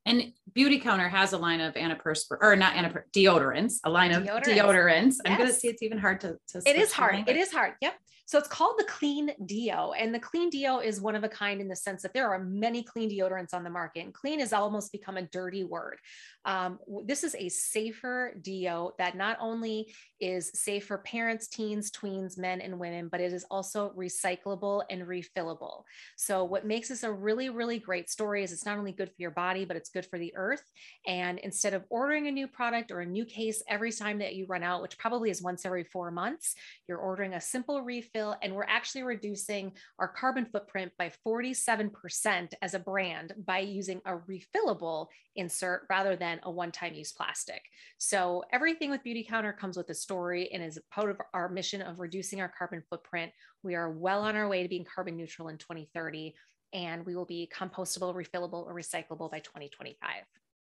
And 0.06 0.32
Beautycounter 0.56 1.10
has 1.10 1.32
a 1.32 1.38
line 1.38 1.60
of 1.60 1.74
antiperspirant 1.74 2.38
or 2.40 2.56
not 2.56 2.74
antiperspirant 2.74 3.12
deodorants, 3.12 3.74
a 3.84 3.90
line 3.90 4.12
of 4.12 4.22
deodorants. 4.22 4.44
deodorants. 4.44 5.14
I'm 5.26 5.36
gonna 5.36 5.52
see 5.52 5.68
it's 5.68 5.82
even 5.82 5.98
hard 5.98 6.20
to. 6.22 6.38
to 6.48 6.62
it 6.64 6.76
is 6.76 6.92
hard. 6.92 7.28
It 7.28 7.36
is 7.36 7.52
hard. 7.52 7.74
Yep. 7.82 7.94
So 8.28 8.38
it's 8.38 8.48
called 8.48 8.74
the 8.76 8.84
Clean 8.84 9.30
Deo. 9.46 9.92
And 9.96 10.12
the 10.12 10.18
Clean 10.18 10.50
Deo 10.50 10.80
is 10.80 11.00
one 11.00 11.14
of 11.14 11.22
a 11.22 11.28
kind 11.28 11.60
in 11.60 11.68
the 11.68 11.76
sense 11.76 12.02
that 12.02 12.12
there 12.12 12.28
are 12.28 12.42
many 12.42 12.82
clean 12.82 13.08
deodorants 13.08 13.54
on 13.54 13.62
the 13.62 13.70
market. 13.70 14.00
And 14.04 14.12
clean 14.12 14.40
has 14.40 14.52
almost 14.52 14.90
become 14.90 15.16
a 15.16 15.22
dirty 15.22 15.62
word. 15.62 15.98
Um, 16.44 16.80
this 17.04 17.22
is 17.22 17.36
a 17.36 17.48
safer 17.48 18.34
deo 18.42 18.92
that 18.98 19.16
not 19.16 19.36
only 19.40 19.92
is 20.20 20.50
safe 20.54 20.86
for 20.86 20.98
parents, 20.98 21.46
teens, 21.46 21.92
tweens, 21.92 22.36
men, 22.36 22.60
and 22.60 22.80
women, 22.80 23.08
but 23.08 23.20
it 23.20 23.32
is 23.32 23.44
also 23.48 23.92
recyclable 23.96 24.82
and 24.90 25.02
refillable. 25.02 25.84
So, 26.16 26.42
what 26.44 26.66
makes 26.66 26.88
this 26.88 27.04
a 27.04 27.12
really, 27.12 27.48
really 27.48 27.78
great 27.78 28.10
story 28.10 28.42
is 28.42 28.52
it's 28.52 28.66
not 28.66 28.78
only 28.78 28.92
good 28.92 29.08
for 29.08 29.16
your 29.18 29.30
body, 29.30 29.64
but 29.64 29.76
it's 29.76 29.90
good 29.96 30.06
for 30.06 30.18
the 30.18 30.34
earth. 30.36 30.70
And 31.06 31.38
instead 31.38 31.72
of 31.72 31.84
ordering 31.88 32.28
a 32.28 32.30
new 32.30 32.46
product 32.46 32.90
or 32.90 33.00
a 33.00 33.06
new 33.06 33.24
case 33.24 33.62
every 33.66 33.90
time 33.90 34.18
that 34.18 34.34
you 34.34 34.44
run 34.46 34.62
out, 34.62 34.82
which 34.82 34.98
probably 34.98 35.30
is 35.30 35.40
once 35.40 35.64
every 35.64 35.84
four 35.84 36.10
months, 36.10 36.54
you're 36.86 36.98
ordering 36.98 37.32
a 37.32 37.40
simple 37.40 37.80
refill. 37.80 38.36
And 38.42 38.54
we're 38.54 38.64
actually 38.64 39.04
reducing 39.04 39.72
our 39.98 40.08
carbon 40.08 40.44
footprint 40.44 40.92
by 40.98 41.10
47% 41.26 42.52
as 42.60 42.74
a 42.74 42.78
brand 42.78 43.32
by 43.46 43.60
using 43.60 44.02
a 44.04 44.18
refillable 44.18 45.06
insert 45.34 45.86
rather 45.88 46.14
than 46.14 46.40
a 46.42 46.50
one 46.50 46.72
time 46.72 46.92
use 46.92 47.12
plastic. 47.12 47.62
So 47.96 48.44
everything 48.52 48.90
with 48.90 49.02
Beautycounter 49.02 49.56
comes 49.56 49.78
with 49.78 49.88
a 49.88 49.94
story 49.94 50.50
and 50.52 50.62
is 50.62 50.78
part 50.90 51.10
of 51.10 51.16
our 51.32 51.48
mission 51.48 51.80
of 51.80 52.00
reducing 52.00 52.42
our 52.42 52.52
carbon 52.58 52.82
footprint. 52.90 53.32
We 53.62 53.74
are 53.74 53.90
well 53.90 54.22
on 54.22 54.36
our 54.36 54.48
way 54.48 54.62
to 54.62 54.68
being 54.68 54.84
carbon 54.84 55.16
neutral 55.16 55.48
in 55.48 55.56
2030, 55.56 56.34
and 56.72 57.04
we 57.06 57.14
will 57.16 57.24
be 57.24 57.50
compostable, 57.54 58.14
refillable, 58.14 58.66
or 58.66 58.74
recyclable 58.74 59.30
by 59.30 59.40
2025. 59.40 59.96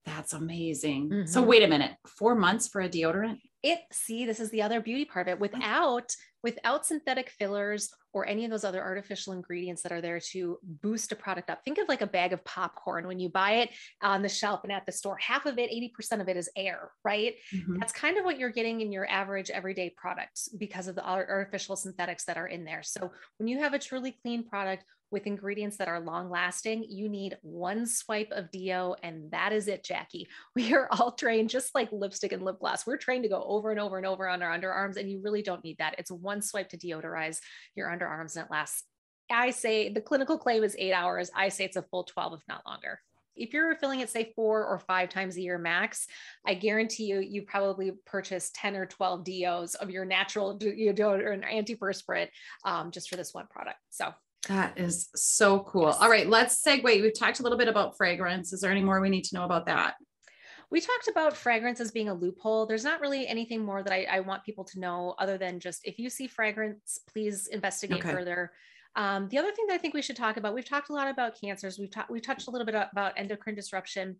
That's 0.07 0.33
amazing. 0.33 1.11
Mm-hmm. 1.11 1.27
So 1.27 1.43
wait 1.43 1.65
a 1.65 1.69
minute, 1.69 1.93
four 2.07 2.37
months 2.37 2.69
for 2.69 2.81
a 2.81 2.89
deodorant? 2.89 3.41
It 3.63 3.81
see, 3.91 4.25
this 4.25 4.39
is 4.39 4.51
the 4.51 4.63
other 4.63 4.81
beauty 4.81 5.05
part 5.05 5.27
of 5.27 5.33
it. 5.33 5.41
Without 5.41 6.15
without 6.47 6.87
synthetic 6.87 7.29
fillers 7.29 7.91
or 8.13 8.25
any 8.25 8.45
of 8.45 8.53
those 8.53 8.63
other 8.63 8.81
artificial 8.81 9.33
ingredients 9.33 9.83
that 9.83 9.91
are 9.91 10.01
there 10.01 10.21
to 10.21 10.61
boost 10.63 11.11
a 11.11 11.17
product 11.17 11.51
up. 11.51 11.65
Think 11.65 11.79
of 11.79 11.89
like 11.89 12.03
a 12.03 12.07
bag 12.07 12.33
of 12.33 12.45
popcorn 12.45 13.09
when 13.09 13.19
you 13.19 13.29
buy 13.29 13.55
it 13.55 13.71
on 14.01 14.23
the 14.23 14.29
shelf 14.29 14.61
and 14.63 14.73
at 14.73 14.87
the 14.87 14.93
store, 14.93 15.17
half 15.17 15.45
of 15.45 15.59
it, 15.59 15.73
80% 15.73 16.21
of 16.21 16.29
it 16.29 16.37
is 16.37 16.49
air, 16.55 16.93
right? 17.05 17.35
Mm-hmm. 17.53 17.79
That's 17.81 17.93
kind 17.93 18.17
of 18.17 18.25
what 18.25 18.39
you're 18.39 18.51
getting 18.51 18.81
in 18.81 18.93
your 18.93 19.11
average 19.11 19.51
everyday 19.51 19.91
products 19.91 20.49
because 20.57 20.87
of 20.87 20.95
the 20.95 21.05
artificial 21.05 21.75
synthetics 21.75 22.25
that 22.27 22.37
are 22.37 22.47
in 22.47 22.65
there. 22.65 22.85
So 22.85 23.11
when 23.39 23.49
you 23.49 23.59
have 23.59 23.75
a 23.75 23.79
truly 23.81 24.17
clean 24.23 24.45
product 24.45 24.85
with 25.11 25.27
ingredients 25.27 25.77
that 25.77 25.89
are 25.89 26.01
long 26.01 26.31
lasting, 26.31 26.85
you 26.89 27.09
need 27.09 27.37
one 27.43 27.87
swipe 27.87 28.31
of 28.33 28.51
Deo, 28.51 28.95
and 29.03 29.31
that 29.31 29.53
is 29.53 29.69
it, 29.69 29.85
Jackie. 29.85 30.29
We 30.55 30.75
are 30.75 30.89
all 30.91 31.13
trained, 31.13 31.51
just 31.51 31.75
like 31.75 31.93
lipstick 31.93 32.33
and 32.33 32.43
lip 32.43 32.59
gloss. 32.61 32.87
We're 32.87 32.97
trained 32.97 33.25
to 33.25 33.29
go 33.29 33.43
over 33.43 33.71
and 33.71 33.79
over 33.79 33.99
and 33.99 34.07
over 34.07 34.29
on 34.29 34.43
our 34.43 34.59
underarms, 34.59 34.97
and 34.97 35.11
you 35.11 35.21
really 35.23 35.43
don't 35.43 35.63
need 35.63 35.79
that. 35.79 35.97
It's 35.99 36.11
one 36.11 36.41
swipe 36.41 36.71
to 36.71 36.79
deodorize 36.79 37.39
your 37.75 37.89
underarms, 37.89 38.37
and 38.37 38.47
it 38.47 38.51
lasts. 38.51 38.85
I 39.31 39.51
say 39.51 39.93
the 39.93 40.01
clinical 40.01 40.39
claim 40.39 40.65
is 40.65 40.77
eight 40.79 40.93
hours. 40.93 41.31
I 41.35 41.49
say 41.51 41.65
it's 41.65 41.77
a 41.77 41.83
full 41.83 42.05
12, 42.05 42.35
if 42.35 42.41
not 42.49 42.63
longer 42.67 43.01
if 43.37 43.53
you're 43.53 43.69
refilling 43.69 44.01
it 44.01 44.11
say 44.11 44.33
four 44.35 44.65
or 44.65 44.79
five 44.79 45.09
times 45.09 45.37
a 45.37 45.41
year 45.41 45.59
max 45.59 46.07
i 46.47 46.55
guarantee 46.55 47.05
you 47.05 47.21
you 47.21 47.43
probably 47.43 47.93
purchased 48.07 48.55
10 48.55 48.77
or 48.77 48.87
12 48.87 49.25
dos 49.25 49.75
of 49.75 49.91
your 49.91 50.05
natural 50.05 50.59
deodorant 50.59 51.45
antiperspirant 51.45 52.29
um, 52.65 52.91
just 52.91 53.09
for 53.09 53.17
this 53.17 53.35
one 53.35 53.47
product 53.49 53.79
so 53.91 54.13
that 54.47 54.79
is 54.79 55.09
so 55.15 55.61
cool. 55.61 55.87
Yes. 55.87 55.99
All 56.01 56.11
right, 56.11 56.29
let's 56.29 56.63
segue. 56.63 56.85
We've 56.85 57.19
talked 57.19 57.41
a 57.41 57.43
little 57.43 57.59
bit 57.59 57.69
about 57.69 57.97
fragrance. 57.97 58.53
Is 58.53 58.61
there 58.61 58.71
any 58.71 58.83
more 58.83 59.01
we 59.01 59.11
need 59.11 59.25
to 59.25 59.35
know 59.35 59.45
about 59.45 59.67
that? 59.67 59.95
We 60.71 60.81
talked 60.81 61.09
about 61.09 61.37
fragrance 61.37 61.81
as 61.81 61.93
being 61.93 62.09
a 62.09 62.15
loophole. 62.15 62.67
There's 62.67 62.83
not 62.85 63.01
really 63.01 63.27
anything 63.29 63.65
more 63.65 63.83
that 63.83 63.93
I, 63.93 64.05
I 64.11 64.21
want 64.21 64.45
people 64.45 64.65
to 64.65 64.81
know 64.81 65.15
other 65.19 65.39
than 65.39 65.61
just 65.61 65.81
if 65.85 65.99
you 65.99 66.11
see 66.11 66.27
fragrance, 66.27 66.99
please 67.13 67.47
investigate 67.47 68.01
okay. 68.01 68.13
further. 68.13 68.53
Um, 68.97 69.29
the 69.29 69.39
other 69.39 69.53
thing 69.53 69.67
that 69.69 69.75
I 69.75 69.79
think 69.79 69.95
we 69.95 70.03
should 70.03 70.17
talk 70.17 70.39
about, 70.39 70.55
we've 70.55 70.69
talked 70.69 70.89
a 70.89 70.93
lot 70.93 71.09
about 71.09 71.41
cancers. 71.41 71.79
We've 71.79 71.91
talked, 71.91 72.11
we've 72.11 72.23
touched 72.23 72.49
a 72.49 72.51
little 72.51 72.65
bit 72.67 72.75
about 72.75 73.13
endocrine 73.17 73.55
disruption. 73.55 74.17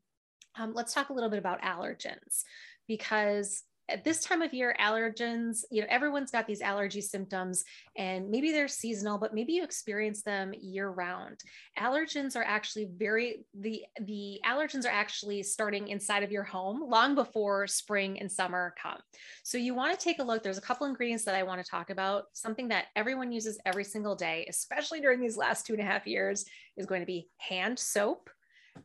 Um, 0.59 0.73
let's 0.75 0.95
talk 0.95 1.09
a 1.09 1.13
little 1.13 1.31
bit 1.31 1.39
about 1.39 1.63
allergens 1.63 2.43
because 2.87 3.65
at 3.89 4.05
this 4.05 4.21
time 4.25 4.43
of 4.43 4.53
year 4.53 4.75
allergens 4.81 5.65
you 5.71 5.81
know 5.81 5.87
everyone's 5.91 6.31
got 6.31 6.47
these 6.47 6.61
allergy 6.61 7.01
symptoms 7.01 7.65
and 7.97 8.29
maybe 8.31 8.53
they're 8.53 8.69
seasonal 8.69 9.19
but 9.19 9.35
maybe 9.35 9.53
you 9.53 9.63
experience 9.65 10.23
them 10.23 10.53
year 10.61 10.91
round. 10.91 11.41
Allergens 11.79 12.37
are 12.37 12.43
actually 12.43 12.89
very 12.97 13.45
the 13.59 13.85
the 14.03 14.41
allergens 14.45 14.85
are 14.85 14.93
actually 14.93 15.43
starting 15.43 15.89
inside 15.89 16.23
of 16.23 16.33
your 16.33 16.43
home 16.43 16.83
long 16.89 17.15
before 17.15 17.67
spring 17.67 18.19
and 18.21 18.31
summer 18.31 18.75
come. 18.81 18.99
So 19.43 19.59
you 19.59 19.75
want 19.75 19.99
to 19.99 20.03
take 20.03 20.19
a 20.19 20.23
look 20.23 20.43
there's 20.43 20.59
a 20.59 20.63
couple 20.63 20.87
ingredients 20.87 21.25
that 21.25 21.35
i 21.35 21.43
want 21.43 21.65
to 21.65 21.71
talk 21.71 21.91
about. 21.91 22.25
Something 22.33 22.69
that 22.69 22.87
everyone 22.97 23.33
uses 23.33 23.59
every 23.65 23.85
single 23.85 24.15
day 24.15 24.47
especially 24.49 25.01
during 25.01 25.21
these 25.21 25.37
last 25.37 25.67
two 25.67 25.75
and 25.75 25.83
a 25.83 25.87
half 25.87 26.07
years 26.07 26.45
is 26.77 26.87
going 26.87 27.01
to 27.01 27.07
be 27.07 27.29
hand 27.39 27.79
soap 27.79 28.31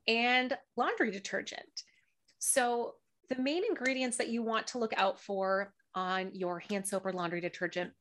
and 0.07 0.57
laundry 0.77 1.11
detergent. 1.11 1.83
So 2.39 2.95
the 3.31 3.41
main 3.41 3.63
ingredients 3.63 4.17
that 4.17 4.29
you 4.29 4.43
want 4.43 4.67
to 4.67 4.77
look 4.77 4.93
out 4.97 5.19
for 5.19 5.73
on 5.95 6.31
your 6.33 6.59
hand 6.59 6.85
soap 6.85 7.05
or 7.05 7.13
laundry 7.13 7.41
detergent 7.41 7.91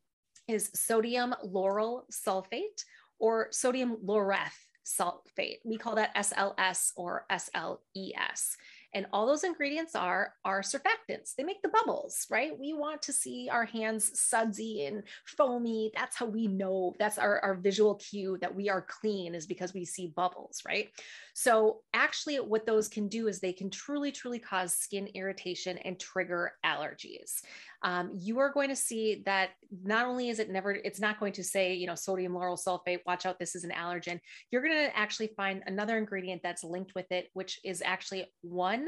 is 0.49 0.71
sodium 0.75 1.35
lauryl 1.45 2.03
sulfate 2.11 2.85
or 3.19 3.49
sodium 3.53 3.97
laureth 4.05 4.57
sulfate. 4.85 5.59
We 5.65 5.77
call 5.77 5.95
that 5.97 6.15
SLS 6.17 6.93
or 6.97 7.27
SLES. 7.31 8.57
And 8.93 9.07
all 9.13 9.25
those 9.25 9.45
ingredients 9.45 9.95
are 9.95 10.35
are 10.45 10.63
surfactants. 10.63 11.37
They 11.37 11.45
make 11.45 11.63
the 11.63 11.69
bubbles, 11.69 12.27
right? 12.29 12.59
We 12.59 12.73
want 12.73 13.03
to 13.03 13.13
see 13.13 13.49
our 13.49 13.65
hands 13.65 14.19
sudsy 14.19 14.85
and 14.87 15.05
foamy. 15.27 15.93
That's 15.95 16.17
how 16.17 16.27
we 16.27 16.49
know 16.49 16.95
that's 16.99 17.19
our, 17.19 17.39
our 17.41 17.55
visual 17.55 17.95
cue 17.97 18.37
that 18.41 18.53
we 18.53 18.69
are 18.69 18.83
clean 18.83 19.37
is 19.37 19.47
because 19.47 19.73
we 19.73 19.85
see 19.85 20.09
bubbles, 20.09 20.63
right? 20.67 20.89
So 21.41 21.79
actually 21.95 22.37
what 22.37 22.67
those 22.67 22.87
can 22.87 23.09
do 23.09 23.27
is 23.27 23.41
they 23.41 23.55
can 23.55 23.71
truly, 23.71 24.13
truly 24.13 24.39
cause 24.39 24.75
skin 24.75 25.09
irritation 25.15 25.79
and 25.79 25.99
trigger 25.99 26.53
allergies. 26.67 27.41
Um, 27.83 28.11
you 28.13 28.39
are 28.41 28.53
going 28.53 28.69
to 28.69 28.77
see 28.77 29.23
that 29.25 29.53
not 29.83 30.05
only 30.05 30.29
is 30.29 30.39
it 30.39 30.51
never, 30.51 30.73
it's 30.73 31.01
not 31.01 31.19
going 31.19 31.33
to 31.33 31.43
say, 31.43 31.73
you 31.73 31.87
know, 31.87 31.95
sodium 31.95 32.35
lauryl 32.35 32.63
sulfate, 32.63 33.01
watch 33.07 33.25
out, 33.25 33.39
this 33.39 33.55
is 33.55 33.65
an 33.65 33.71
allergen. 33.71 34.21
You're 34.51 34.61
going 34.61 34.85
to 34.85 34.95
actually 34.95 35.29
find 35.29 35.63
another 35.67 35.97
ingredient 35.97 36.43
that's 36.43 36.63
linked 36.63 36.95
with 36.95 37.11
it, 37.11 37.31
which 37.33 37.59
is 37.65 37.83
actually 37.87 38.27
one 38.43 38.87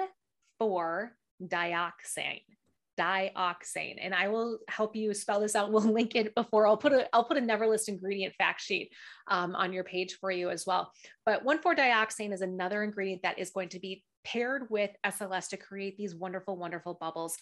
4 0.59 1.11
dioxane 1.43 2.43
dioxane 2.99 3.97
and 4.01 4.15
i 4.15 4.29
will 4.29 4.59
help 4.69 4.95
you 4.95 5.15
spell 5.15 5.41
this 5.41 5.57
out. 5.57 5.73
We'll 5.73 5.83
link 5.83 6.15
it 6.15 6.35
before. 6.35 6.67
I'll 6.67 6.77
put 6.77 6.93
a 6.93 7.09
i'll 7.15 7.25
put 7.25 7.39
a 7.39 7.41
neverlist 7.41 7.89
ingredient 7.89 8.35
fact 8.37 8.61
sheet 8.61 8.93
um, 9.29 9.55
on 9.55 9.73
your 9.73 9.85
page 9.85 10.19
for 10.21 10.31
you 10.31 10.51
as 10.51 10.67
well. 10.67 10.93
But 11.25 11.47
1,4-dioxane 11.47 12.33
is 12.33 12.43
another 12.43 12.83
ingredient 12.83 13.23
that 13.23 13.39
is 13.39 13.51
going 13.51 13.71
to 13.71 13.81
be 13.81 14.05
paired 14.25 14.67
with 14.71 14.91
sls 15.07 15.49
to 15.49 15.57
create 15.57 15.97
these 15.97 16.15
wonderful 16.15 16.57
wonderful 16.57 16.95
bubbles. 17.01 17.37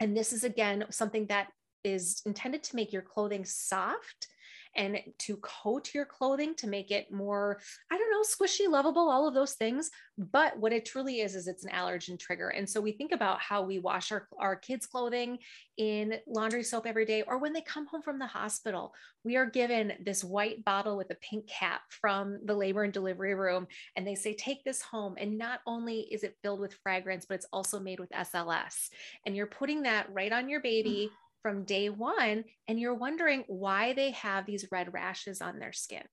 And 0.00 0.16
this 0.16 0.32
is 0.32 0.44
again 0.44 0.84
something 0.90 1.26
that 1.26 1.48
is 1.84 2.22
intended 2.26 2.62
to 2.64 2.76
make 2.76 2.92
your 2.92 3.02
clothing 3.02 3.44
soft 3.44 4.28
and 4.76 4.98
to 5.18 5.36
coat 5.38 5.94
your 5.94 6.04
clothing 6.04 6.54
to 6.56 6.66
make 6.66 6.90
it 6.90 7.12
more, 7.12 7.60
I 7.90 7.98
don't 7.98 8.10
know, 8.10 8.22
squishy, 8.22 8.70
lovable, 8.70 9.08
all 9.08 9.26
of 9.26 9.34
those 9.34 9.54
things. 9.54 9.90
But 10.16 10.58
what 10.58 10.72
it 10.72 10.84
truly 10.84 11.20
is, 11.20 11.36
is 11.36 11.46
it's 11.46 11.64
an 11.64 11.70
allergen 11.70 12.18
trigger. 12.18 12.48
And 12.48 12.68
so 12.68 12.80
we 12.80 12.92
think 12.92 13.12
about 13.12 13.40
how 13.40 13.62
we 13.62 13.78
wash 13.78 14.10
our, 14.10 14.28
our 14.38 14.56
kids' 14.56 14.86
clothing 14.86 15.38
in 15.76 16.14
laundry 16.26 16.64
soap 16.64 16.86
every 16.86 17.04
day, 17.04 17.22
or 17.22 17.38
when 17.38 17.52
they 17.52 17.60
come 17.60 17.86
home 17.86 18.02
from 18.02 18.18
the 18.18 18.26
hospital, 18.26 18.92
we 19.22 19.36
are 19.36 19.46
given 19.46 19.92
this 20.04 20.24
white 20.24 20.64
bottle 20.64 20.96
with 20.96 21.10
a 21.10 21.16
pink 21.16 21.46
cap 21.46 21.82
from 21.88 22.40
the 22.44 22.54
labor 22.54 22.82
and 22.82 22.92
delivery 22.92 23.34
room. 23.34 23.68
And 23.94 24.04
they 24.04 24.16
say, 24.16 24.34
take 24.34 24.64
this 24.64 24.82
home. 24.82 25.14
And 25.18 25.38
not 25.38 25.60
only 25.66 26.00
is 26.10 26.24
it 26.24 26.36
filled 26.42 26.60
with 26.60 26.74
fragrance, 26.82 27.26
but 27.26 27.36
it's 27.36 27.46
also 27.52 27.78
made 27.78 28.00
with 28.00 28.10
SLS. 28.10 28.88
And 29.24 29.36
you're 29.36 29.46
putting 29.46 29.82
that 29.82 30.12
right 30.12 30.32
on 30.32 30.48
your 30.48 30.60
baby 30.60 31.10
from 31.42 31.64
day 31.64 31.88
one 31.88 32.44
and 32.66 32.78
you're 32.78 32.94
wondering 32.94 33.44
why 33.46 33.92
they 33.92 34.10
have 34.12 34.46
these 34.46 34.66
red 34.70 34.92
rashes 34.92 35.40
on 35.40 35.58
their 35.58 35.72
skin. 35.72 36.04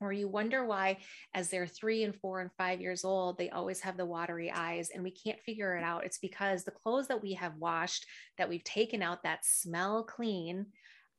Or 0.00 0.12
you 0.12 0.28
wonder 0.28 0.64
why, 0.64 0.98
as 1.34 1.50
they're 1.50 1.66
three 1.66 2.04
and 2.04 2.14
four 2.14 2.40
and 2.40 2.50
five 2.56 2.80
years 2.80 3.04
old, 3.04 3.36
they 3.36 3.50
always 3.50 3.80
have 3.80 3.96
the 3.96 4.06
watery 4.06 4.50
eyes 4.50 4.90
and 4.94 5.02
we 5.02 5.10
can't 5.10 5.40
figure 5.40 5.76
it 5.76 5.82
out. 5.82 6.04
It's 6.04 6.18
because 6.18 6.62
the 6.62 6.70
clothes 6.70 7.08
that 7.08 7.20
we 7.20 7.32
have 7.34 7.56
washed, 7.56 8.06
that 8.36 8.48
we've 8.48 8.62
taken 8.62 9.02
out 9.02 9.24
that 9.24 9.44
smell 9.44 10.04
clean, 10.04 10.66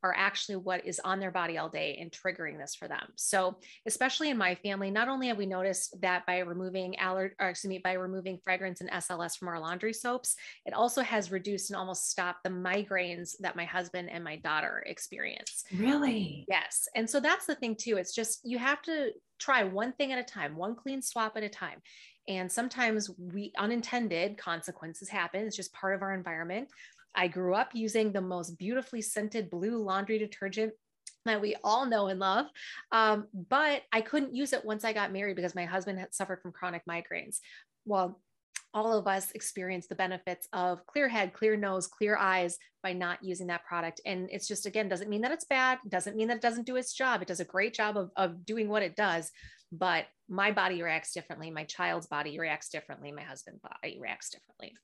are 0.02 0.14
actually 0.16 0.56
what 0.56 0.86
is 0.86 1.00
on 1.04 1.20
their 1.20 1.30
body 1.30 1.58
all 1.58 1.68
day 1.68 1.98
and 2.00 2.10
triggering 2.10 2.58
this 2.58 2.74
for 2.74 2.88
them. 2.88 3.06
So, 3.16 3.56
especially 3.86 4.30
in 4.30 4.38
my 4.38 4.54
family, 4.54 4.90
not 4.90 5.08
only 5.08 5.28
have 5.28 5.38
we 5.38 5.46
noticed 5.46 6.00
that 6.00 6.26
by 6.26 6.38
removing 6.38 6.96
aller, 7.00 7.34
or 7.40 7.48
excuse 7.50 7.68
me, 7.68 7.78
by 7.78 7.92
removing 7.92 8.38
fragrance 8.42 8.80
and 8.80 8.90
SLS 8.90 9.38
from 9.38 9.48
our 9.48 9.60
laundry 9.60 9.92
soaps, 9.92 10.36
it 10.64 10.74
also 10.74 11.02
has 11.02 11.30
reduced 11.30 11.70
and 11.70 11.76
almost 11.76 12.10
stopped 12.10 12.42
the 12.44 12.50
migraines 12.50 13.36
that 13.40 13.56
my 13.56 13.64
husband 13.64 14.10
and 14.10 14.24
my 14.24 14.36
daughter 14.36 14.82
experience. 14.86 15.64
Really? 15.76 16.44
Yes. 16.48 16.88
And 16.94 17.08
so 17.08 17.20
that's 17.20 17.46
the 17.46 17.54
thing 17.54 17.76
too. 17.76 17.96
It's 17.96 18.14
just 18.14 18.40
you 18.44 18.58
have 18.58 18.82
to 18.82 19.10
try 19.38 19.64
one 19.64 19.92
thing 19.92 20.12
at 20.12 20.18
a 20.18 20.24
time, 20.24 20.56
one 20.56 20.74
clean 20.74 21.02
swap 21.02 21.36
at 21.36 21.42
a 21.42 21.48
time. 21.48 21.80
And 22.28 22.50
sometimes 22.50 23.10
we 23.18 23.52
unintended 23.58 24.38
consequences 24.38 25.08
happen. 25.08 25.46
It's 25.46 25.56
just 25.56 25.72
part 25.72 25.94
of 25.94 26.02
our 26.02 26.14
environment. 26.14 26.68
I 27.14 27.28
grew 27.28 27.54
up 27.54 27.70
using 27.74 28.12
the 28.12 28.20
most 28.20 28.58
beautifully 28.58 29.02
scented 29.02 29.50
blue 29.50 29.76
laundry 29.82 30.18
detergent 30.18 30.72
that 31.26 31.40
we 31.40 31.56
all 31.62 31.86
know 31.86 32.06
and 32.06 32.18
love. 32.18 32.46
Um, 32.92 33.26
but 33.48 33.82
I 33.92 34.00
couldn't 34.00 34.34
use 34.34 34.52
it 34.52 34.64
once 34.64 34.84
I 34.84 34.92
got 34.92 35.12
married 35.12 35.36
because 35.36 35.54
my 35.54 35.64
husband 35.64 35.98
had 35.98 36.14
suffered 36.14 36.40
from 36.40 36.52
chronic 36.52 36.82
migraines. 36.88 37.38
Well, 37.84 38.20
all 38.72 38.96
of 38.96 39.06
us 39.06 39.32
experience 39.32 39.86
the 39.86 39.96
benefits 39.96 40.46
of 40.52 40.86
clear 40.86 41.08
head, 41.08 41.32
clear 41.32 41.56
nose, 41.56 41.86
clear 41.88 42.16
eyes 42.16 42.56
by 42.82 42.92
not 42.92 43.22
using 43.22 43.48
that 43.48 43.64
product. 43.64 44.00
And 44.06 44.28
it's 44.30 44.46
just, 44.46 44.64
again, 44.64 44.88
doesn't 44.88 45.10
mean 45.10 45.22
that 45.22 45.32
it's 45.32 45.44
bad, 45.44 45.78
doesn't 45.88 46.16
mean 46.16 46.28
that 46.28 46.36
it 46.36 46.42
doesn't 46.42 46.66
do 46.66 46.76
its 46.76 46.94
job. 46.94 47.20
It 47.20 47.28
does 47.28 47.40
a 47.40 47.44
great 47.44 47.74
job 47.74 47.96
of, 47.96 48.10
of 48.16 48.46
doing 48.46 48.68
what 48.68 48.82
it 48.82 48.94
does. 48.96 49.30
But 49.72 50.06
my 50.28 50.52
body 50.52 50.82
reacts 50.82 51.12
differently. 51.12 51.50
My 51.50 51.64
child's 51.64 52.06
body 52.06 52.38
reacts 52.38 52.68
differently. 52.68 53.12
My 53.12 53.22
husband's 53.22 53.60
body 53.60 53.98
reacts 54.00 54.30
differently. 54.30 54.74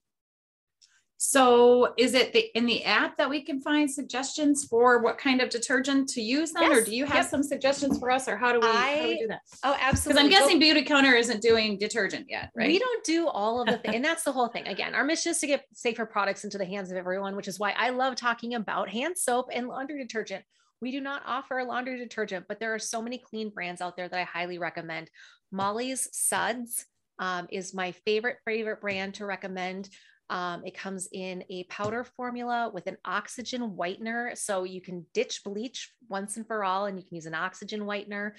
So 1.18 1.94
is 1.96 2.12
it 2.12 2.34
the 2.34 2.50
in 2.54 2.66
the 2.66 2.84
app 2.84 3.16
that 3.16 3.30
we 3.30 3.42
can 3.42 3.60
find 3.60 3.90
suggestions 3.90 4.64
for 4.64 5.00
what 5.00 5.16
kind 5.16 5.40
of 5.40 5.48
detergent 5.48 6.10
to 6.10 6.20
use 6.20 6.52
then? 6.52 6.64
Yes. 6.64 6.78
Or 6.78 6.84
do 6.84 6.94
you 6.94 7.06
have 7.06 7.16
yep. 7.16 7.26
some 7.26 7.42
suggestions 7.42 7.98
for 7.98 8.10
us 8.10 8.28
or 8.28 8.36
how 8.36 8.52
do 8.52 8.60
we, 8.60 8.66
I, 8.66 8.96
how 8.96 9.02
do, 9.02 9.08
we 9.08 9.18
do 9.20 9.28
that? 9.28 9.40
Oh, 9.64 9.76
absolutely. 9.80 10.28
Because 10.28 10.40
I'm 10.40 10.58
guessing 10.58 10.60
Beautycounter 10.60 11.18
isn't 11.18 11.40
doing 11.40 11.78
detergent 11.78 12.26
yet, 12.28 12.50
right? 12.54 12.68
We 12.68 12.78
don't 12.78 13.02
do 13.04 13.28
all 13.28 13.62
of 13.62 13.66
the 13.66 13.78
thing. 13.78 13.94
and 13.94 14.04
that's 14.04 14.24
the 14.24 14.32
whole 14.32 14.48
thing. 14.48 14.66
Again, 14.76 14.94
our 14.94 15.04
mission 15.04 15.30
is 15.30 15.38
to 15.38 15.46
get 15.46 15.64
safer 15.72 16.04
products 16.04 16.44
into 16.44 16.58
the 16.58 16.66
hands 16.66 16.90
of 16.90 16.98
everyone, 16.98 17.34
which 17.34 17.48
is 17.48 17.58
why 17.58 17.72
I 17.78 17.90
love 17.90 18.16
talking 18.16 18.54
about 18.54 18.90
hand 18.90 19.16
soap 19.16 19.46
and 19.52 19.68
laundry 19.68 19.98
detergent. 19.98 20.44
We 20.82 20.92
do 20.92 21.00
not 21.00 21.22
offer 21.24 21.64
laundry 21.64 21.96
detergent, 21.96 22.44
but 22.46 22.60
there 22.60 22.74
are 22.74 22.78
so 22.78 23.00
many 23.00 23.16
clean 23.16 23.48
brands 23.48 23.80
out 23.80 23.96
there 23.96 24.08
that 24.08 24.20
I 24.20 24.24
highly 24.24 24.58
recommend. 24.58 25.10
Molly's 25.50 26.10
Suds 26.12 26.84
um, 27.18 27.46
is 27.50 27.72
my 27.72 27.92
favorite, 27.92 28.36
favorite 28.44 28.82
brand 28.82 29.14
to 29.14 29.24
recommend. 29.24 29.88
Um, 30.28 30.64
it 30.64 30.76
comes 30.76 31.08
in 31.12 31.44
a 31.50 31.64
powder 31.64 32.04
formula 32.04 32.70
with 32.72 32.86
an 32.86 32.96
oxygen 33.04 33.72
whitener. 33.72 34.36
So 34.36 34.64
you 34.64 34.80
can 34.80 35.06
ditch 35.14 35.42
bleach 35.44 35.92
once 36.08 36.36
and 36.36 36.46
for 36.46 36.64
all, 36.64 36.86
and 36.86 36.98
you 36.98 37.04
can 37.04 37.14
use 37.14 37.26
an 37.26 37.34
oxygen 37.34 37.82
whitener. 37.82 38.32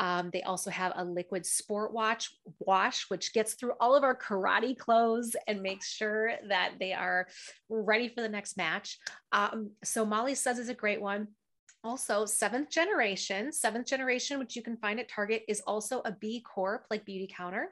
Um, 0.00 0.30
they 0.32 0.42
also 0.42 0.70
have 0.70 0.92
a 0.94 1.04
liquid 1.04 1.44
sport 1.44 1.92
watch 1.92 2.30
wash, 2.60 3.06
which 3.08 3.32
gets 3.32 3.54
through 3.54 3.72
all 3.80 3.96
of 3.96 4.04
our 4.04 4.16
karate 4.16 4.76
clothes 4.76 5.34
and 5.46 5.62
makes 5.62 5.88
sure 5.90 6.32
that 6.48 6.74
they 6.78 6.92
are 6.92 7.26
ready 7.68 8.08
for 8.08 8.20
the 8.20 8.28
next 8.28 8.56
match. 8.56 8.98
Um, 9.32 9.72
so 9.82 10.04
Molly's 10.04 10.40
Suds 10.40 10.60
is 10.60 10.68
a 10.68 10.74
great 10.74 11.00
one. 11.00 11.28
Also, 11.84 12.26
seventh 12.26 12.70
generation, 12.70 13.52
seventh 13.52 13.86
generation, 13.86 14.38
which 14.38 14.56
you 14.56 14.62
can 14.62 14.76
find 14.76 14.98
at 14.98 15.08
Target, 15.08 15.44
is 15.46 15.60
also 15.60 16.02
a 16.04 16.12
B 16.12 16.40
Corp 16.40 16.86
like 16.90 17.06
Beautycounter. 17.06 17.66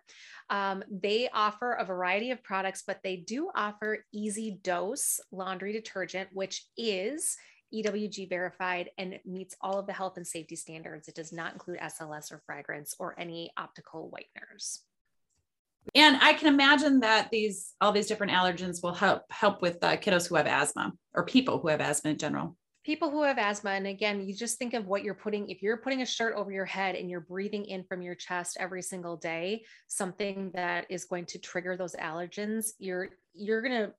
Um, 0.48 0.84
they 0.88 1.28
offer 1.32 1.72
a 1.72 1.84
variety 1.84 2.30
of 2.30 2.42
products, 2.44 2.84
but 2.86 3.00
they 3.02 3.16
do 3.16 3.50
offer 3.54 4.04
Easy 4.12 4.58
Dose 4.62 5.18
laundry 5.32 5.72
detergent, 5.72 6.28
which 6.32 6.66
is 6.76 7.36
EWG 7.74 8.28
verified 8.28 8.90
and 8.96 9.18
meets 9.24 9.56
all 9.60 9.78
of 9.78 9.86
the 9.86 9.92
health 9.92 10.16
and 10.16 10.26
safety 10.26 10.54
standards. 10.54 11.08
It 11.08 11.16
does 11.16 11.32
not 11.32 11.52
include 11.52 11.80
SLS 11.80 12.30
or 12.30 12.40
fragrance 12.46 12.94
or 12.98 13.18
any 13.18 13.50
optical 13.56 14.10
whiteners. 14.14 14.80
And 15.94 16.16
I 16.20 16.32
can 16.32 16.48
imagine 16.48 17.00
that 17.00 17.30
these 17.30 17.74
all 17.80 17.92
these 17.92 18.06
different 18.06 18.32
allergens 18.32 18.82
will 18.82 18.94
help 18.94 19.22
help 19.30 19.62
with 19.62 19.82
uh, 19.82 19.96
kiddos 19.96 20.28
who 20.28 20.34
have 20.34 20.46
asthma 20.46 20.92
or 21.14 21.24
people 21.24 21.58
who 21.58 21.68
have 21.68 21.80
asthma 21.80 22.10
in 22.12 22.18
general 22.18 22.56
people 22.86 23.10
who 23.10 23.24
have 23.24 23.36
asthma 23.36 23.70
and 23.70 23.88
again 23.88 24.24
you 24.24 24.32
just 24.32 24.58
think 24.58 24.72
of 24.72 24.86
what 24.86 25.02
you're 25.02 25.12
putting 25.12 25.50
if 25.50 25.60
you're 25.60 25.76
putting 25.76 26.02
a 26.02 26.06
shirt 26.06 26.32
over 26.36 26.52
your 26.52 26.64
head 26.64 26.94
and 26.94 27.10
you're 27.10 27.18
breathing 27.18 27.64
in 27.64 27.82
from 27.82 28.00
your 28.00 28.14
chest 28.14 28.56
every 28.60 28.80
single 28.80 29.16
day 29.16 29.60
something 29.88 30.52
that 30.54 30.86
is 30.88 31.04
going 31.04 31.26
to 31.26 31.36
trigger 31.36 31.76
those 31.76 31.96
allergens 31.96 32.68
you're 32.78 33.08
you're 33.34 33.60
going 33.60 33.72
to 33.72 33.92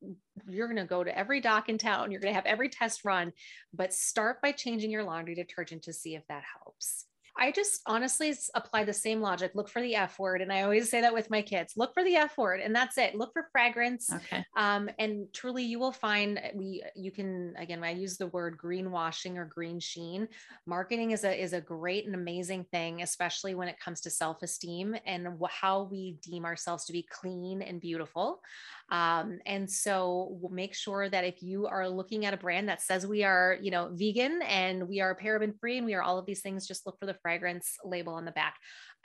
you're 0.48 0.68
going 0.68 0.78
to 0.78 0.86
go 0.86 1.04
to 1.04 1.16
every 1.20 1.42
doc 1.42 1.68
in 1.68 1.78
town 1.78 2.12
you're 2.12 2.22
going 2.22 2.32
to 2.32 2.36
have 2.36 2.46
every 2.46 2.70
test 2.70 3.04
run 3.04 3.34
but 3.74 3.94
start 3.94 4.42
by 4.42 4.54
changing 4.54 4.90
your 4.90 5.04
laundry 5.04 5.36
detergent 5.36 5.84
to 5.84 5.92
see 5.92 6.16
if 6.16 6.26
that 6.30 6.44
helps 6.64 7.07
I 7.38 7.52
just 7.52 7.82
honestly 7.86 8.34
apply 8.56 8.84
the 8.84 8.94
same 8.94 9.22
logic. 9.22 9.52
Look 9.54 9.70
for 9.70 9.82
the 9.82 9.96
F 9.96 10.18
word. 10.20 10.42
And 10.42 10.52
I 10.52 10.64
always 10.64 10.90
say 10.90 11.02
that 11.02 11.14
with 11.14 11.30
my 11.30 11.42
kids 11.42 11.74
look 11.78 11.94
for 11.94 12.04
the 12.04 12.16
F 12.16 12.38
word, 12.38 12.62
and 12.62 12.76
that's 12.76 12.98
it. 12.98 13.16
Look 13.16 13.34
for 13.34 13.48
fragrance. 13.52 14.12
Okay. 14.12 14.44
Um, 14.56 14.90
and 15.00 15.28
truly, 15.34 15.64
you 15.64 15.80
will 15.80 15.92
find 15.92 16.42
we, 16.56 16.84
you 16.96 17.12
can, 17.12 17.54
again, 17.58 17.84
I 17.84 17.92
use 17.92 18.18
the 18.18 18.28
word 18.28 18.58
greenwashing 18.58 19.38
or 19.38 19.46
green 19.46 19.80
sheen. 19.80 20.28
Marketing 20.66 21.12
is 21.12 21.24
a, 21.24 21.42
is 21.42 21.54
a 21.54 21.62
great 21.62 22.06
and 22.06 22.16
amazing 22.16 22.66
thing, 22.72 23.02
especially 23.02 23.56
when 23.56 23.68
it 23.68 23.80
comes 23.80 24.02
to 24.02 24.10
self 24.10 24.42
esteem 24.42 24.96
and 25.06 25.28
how 25.50 25.84
we 25.84 26.18
deem 26.22 26.46
ourselves 26.46 26.86
to 26.86 26.94
be 26.94 27.04
clean 27.04 27.62
and 27.62 27.80
beautiful. 27.80 28.42
Um, 28.90 29.40
and 29.46 29.70
so 29.70 30.38
we'll 30.40 30.52
make 30.52 30.74
sure 30.74 31.10
that 31.10 31.26
if 31.26 31.44
you 31.44 31.68
are 31.68 31.90
looking 31.90 32.26
at 32.26 32.34
a 32.34 32.38
brand 32.38 32.70
that 32.70 32.82
says 32.82 33.06
we 33.06 33.24
are, 33.24 33.58
you 33.62 33.70
know, 33.70 33.90
vegan 33.92 34.42
and 34.44 34.88
we 34.88 35.02
are 35.02 35.16
paraben 35.16 35.58
free 35.60 35.78
and 35.78 35.86
we 35.86 35.94
are 35.94 36.02
all 36.02 36.18
of 36.18 36.26
these 36.26 36.42
things, 36.42 36.68
just 36.68 36.86
look 36.86 36.98
for 36.98 37.06
the 37.06 37.14
fragrance 37.28 37.76
label 37.84 38.14
on 38.14 38.24
the 38.24 38.32
back. 38.32 38.56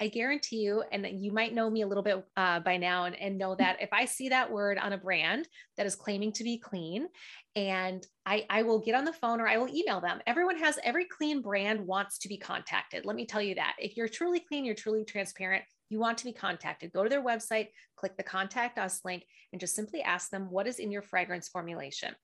I 0.01 0.07
guarantee 0.07 0.59
you, 0.59 0.85
and 0.93 1.05
you 1.21 1.33
might 1.33 1.55
know 1.55 1.69
me 1.69 1.83
a 1.83 1.89
little 1.89 2.05
bit 2.05 2.25
uh, 2.37 2.61
by 2.61 2.77
now 2.77 3.07
and, 3.07 3.17
and 3.17 3.37
know 3.37 3.55
that 3.59 3.83
if 3.83 3.89
I 3.93 4.05
see 4.05 4.29
that 4.29 4.53
word 4.53 4.79
on 4.79 4.93
a 4.93 4.97
brand 4.99 5.49
that 5.77 5.87
is 5.87 5.97
claiming 5.97 6.31
to 6.35 6.45
be 6.45 6.57
clean, 6.57 7.09
and 7.57 8.07
I, 8.25 8.47
I 8.49 8.63
will 8.63 8.79
get 8.79 8.95
on 8.95 9.05
the 9.05 9.13
phone 9.13 9.41
or 9.41 9.49
I 9.49 9.59
will 9.59 9.69
email 9.69 10.01
them. 10.01 10.21
Everyone 10.25 10.57
has 10.59 10.79
every 10.85 11.05
clean 11.05 11.43
brand 11.43 11.85
wants 11.85 12.19
to 12.19 12.29
be 12.29 12.39
contacted. 12.39 13.05
Let 13.05 13.17
me 13.17 13.27
tell 13.27 13.43
you 13.43 13.57
that. 13.57 13.75
If 13.81 13.97
you're 13.97 14.09
truly 14.09 14.39
clean, 14.39 14.65
you're 14.65 14.77
truly 14.77 15.05
transparent, 15.05 15.65
you 15.91 15.99
want 15.99 16.17
to 16.19 16.25
be 16.25 16.33
contacted. 16.33 16.93
Go 16.93 17.03
to 17.03 17.11
their 17.11 17.25
website, 17.25 17.69
click 17.97 18.17
the 18.17 18.23
contact 18.23 18.79
us 18.79 19.01
link, 19.05 19.25
and 19.53 19.61
just 19.61 19.75
simply 19.75 20.01
ask 20.01 20.31
them 20.31 20.49
what 20.49 20.69
is 20.69 20.79
in 20.79 20.93
your 20.93 21.03
fragrance 21.03 21.49
formulation. 21.49 22.15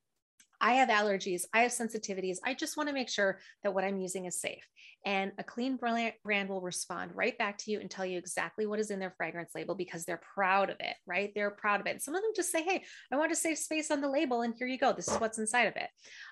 I 0.61 0.75
have 0.75 0.89
allergies, 0.89 1.43
I 1.53 1.61
have 1.61 1.71
sensitivities. 1.71 2.39
I 2.45 2.55
just 2.55 2.77
want 2.77 2.89
to 2.89 2.95
make 2.95 3.09
sure 3.09 3.39
that 3.63 3.75
what 3.75 3.85
I'm 3.85 4.01
using 4.01 4.25
is 4.25 4.41
safe. 4.41 4.67
And 5.05 5.33
a 5.39 5.45
clean 5.45 5.77
brand 5.77 6.49
will 6.49 6.61
respond 6.61 7.13
right 7.15 7.37
back 7.39 7.57
to 7.59 7.71
you 7.71 7.81
and 7.81 7.91
tell 7.91 8.05
you 8.05 8.19
exactly 8.19 8.67
what 8.67 8.81
is 8.81 8.91
in 8.91 8.99
their 8.99 9.15
fragrance 9.17 9.53
label 9.55 9.75
because 9.75 10.05
they're 10.05 10.21
proud 10.35 10.71
of 10.71 10.77
it, 10.81 10.97
right? 11.07 11.33
They're 11.35 11.51
proud 11.51 11.81
of 11.81 11.87
it. 11.87 12.03
Some 12.03 12.15
of 12.15 12.23
them 12.23 12.33
just 12.35 12.51
say, 12.53 12.63
Hey, 12.63 12.85
I 13.13 13.17
want 13.17 13.31
to 13.31 13.37
save 13.37 13.59
space 13.59 13.91
on 13.91 14.01
the 14.01 14.11
label, 14.11 14.43
and 14.43 14.55
here 14.59 14.67
you 14.67 14.79
go. 14.79 14.93
This 14.93 15.09
is 15.09 15.17
what's 15.21 15.39
inside 15.39 15.67
of 15.69 15.77
it. 15.77 15.89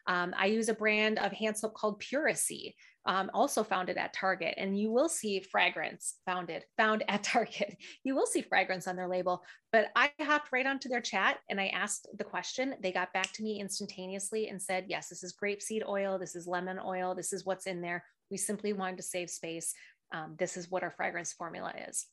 Um, 0.06 0.34
I 0.36 0.46
use 0.46 0.68
a 0.68 0.74
brand 0.74 1.18
of 1.18 1.32
hand 1.32 1.56
soap 1.56 1.74
called 1.74 2.00
Puracy 2.00 2.74
um, 3.06 3.30
also 3.32 3.62
founded 3.62 3.96
at 3.96 4.12
Target, 4.12 4.54
and 4.56 4.78
you 4.78 4.90
will 4.90 5.08
see 5.08 5.40
fragrance 5.40 6.16
founded 6.26 6.64
found 6.76 7.04
at 7.08 7.22
Target. 7.22 7.76
You 8.02 8.14
will 8.14 8.26
see 8.26 8.42
fragrance 8.42 8.86
on 8.88 8.96
their 8.96 9.08
label. 9.08 9.42
But 9.72 9.88
I 9.94 10.10
hopped 10.20 10.52
right 10.52 10.66
onto 10.66 10.88
their 10.88 11.00
chat 11.00 11.38
and 11.48 11.60
I 11.60 11.68
asked 11.68 12.08
the 12.16 12.24
question. 12.24 12.74
They 12.82 12.92
got 12.92 13.12
back 13.12 13.32
to 13.32 13.42
me 13.42 13.60
instantaneously 13.60 14.48
and 14.48 14.60
said, 14.60 14.86
"Yes, 14.88 15.08
this 15.08 15.22
is 15.22 15.36
grapeseed 15.40 15.86
oil. 15.86 16.18
This 16.18 16.34
is 16.34 16.46
lemon 16.46 16.78
oil. 16.84 17.14
This 17.14 17.32
is 17.32 17.44
what's 17.44 17.66
in 17.66 17.80
there. 17.80 18.04
We 18.30 18.36
simply 18.36 18.72
wanted 18.72 18.98
to 18.98 19.02
save 19.02 19.30
space. 19.30 19.74
Um, 20.14 20.36
this 20.38 20.56
is 20.56 20.70
what 20.70 20.82
our 20.82 20.90
fragrance 20.90 21.32
formula 21.32 21.72
is." 21.88 22.06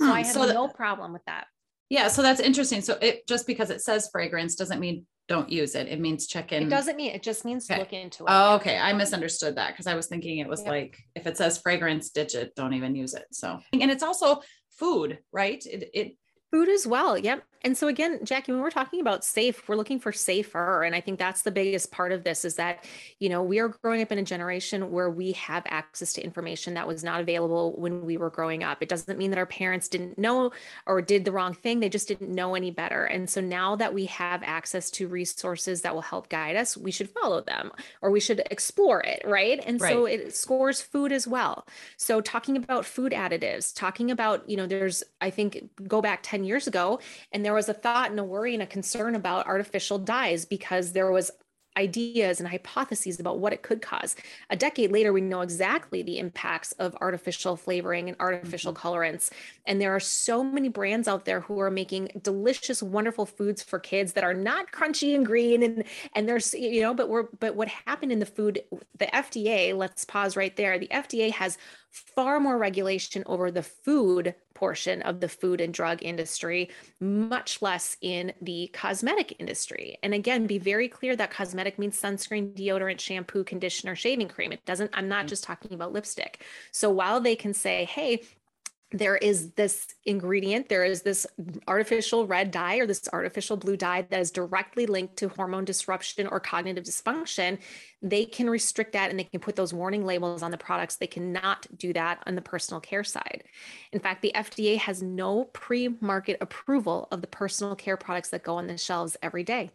So 0.00 0.06
hmm, 0.06 0.12
I 0.12 0.22
had 0.22 0.32
so 0.32 0.46
no 0.46 0.68
problem 0.68 1.12
with 1.12 1.24
that. 1.26 1.46
Yeah, 1.90 2.08
so 2.08 2.22
that's 2.22 2.40
interesting. 2.40 2.80
So 2.80 2.98
it 3.00 3.26
just 3.26 3.46
because 3.46 3.70
it 3.70 3.80
says 3.80 4.08
fragrance 4.12 4.54
doesn't 4.54 4.80
mean 4.80 5.06
don't 5.28 5.50
use 5.50 5.74
it. 5.74 5.88
It 5.88 6.00
means 6.00 6.26
check 6.26 6.52
in. 6.52 6.62
It 6.62 6.70
doesn't 6.70 6.96
mean 6.96 7.12
it 7.12 7.22
just 7.22 7.44
means 7.44 7.70
okay. 7.70 7.78
look 7.78 7.92
into 7.92 8.24
it. 8.24 8.28
Oh, 8.30 8.56
okay. 8.56 8.78
I 8.78 8.92
misunderstood 8.92 9.56
that 9.56 9.72
because 9.72 9.86
I 9.86 9.94
was 9.94 10.06
thinking 10.06 10.38
it 10.38 10.48
was 10.48 10.60
yep. 10.60 10.68
like 10.68 10.98
if 11.14 11.26
it 11.26 11.36
says 11.36 11.58
fragrance, 11.58 12.10
ditch 12.10 12.34
it. 12.34 12.54
Don't 12.54 12.74
even 12.74 12.94
use 12.94 13.14
it. 13.14 13.26
So 13.32 13.58
and 13.72 13.90
it's 13.90 14.02
also 14.02 14.42
food, 14.78 15.18
right? 15.32 15.62
It 15.66 15.90
it 15.92 16.16
Food 16.50 16.68
as 16.70 16.86
well. 16.86 17.18
Yep. 17.18 17.42
And 17.64 17.76
so 17.76 17.88
again, 17.88 18.20
Jackie, 18.24 18.52
when 18.52 18.60
we're 18.60 18.70
talking 18.70 19.00
about 19.00 19.24
safe, 19.24 19.68
we're 19.68 19.76
looking 19.76 19.98
for 19.98 20.12
safer. 20.12 20.82
And 20.82 20.94
I 20.94 21.00
think 21.00 21.18
that's 21.18 21.42
the 21.42 21.50
biggest 21.50 21.90
part 21.90 22.12
of 22.12 22.24
this 22.24 22.44
is 22.44 22.56
that, 22.56 22.84
you 23.18 23.28
know, 23.28 23.42
we 23.42 23.58
are 23.58 23.68
growing 23.68 24.02
up 24.02 24.12
in 24.12 24.18
a 24.18 24.22
generation 24.22 24.90
where 24.90 25.10
we 25.10 25.32
have 25.32 25.64
access 25.66 26.12
to 26.14 26.22
information 26.22 26.74
that 26.74 26.86
was 26.86 27.02
not 27.02 27.20
available 27.20 27.72
when 27.76 28.04
we 28.04 28.16
were 28.16 28.30
growing 28.30 28.62
up. 28.62 28.82
It 28.82 28.88
doesn't 28.88 29.18
mean 29.18 29.30
that 29.30 29.38
our 29.38 29.46
parents 29.46 29.88
didn't 29.88 30.18
know 30.18 30.52
or 30.86 31.02
did 31.02 31.24
the 31.24 31.32
wrong 31.32 31.54
thing. 31.54 31.80
They 31.80 31.88
just 31.88 32.08
didn't 32.08 32.32
know 32.32 32.54
any 32.54 32.70
better. 32.70 33.04
And 33.04 33.28
so 33.28 33.40
now 33.40 33.74
that 33.76 33.92
we 33.92 34.06
have 34.06 34.42
access 34.44 34.90
to 34.92 35.08
resources 35.08 35.82
that 35.82 35.94
will 35.94 36.02
help 36.02 36.28
guide 36.28 36.56
us, 36.56 36.76
we 36.76 36.90
should 36.90 37.10
follow 37.10 37.40
them 37.40 37.72
or 38.02 38.10
we 38.10 38.20
should 38.20 38.42
explore 38.50 39.00
it. 39.00 39.22
Right. 39.24 39.62
And 39.66 39.80
right. 39.80 39.92
so 39.92 40.06
it 40.06 40.34
scores 40.34 40.80
food 40.80 41.12
as 41.12 41.26
well. 41.26 41.66
So 41.96 42.20
talking 42.20 42.56
about 42.56 42.84
food 42.84 43.12
additives, 43.12 43.74
talking 43.74 44.10
about, 44.10 44.48
you 44.48 44.56
know, 44.56 44.66
there's, 44.66 45.02
I 45.20 45.30
think, 45.30 45.68
go 45.88 46.00
back 46.00 46.20
10 46.22 46.44
years 46.44 46.66
ago 46.66 47.00
and 47.32 47.44
there 47.48 47.54
was 47.54 47.70
a 47.70 47.72
thought 47.72 48.10
and 48.10 48.20
a 48.20 48.24
worry 48.24 48.52
and 48.52 48.62
a 48.62 48.66
concern 48.66 49.14
about 49.14 49.46
artificial 49.46 49.98
dyes 49.98 50.44
because 50.44 50.92
there 50.92 51.10
was 51.10 51.30
ideas 51.78 52.40
and 52.40 52.48
hypotheses 52.50 53.18
about 53.18 53.38
what 53.38 53.54
it 53.54 53.62
could 53.62 53.80
cause. 53.80 54.16
A 54.50 54.56
decade 54.56 54.92
later, 54.92 55.14
we 55.14 55.22
know 55.22 55.40
exactly 55.40 56.02
the 56.02 56.18
impacts 56.18 56.72
of 56.72 56.94
artificial 57.00 57.56
flavoring 57.56 58.08
and 58.08 58.18
artificial 58.20 58.74
mm-hmm. 58.74 58.86
colorants. 58.86 59.30
And 59.64 59.80
there 59.80 59.94
are 59.96 60.00
so 60.00 60.44
many 60.44 60.68
brands 60.68 61.08
out 61.08 61.24
there 61.24 61.40
who 61.40 61.58
are 61.60 61.70
making 61.70 62.10
delicious, 62.22 62.82
wonderful 62.82 63.24
foods 63.24 63.62
for 63.62 63.78
kids 63.78 64.12
that 64.12 64.24
are 64.24 64.34
not 64.34 64.70
crunchy 64.70 65.14
and 65.14 65.24
green. 65.24 65.62
And 65.62 65.84
and 66.14 66.28
there's, 66.28 66.52
you 66.52 66.82
know, 66.82 66.92
but 66.92 67.08
we're 67.08 67.28
but 67.40 67.56
what 67.56 67.68
happened 67.68 68.12
in 68.12 68.18
the 68.18 68.26
food, 68.26 68.62
the 68.98 69.06
FDA, 69.06 69.74
let's 69.74 70.04
pause 70.04 70.36
right 70.36 70.54
there. 70.54 70.78
The 70.78 70.88
FDA 70.88 71.30
has 71.30 71.56
far 71.90 72.40
more 72.40 72.58
regulation 72.58 73.22
over 73.24 73.50
the 73.50 73.62
food 73.62 74.34
portion 74.58 75.02
of 75.02 75.20
the 75.20 75.28
food 75.28 75.60
and 75.60 75.72
drug 75.72 76.02
industry, 76.02 76.70
much 77.00 77.62
less 77.62 77.96
in 78.00 78.32
the 78.42 78.68
cosmetic 78.72 79.36
industry. 79.38 79.98
And 80.02 80.12
again, 80.14 80.46
be 80.46 80.58
very 80.58 80.88
clear 80.88 81.14
that 81.16 81.30
cosmetic 81.30 81.78
means 81.78 82.00
sunscreen, 82.00 82.54
deodorant, 82.54 83.00
shampoo, 83.00 83.44
conditioner, 83.44 83.94
shaving 83.94 84.28
cream. 84.28 84.52
It 84.52 84.64
doesn't, 84.64 84.90
I'm 84.94 85.08
not 85.08 85.26
mm. 85.26 85.28
just 85.28 85.44
talking 85.44 85.74
about 85.74 85.92
lipstick. 85.92 86.44
So 86.72 86.90
while 86.90 87.20
they 87.20 87.36
can 87.36 87.54
say, 87.54 87.84
hey, 87.84 88.22
there 88.90 89.16
is 89.16 89.50
this 89.52 89.86
ingredient, 90.06 90.70
there 90.70 90.84
is 90.84 91.02
this 91.02 91.26
artificial 91.66 92.26
red 92.26 92.50
dye 92.50 92.76
or 92.76 92.86
this 92.86 93.06
artificial 93.12 93.58
blue 93.58 93.76
dye 93.76 94.02
that 94.02 94.20
is 94.20 94.30
directly 94.30 94.86
linked 94.86 95.16
to 95.18 95.28
hormone 95.28 95.66
disruption 95.66 96.26
or 96.26 96.40
cognitive 96.40 96.84
dysfunction. 96.84 97.58
They 98.00 98.24
can 98.24 98.48
restrict 98.48 98.92
that 98.92 99.10
and 99.10 99.18
they 99.18 99.24
can 99.24 99.40
put 99.40 99.56
those 99.56 99.74
warning 99.74 100.06
labels 100.06 100.42
on 100.42 100.50
the 100.50 100.56
products. 100.56 100.96
They 100.96 101.06
cannot 101.06 101.66
do 101.76 101.92
that 101.92 102.22
on 102.26 102.34
the 102.34 102.40
personal 102.40 102.80
care 102.80 103.04
side. 103.04 103.44
In 103.92 104.00
fact, 104.00 104.22
the 104.22 104.32
FDA 104.34 104.78
has 104.78 105.02
no 105.02 105.44
pre 105.52 105.88
market 106.00 106.38
approval 106.40 107.08
of 107.10 107.20
the 107.20 107.26
personal 107.26 107.76
care 107.76 107.98
products 107.98 108.30
that 108.30 108.42
go 108.42 108.56
on 108.56 108.68
the 108.68 108.78
shelves 108.78 109.18
every 109.22 109.42
day 109.42 109.70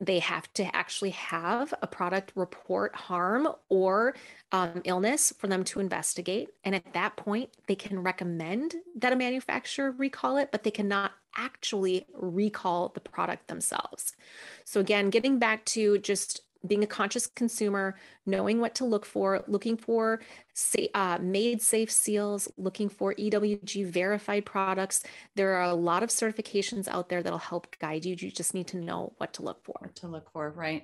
they 0.00 0.18
have 0.20 0.52
to 0.54 0.76
actually 0.76 1.10
have 1.10 1.74
a 1.82 1.86
product 1.86 2.32
report 2.34 2.94
harm 2.94 3.48
or 3.68 4.14
um, 4.52 4.80
illness 4.84 5.32
for 5.36 5.46
them 5.46 5.64
to 5.64 5.80
investigate. 5.80 6.50
And 6.64 6.74
at 6.74 6.92
that 6.92 7.16
point, 7.16 7.50
they 7.66 7.74
can 7.74 8.02
recommend 8.02 8.76
that 8.96 9.12
a 9.12 9.16
manufacturer 9.16 9.90
recall 9.90 10.36
it, 10.36 10.50
but 10.52 10.62
they 10.62 10.70
cannot 10.70 11.12
actually 11.36 12.06
recall 12.14 12.90
the 12.94 13.00
product 13.00 13.48
themselves. 13.48 14.14
So, 14.64 14.80
again, 14.80 15.10
getting 15.10 15.38
back 15.38 15.64
to 15.66 15.98
just 15.98 16.42
being 16.66 16.82
a 16.82 16.86
conscious 16.86 17.26
consumer, 17.26 17.94
knowing 18.26 18.60
what 18.60 18.74
to 18.76 18.84
look 18.84 19.06
for, 19.06 19.44
looking 19.46 19.76
for 19.76 20.20
uh, 20.94 21.18
made 21.20 21.62
safe 21.62 21.90
seals, 21.90 22.50
looking 22.56 22.88
for 22.88 23.14
EWG 23.14 23.86
verified 23.86 24.44
products. 24.44 25.04
There 25.36 25.54
are 25.54 25.70
a 25.70 25.74
lot 25.74 26.02
of 26.02 26.10
certifications 26.10 26.88
out 26.88 27.08
there 27.08 27.22
that'll 27.22 27.38
help 27.38 27.78
guide 27.78 28.04
you. 28.04 28.16
You 28.18 28.30
just 28.30 28.54
need 28.54 28.66
to 28.68 28.76
know 28.78 29.12
what 29.18 29.34
to 29.34 29.42
look 29.42 29.64
for. 29.64 29.76
What 29.80 29.94
to 29.96 30.08
look 30.08 30.30
for, 30.32 30.50
right? 30.50 30.82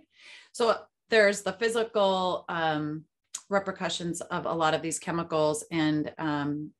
So 0.53 0.77
there's 1.11 1.43
the 1.43 1.53
physical 1.55 2.45
um, 2.49 3.05
repercussions 3.51 4.21
of 4.21 4.47
a 4.47 4.53
lot 4.53 4.75
of 4.75 4.83
these 4.83 4.99
chemicals 4.99 5.65
and 5.71 6.13
um, 6.19 6.71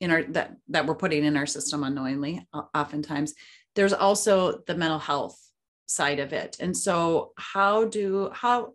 in 0.00 0.10
our 0.10 0.24
that 0.24 0.56
that 0.68 0.84
we're 0.84 0.96
putting 0.96 1.24
in 1.24 1.36
our 1.36 1.46
system 1.46 1.84
unknowingly, 1.84 2.44
oftentimes. 2.74 3.34
There's 3.74 3.92
also 3.92 4.58
the 4.66 4.74
mental 4.74 4.98
health 4.98 5.38
side 5.94 6.18
of 6.18 6.32
it 6.32 6.56
and 6.60 6.76
so 6.76 7.32
how 7.36 7.84
do 7.84 8.30
how 8.32 8.72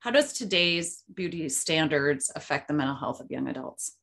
how 0.00 0.10
does 0.10 0.32
today's 0.32 1.02
beauty 1.12 1.48
standards 1.48 2.30
affect 2.34 2.68
the 2.68 2.74
mental 2.74 2.96
health 2.96 3.20
of 3.20 3.30
young 3.30 3.48
adults 3.48 3.96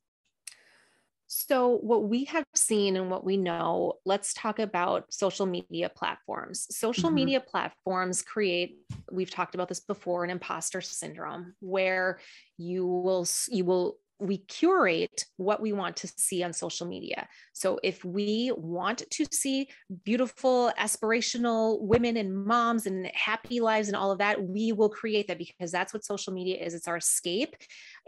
so, 1.30 1.76
what 1.82 2.04
we 2.04 2.24
have 2.24 2.46
seen 2.54 2.96
and 2.96 3.10
what 3.10 3.22
we 3.22 3.36
know, 3.36 3.98
let's 4.06 4.32
talk 4.32 4.58
about 4.58 5.12
social 5.12 5.44
media 5.44 5.90
platforms. 5.90 6.66
Social 6.74 7.10
mm-hmm. 7.10 7.14
media 7.16 7.40
platforms 7.40 8.22
create, 8.22 8.78
we've 9.12 9.30
talked 9.30 9.54
about 9.54 9.68
this 9.68 9.80
before, 9.80 10.24
an 10.24 10.30
imposter 10.30 10.80
syndrome 10.80 11.54
where 11.60 12.18
you 12.56 12.86
will 12.86 13.26
you 13.50 13.66
will 13.66 13.98
we 14.20 14.38
curate 14.38 15.24
what 15.36 15.60
we 15.60 15.72
want 15.72 15.96
to 15.96 16.08
see 16.16 16.42
on 16.42 16.52
social 16.52 16.86
media. 16.86 17.28
So 17.52 17.78
if 17.82 18.04
we 18.04 18.52
want 18.56 19.02
to 19.10 19.26
see 19.30 19.68
beautiful, 20.04 20.72
aspirational 20.78 21.80
women 21.80 22.16
and 22.16 22.34
moms 22.34 22.86
and 22.86 23.10
happy 23.14 23.60
lives 23.60 23.88
and 23.88 23.96
all 23.96 24.10
of 24.10 24.18
that, 24.18 24.42
we 24.42 24.72
will 24.72 24.88
create 24.88 25.28
that 25.28 25.38
because 25.38 25.70
that's 25.70 25.94
what 25.94 26.04
social 26.04 26.32
media 26.32 26.56
is. 26.56 26.74
It's 26.74 26.88
our 26.88 26.96
escape 26.96 27.54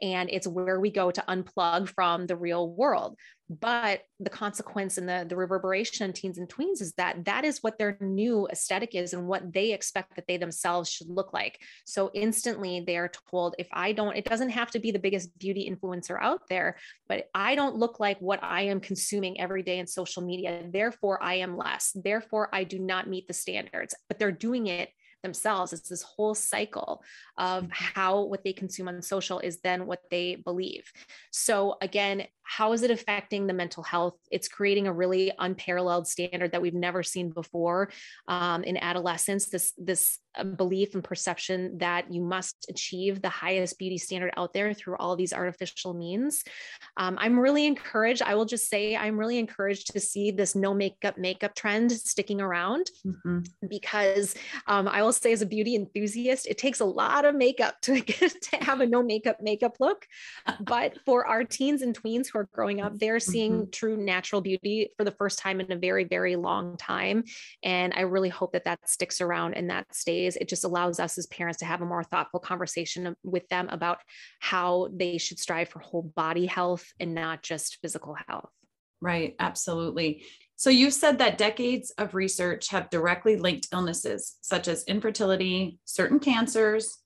and 0.02 0.28
it's 0.30 0.48
where 0.48 0.80
we 0.80 0.90
go 0.90 1.10
to 1.10 1.24
unplug 1.28 1.88
from 1.88 2.26
the 2.26 2.36
real 2.36 2.68
world 2.70 3.16
but 3.50 4.02
the 4.20 4.30
consequence 4.30 4.96
and 4.96 5.08
the, 5.08 5.26
the 5.28 5.34
reverberation 5.34 6.06
on 6.06 6.12
teens 6.12 6.38
and 6.38 6.48
tweens 6.48 6.80
is 6.80 6.92
that 6.92 7.24
that 7.24 7.44
is 7.44 7.58
what 7.62 7.78
their 7.78 7.98
new 8.00 8.46
aesthetic 8.52 8.94
is 8.94 9.12
and 9.12 9.26
what 9.26 9.52
they 9.52 9.72
expect 9.72 10.14
that 10.14 10.24
they 10.28 10.36
themselves 10.36 10.88
should 10.88 11.08
look 11.08 11.32
like 11.32 11.58
so 11.84 12.12
instantly 12.14 12.84
they 12.86 12.96
are 12.96 13.10
told 13.28 13.56
if 13.58 13.66
i 13.72 13.90
don't 13.90 14.16
it 14.16 14.24
doesn't 14.24 14.50
have 14.50 14.70
to 14.70 14.78
be 14.78 14.92
the 14.92 14.98
biggest 15.00 15.36
beauty 15.36 15.68
influencer 15.68 16.16
out 16.20 16.42
there 16.48 16.76
but 17.08 17.24
i 17.34 17.56
don't 17.56 17.74
look 17.74 17.98
like 17.98 18.18
what 18.20 18.42
i 18.44 18.62
am 18.62 18.78
consuming 18.78 19.40
every 19.40 19.64
day 19.64 19.80
in 19.80 19.86
social 19.86 20.22
media 20.22 20.62
therefore 20.70 21.20
i 21.20 21.34
am 21.34 21.56
less 21.56 21.90
therefore 22.04 22.48
i 22.52 22.62
do 22.62 22.78
not 22.78 23.08
meet 23.08 23.26
the 23.26 23.34
standards 23.34 23.94
but 24.08 24.20
they're 24.20 24.30
doing 24.30 24.68
it 24.68 24.90
themselves. 25.22 25.72
It's 25.72 25.88
this 25.88 26.02
whole 26.02 26.34
cycle 26.34 27.02
of 27.38 27.64
mm-hmm. 27.64 27.72
how 27.72 28.22
what 28.22 28.44
they 28.44 28.52
consume 28.52 28.88
on 28.88 29.02
social 29.02 29.38
is 29.38 29.60
then 29.60 29.86
what 29.86 30.02
they 30.10 30.36
believe. 30.36 30.90
So, 31.30 31.76
again, 31.80 32.26
how 32.50 32.72
is 32.72 32.82
it 32.82 32.90
affecting 32.90 33.46
the 33.46 33.52
mental 33.52 33.84
health? 33.84 34.16
It's 34.28 34.48
creating 34.48 34.88
a 34.88 34.92
really 34.92 35.30
unparalleled 35.38 36.08
standard 36.08 36.50
that 36.50 36.60
we've 36.60 36.74
never 36.74 37.04
seen 37.04 37.30
before 37.30 37.92
um, 38.26 38.64
in 38.64 38.76
adolescence. 38.76 39.46
This 39.46 39.72
this 39.78 40.18
uh, 40.36 40.42
belief 40.42 40.94
and 40.94 41.04
perception 41.04 41.78
that 41.78 42.12
you 42.12 42.20
must 42.20 42.66
achieve 42.68 43.22
the 43.22 43.28
highest 43.28 43.78
beauty 43.78 43.98
standard 43.98 44.32
out 44.36 44.52
there 44.52 44.74
through 44.74 44.96
all 44.96 45.14
these 45.14 45.32
artificial 45.32 45.94
means. 45.94 46.42
Um, 46.96 47.16
I'm 47.20 47.38
really 47.38 47.66
encouraged. 47.66 48.20
I 48.20 48.34
will 48.34 48.46
just 48.46 48.68
say 48.68 48.96
I'm 48.96 49.16
really 49.16 49.38
encouraged 49.38 49.92
to 49.92 50.00
see 50.00 50.32
this 50.32 50.56
no 50.56 50.74
makeup 50.74 51.18
makeup 51.18 51.54
trend 51.54 51.92
sticking 51.92 52.40
around 52.40 52.90
mm-hmm. 53.06 53.40
because 53.68 54.34
um, 54.66 54.88
I 54.88 55.02
will 55.02 55.12
say 55.12 55.30
as 55.30 55.42
a 55.42 55.46
beauty 55.46 55.76
enthusiast, 55.76 56.48
it 56.48 56.58
takes 56.58 56.80
a 56.80 56.84
lot 56.84 57.24
of 57.24 57.36
makeup 57.36 57.80
to 57.82 58.00
get 58.00 58.42
to 58.42 58.56
have 58.56 58.80
a 58.80 58.86
no 58.86 59.04
makeup 59.04 59.36
makeup 59.40 59.76
look. 59.78 60.04
but 60.60 60.98
for 61.06 61.26
our 61.26 61.44
teens 61.44 61.82
and 61.82 61.96
tweens 61.96 62.26
who 62.32 62.39
are 62.40 62.48
growing 62.52 62.80
up, 62.80 62.98
they're 62.98 63.20
seeing 63.20 63.52
mm-hmm. 63.52 63.70
true 63.70 63.96
natural 63.96 64.40
beauty 64.40 64.90
for 64.96 65.04
the 65.04 65.12
first 65.12 65.38
time 65.38 65.60
in 65.60 65.70
a 65.70 65.76
very, 65.76 66.04
very 66.04 66.36
long 66.36 66.76
time. 66.76 67.24
And 67.62 67.92
I 67.94 68.02
really 68.02 68.28
hope 68.28 68.52
that 68.52 68.64
that 68.64 68.88
sticks 68.88 69.20
around 69.20 69.54
and 69.54 69.70
that 69.70 69.94
stays. 69.94 70.36
It 70.36 70.48
just 70.48 70.64
allows 70.64 70.98
us 70.98 71.18
as 71.18 71.26
parents 71.26 71.58
to 71.58 71.64
have 71.64 71.82
a 71.82 71.86
more 71.86 72.02
thoughtful 72.02 72.40
conversation 72.40 73.14
with 73.22 73.48
them 73.48 73.68
about 73.70 73.98
how 74.40 74.88
they 74.92 75.18
should 75.18 75.38
strive 75.38 75.68
for 75.68 75.78
whole 75.78 76.02
body 76.02 76.46
health 76.46 76.92
and 76.98 77.14
not 77.14 77.42
just 77.42 77.78
physical 77.80 78.16
health. 78.28 78.50
Right, 79.00 79.34
absolutely. 79.38 80.24
So 80.56 80.68
you 80.68 80.90
said 80.90 81.18
that 81.18 81.38
decades 81.38 81.90
of 81.96 82.14
research 82.14 82.68
have 82.68 82.90
directly 82.90 83.36
linked 83.36 83.68
illnesses 83.72 84.36
such 84.42 84.68
as 84.68 84.84
infertility, 84.84 85.78
certain 85.86 86.18
cancers, 86.18 86.98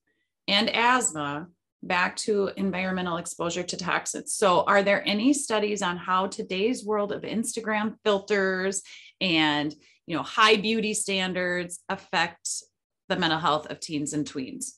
and 0.49 0.69
asthma 0.71 1.47
back 1.87 2.17
to 2.17 2.51
environmental 2.57 3.17
exposure 3.17 3.63
to 3.63 3.77
toxins. 3.77 4.33
So, 4.33 4.65
are 4.65 4.83
there 4.83 5.07
any 5.07 5.33
studies 5.33 5.83
on 5.83 5.97
how 5.97 6.27
today's 6.27 6.85
world 6.85 7.13
of 7.13 7.23
Instagram 7.23 7.97
filters 8.05 8.83
and 9.21 9.75
you 10.07 10.17
know 10.17 10.23
high 10.23 10.57
beauty 10.57 10.95
standards 10.95 11.81
affect 11.89 12.49
the 13.09 13.17
mental 13.17 13.39
health 13.39 13.67
of 13.67 13.81
teens 13.81 14.13
and 14.13 14.27
tweens? 14.27 14.73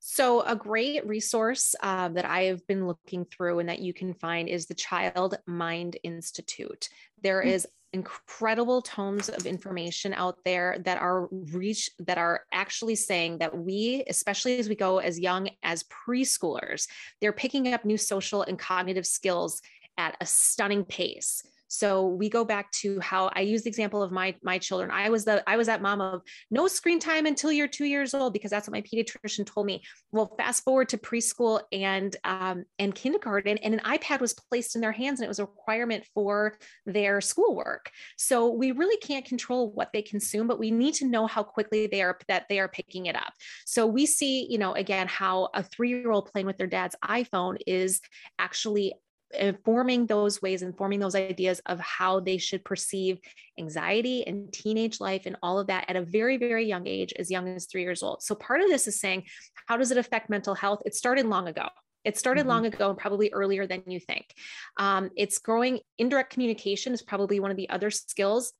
So, 0.00 0.42
a 0.42 0.56
great 0.56 1.06
resource 1.06 1.74
uh, 1.82 2.08
that 2.10 2.24
I 2.24 2.44
have 2.44 2.66
been 2.66 2.86
looking 2.86 3.24
through 3.24 3.58
and 3.58 3.68
that 3.68 3.80
you 3.80 3.92
can 3.92 4.14
find 4.14 4.48
is 4.48 4.66
the 4.66 4.74
Child 4.74 5.38
Mind 5.46 5.96
Institute. 6.02 6.88
There 7.22 7.42
hmm. 7.42 7.48
is 7.48 7.66
incredible 7.92 8.82
tomes 8.82 9.28
of 9.28 9.46
information 9.46 10.12
out 10.12 10.38
there 10.44 10.78
that 10.84 10.98
are 10.98 11.28
reach 11.30 11.90
that 11.98 12.18
are 12.18 12.42
actually 12.52 12.94
saying 12.94 13.38
that 13.38 13.56
we 13.56 14.04
especially 14.08 14.58
as 14.58 14.68
we 14.68 14.74
go 14.74 14.98
as 14.98 15.18
young 15.18 15.48
as 15.62 15.84
preschoolers 15.84 16.86
they're 17.20 17.32
picking 17.32 17.72
up 17.72 17.84
new 17.86 17.96
social 17.96 18.42
and 18.42 18.58
cognitive 18.58 19.06
skills 19.06 19.62
at 19.96 20.16
a 20.20 20.26
stunning 20.26 20.84
pace 20.84 21.42
so 21.68 22.06
we 22.06 22.28
go 22.28 22.44
back 22.44 22.70
to 22.72 22.98
how 23.00 23.30
I 23.34 23.40
use 23.40 23.62
the 23.62 23.68
example 23.68 24.02
of 24.02 24.10
my 24.10 24.34
my 24.42 24.58
children. 24.58 24.90
I 24.90 25.10
was 25.10 25.24
the 25.24 25.48
I 25.48 25.56
was 25.56 25.66
that 25.66 25.82
mom 25.82 26.00
of 26.00 26.22
no 26.50 26.66
screen 26.66 26.98
time 26.98 27.26
until 27.26 27.52
you're 27.52 27.68
two 27.68 27.84
years 27.84 28.14
old 28.14 28.32
because 28.32 28.50
that's 28.50 28.66
what 28.66 28.72
my 28.72 28.82
pediatrician 28.82 29.46
told 29.46 29.66
me. 29.66 29.82
Well, 30.10 30.34
fast 30.38 30.64
forward 30.64 30.88
to 30.90 30.98
preschool 30.98 31.60
and 31.70 32.16
um, 32.24 32.64
and 32.78 32.94
kindergarten, 32.94 33.58
and 33.58 33.74
an 33.74 33.80
iPad 33.80 34.20
was 34.20 34.34
placed 34.34 34.74
in 34.74 34.80
their 34.80 34.92
hands, 34.92 35.20
and 35.20 35.26
it 35.26 35.28
was 35.28 35.38
a 35.38 35.44
requirement 35.44 36.04
for 36.14 36.58
their 36.86 37.20
schoolwork. 37.20 37.90
So 38.16 38.50
we 38.50 38.72
really 38.72 38.96
can't 38.98 39.24
control 39.24 39.70
what 39.70 39.90
they 39.92 40.02
consume, 40.02 40.46
but 40.46 40.58
we 40.58 40.70
need 40.70 40.94
to 40.94 41.06
know 41.06 41.26
how 41.26 41.42
quickly 41.42 41.86
they 41.86 42.02
are 42.02 42.18
that 42.28 42.46
they 42.48 42.58
are 42.58 42.68
picking 42.68 43.06
it 43.06 43.16
up. 43.16 43.32
So 43.66 43.86
we 43.86 44.06
see, 44.06 44.46
you 44.50 44.58
know, 44.58 44.72
again 44.72 45.06
how 45.06 45.50
a 45.54 45.62
three 45.62 45.90
year 45.90 46.10
old 46.10 46.32
playing 46.32 46.46
with 46.46 46.56
their 46.56 46.66
dad's 46.66 46.96
iPhone 47.04 47.58
is 47.66 48.00
actually 48.38 48.94
informing 49.38 50.06
those 50.06 50.40
ways, 50.40 50.62
informing 50.62 51.00
those 51.00 51.14
ideas 51.14 51.60
of 51.66 51.78
how 51.80 52.20
they 52.20 52.38
should 52.38 52.64
perceive 52.64 53.18
anxiety 53.58 54.26
and 54.26 54.52
teenage 54.52 55.00
life 55.00 55.26
and 55.26 55.36
all 55.42 55.58
of 55.58 55.66
that 55.66 55.84
at 55.88 55.96
a 55.96 56.02
very, 56.02 56.36
very 56.36 56.64
young 56.64 56.86
age, 56.86 57.12
as 57.18 57.30
young 57.30 57.48
as 57.48 57.66
three 57.66 57.82
years 57.82 58.02
old. 58.02 58.22
So, 58.22 58.34
part 58.34 58.60
of 58.60 58.68
this 58.68 58.86
is 58.88 59.00
saying, 59.00 59.24
how 59.66 59.76
does 59.76 59.90
it 59.90 59.98
affect 59.98 60.30
mental 60.30 60.54
health? 60.54 60.80
It 60.86 60.94
started 60.94 61.26
long 61.26 61.48
ago. 61.48 61.68
It 62.04 62.16
started 62.16 62.42
mm-hmm. 62.42 62.50
long 62.50 62.66
ago 62.66 62.90
and 62.90 62.98
probably 62.98 63.30
earlier 63.32 63.66
than 63.66 63.82
you 63.86 64.00
think. 64.00 64.32
Um, 64.78 65.10
it's 65.16 65.38
growing. 65.38 65.80
Indirect 65.98 66.32
communication 66.32 66.94
is 66.94 67.02
probably 67.02 67.40
one 67.40 67.50
of 67.50 67.56
the 67.56 67.68
other 67.68 67.90
skills 67.90 68.52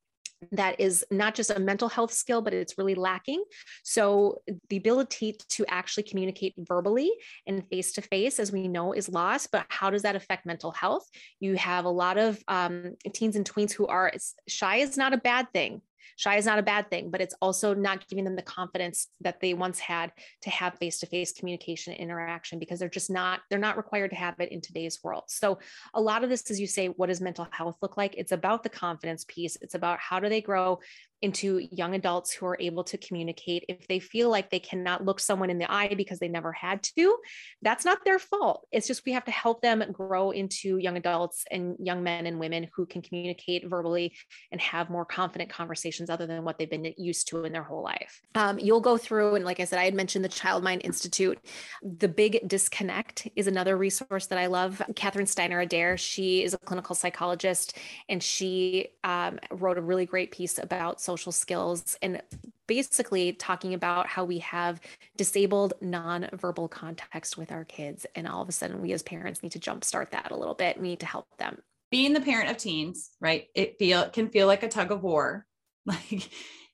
that 0.53 0.81
is 0.81 1.05
not 1.11 1.35
just 1.35 1.51
a 1.51 1.59
mental 1.59 1.89
health 1.89 2.13
skill, 2.13 2.43
but 2.43 2.55
it's 2.55 2.79
really 2.79 2.95
lacking. 2.95 3.43
So, 3.83 4.43
the 4.69 4.77
ability 4.77 5.37
to 5.51 5.65
actually 5.69 6.05
communicate 6.05 6.55
verbally 6.59 7.11
and 7.47 7.67
face 7.69 7.93
to 7.93 8.03
face, 8.03 8.39
as 8.39 8.53
we 8.53 8.69
know, 8.69 8.93
is 8.93 9.09
lost. 9.09 9.51
But 9.51 9.67
how 9.69 9.91
does 9.91 10.03
that 10.03 10.17
affect 10.17 10.47
mental 10.47 10.71
health? 10.71 11.09
You 11.41 11.57
have 11.57 11.85
a 11.85 11.91
lot 11.91 12.19
of 12.19 12.43
um, 12.49 12.97
teens 13.13 13.37
and 13.37 13.49
tweens 13.49 13.73
who 13.73 13.87
are 13.87 14.13
shy, 14.47 14.77
is 14.77 14.97
not 14.97 15.13
a 15.13 15.19
bad 15.19 15.49
thing. 15.53 15.83
Shy 16.17 16.37
is 16.37 16.47
not 16.47 16.59
a 16.59 16.63
bad 16.63 16.91
thing, 16.91 17.11
but 17.11 17.21
it's 17.21 17.35
also 17.41 17.75
not 17.75 18.07
giving 18.09 18.25
them 18.25 18.37
the 18.37 18.43
confidence 18.43 19.09
that 19.21 19.41
they 19.41 19.55
once 19.55 19.79
had 19.79 20.13
to 20.43 20.51
have 20.51 20.79
face-to-face 20.79 21.33
communication 21.33 21.95
interaction 21.95 22.59
because 22.59 22.79
they're 22.79 22.89
just 22.89 23.11
not 23.11 23.41
they're 23.51 23.59
not 23.59 23.77
required 23.77 24.11
to 24.11 24.17
have 24.17 24.39
it 24.41 24.53
in 24.53 24.61
today's 24.61 25.01
world. 25.03 25.25
So 25.29 25.59
a 25.95 26.01
lot 26.01 26.25
of 26.25 26.31
this 26.31 26.51
as 26.51 26.61
you 26.61 26.67
say 26.67 26.89
what 26.89 27.09
does 27.09 27.21
mental 27.21 27.49
health 27.51 27.77
look 27.83 27.97
like? 27.97 28.15
It's 28.17 28.33
about 28.33 28.63
the 28.63 28.69
confidence 28.69 29.25
piece. 29.27 29.57
It's 29.61 29.75
about 29.75 29.99
how 29.99 30.21
do 30.21 30.29
they 30.29 30.41
grow 30.41 30.81
into 31.21 31.67
young 31.71 31.95
adults 31.95 32.33
who 32.33 32.47
are 32.47 32.57
able 32.61 32.85
to 32.85 32.99
communicate. 32.99 33.65
If 33.69 33.89
they 33.89 33.99
feel 33.99 34.31
like 34.31 34.51
they 34.51 34.61
cannot 34.61 35.05
look 35.05 35.21
someone 35.21 35.51
in 35.51 35.59
the 35.59 35.71
eye 35.71 35.95
because 35.97 36.19
they 36.19 36.29
never 36.29 36.53
had 36.53 36.83
to, 36.97 37.17
that's 37.63 37.85
not 37.85 38.05
their 38.05 38.19
fault. 38.19 38.67
It's 38.71 38.87
just 38.87 39.05
we 39.05 39.13
have 39.13 39.25
to 39.25 39.31
help 39.31 39.63
them 39.63 39.85
grow 39.93 40.31
into 40.31 40.79
young 40.79 40.97
adults 40.97 41.45
and 41.51 41.77
young 41.81 42.03
men 42.03 42.27
and 42.27 42.39
women 42.39 42.69
who 42.75 42.87
can 42.87 43.03
communicate 43.03 43.69
verbally 43.69 44.15
and 44.53 44.61
have 44.61 44.91
more 44.91 45.05
confident 45.05 45.51
conversations 45.51 46.11
other 46.11 46.27
than 46.27 46.45
what 46.45 46.59
they've 46.59 46.71
been 46.71 46.93
used 46.97 47.29
to 47.29 47.45
in 47.45 47.53
their 47.53 47.65
whole 47.65 47.83
life. 47.83 48.21
Um, 48.35 48.59
you'll 48.59 48.81
go 48.81 48.97
through, 48.97 49.35
and 49.35 49.45
like 49.45 49.61
I 49.61 49.65
said, 49.65 49.79
I 49.79 49.85
had 49.85 49.95
mentioned 49.95 50.25
the 50.25 50.29
Child 50.29 50.63
Mind 50.63 50.83
Institute. 50.85 51.39
The 51.83 52.09
Big 52.09 52.47
Disconnect 52.47 53.29
is 53.35 53.47
another 53.47 53.77
resource 53.77 54.27
that 54.27 54.39
I 54.39 54.47
love. 54.47 54.81
Catherine 54.95 55.27
Steiner 55.27 55.61
Adair, 55.61 55.97
she 55.97 56.45
is 56.45 56.55
a 56.55 56.59
clinical 56.59 56.95
psychologist, 56.95 57.77
and 58.09 58.23
she 58.23 58.89
um, 59.05 59.39
wrote 59.51 59.79
a 59.79 59.83
really 59.83 60.07
great 60.07 60.31
piece 60.31 60.59
about 60.59 61.01
social 61.09 61.33
skills 61.33 61.97
and 62.03 62.21
basically 62.67 63.33
talking 63.33 63.73
about 63.73 64.07
how 64.07 64.25
we 64.25 64.41
have 64.41 64.79
disabled 65.17 65.73
non-verbal 65.81 66.69
context 66.69 67.39
with 67.39 67.51
our 67.51 67.65
kids. 67.65 68.05
And 68.15 68.29
all 68.29 68.43
of 68.43 68.49
a 68.51 68.53
sudden 68.53 68.83
we 68.83 68.93
as 68.93 69.03
parents 69.03 69.43
need 69.43 69.53
to 69.53 69.59
jumpstart 69.59 70.11
that 70.11 70.31
a 70.33 70.37
little 70.37 70.55
bit. 70.55 70.79
We 70.79 70.89
need 70.89 71.01
to 71.01 71.07
help 71.07 71.27
them. 71.39 71.63
Being 71.91 72.13
the 72.13 72.21
parent 72.21 72.51
of 72.51 72.59
teens 72.59 73.13
right? 73.23 73.47
It 73.55 73.79
feel 73.79 74.11
can 74.11 74.29
feel 74.29 74.47
like 74.47 74.63
a 74.63 74.69
tug 74.69 74.93
of 74.93 75.03
war. 75.03 75.47
Like 75.87 76.29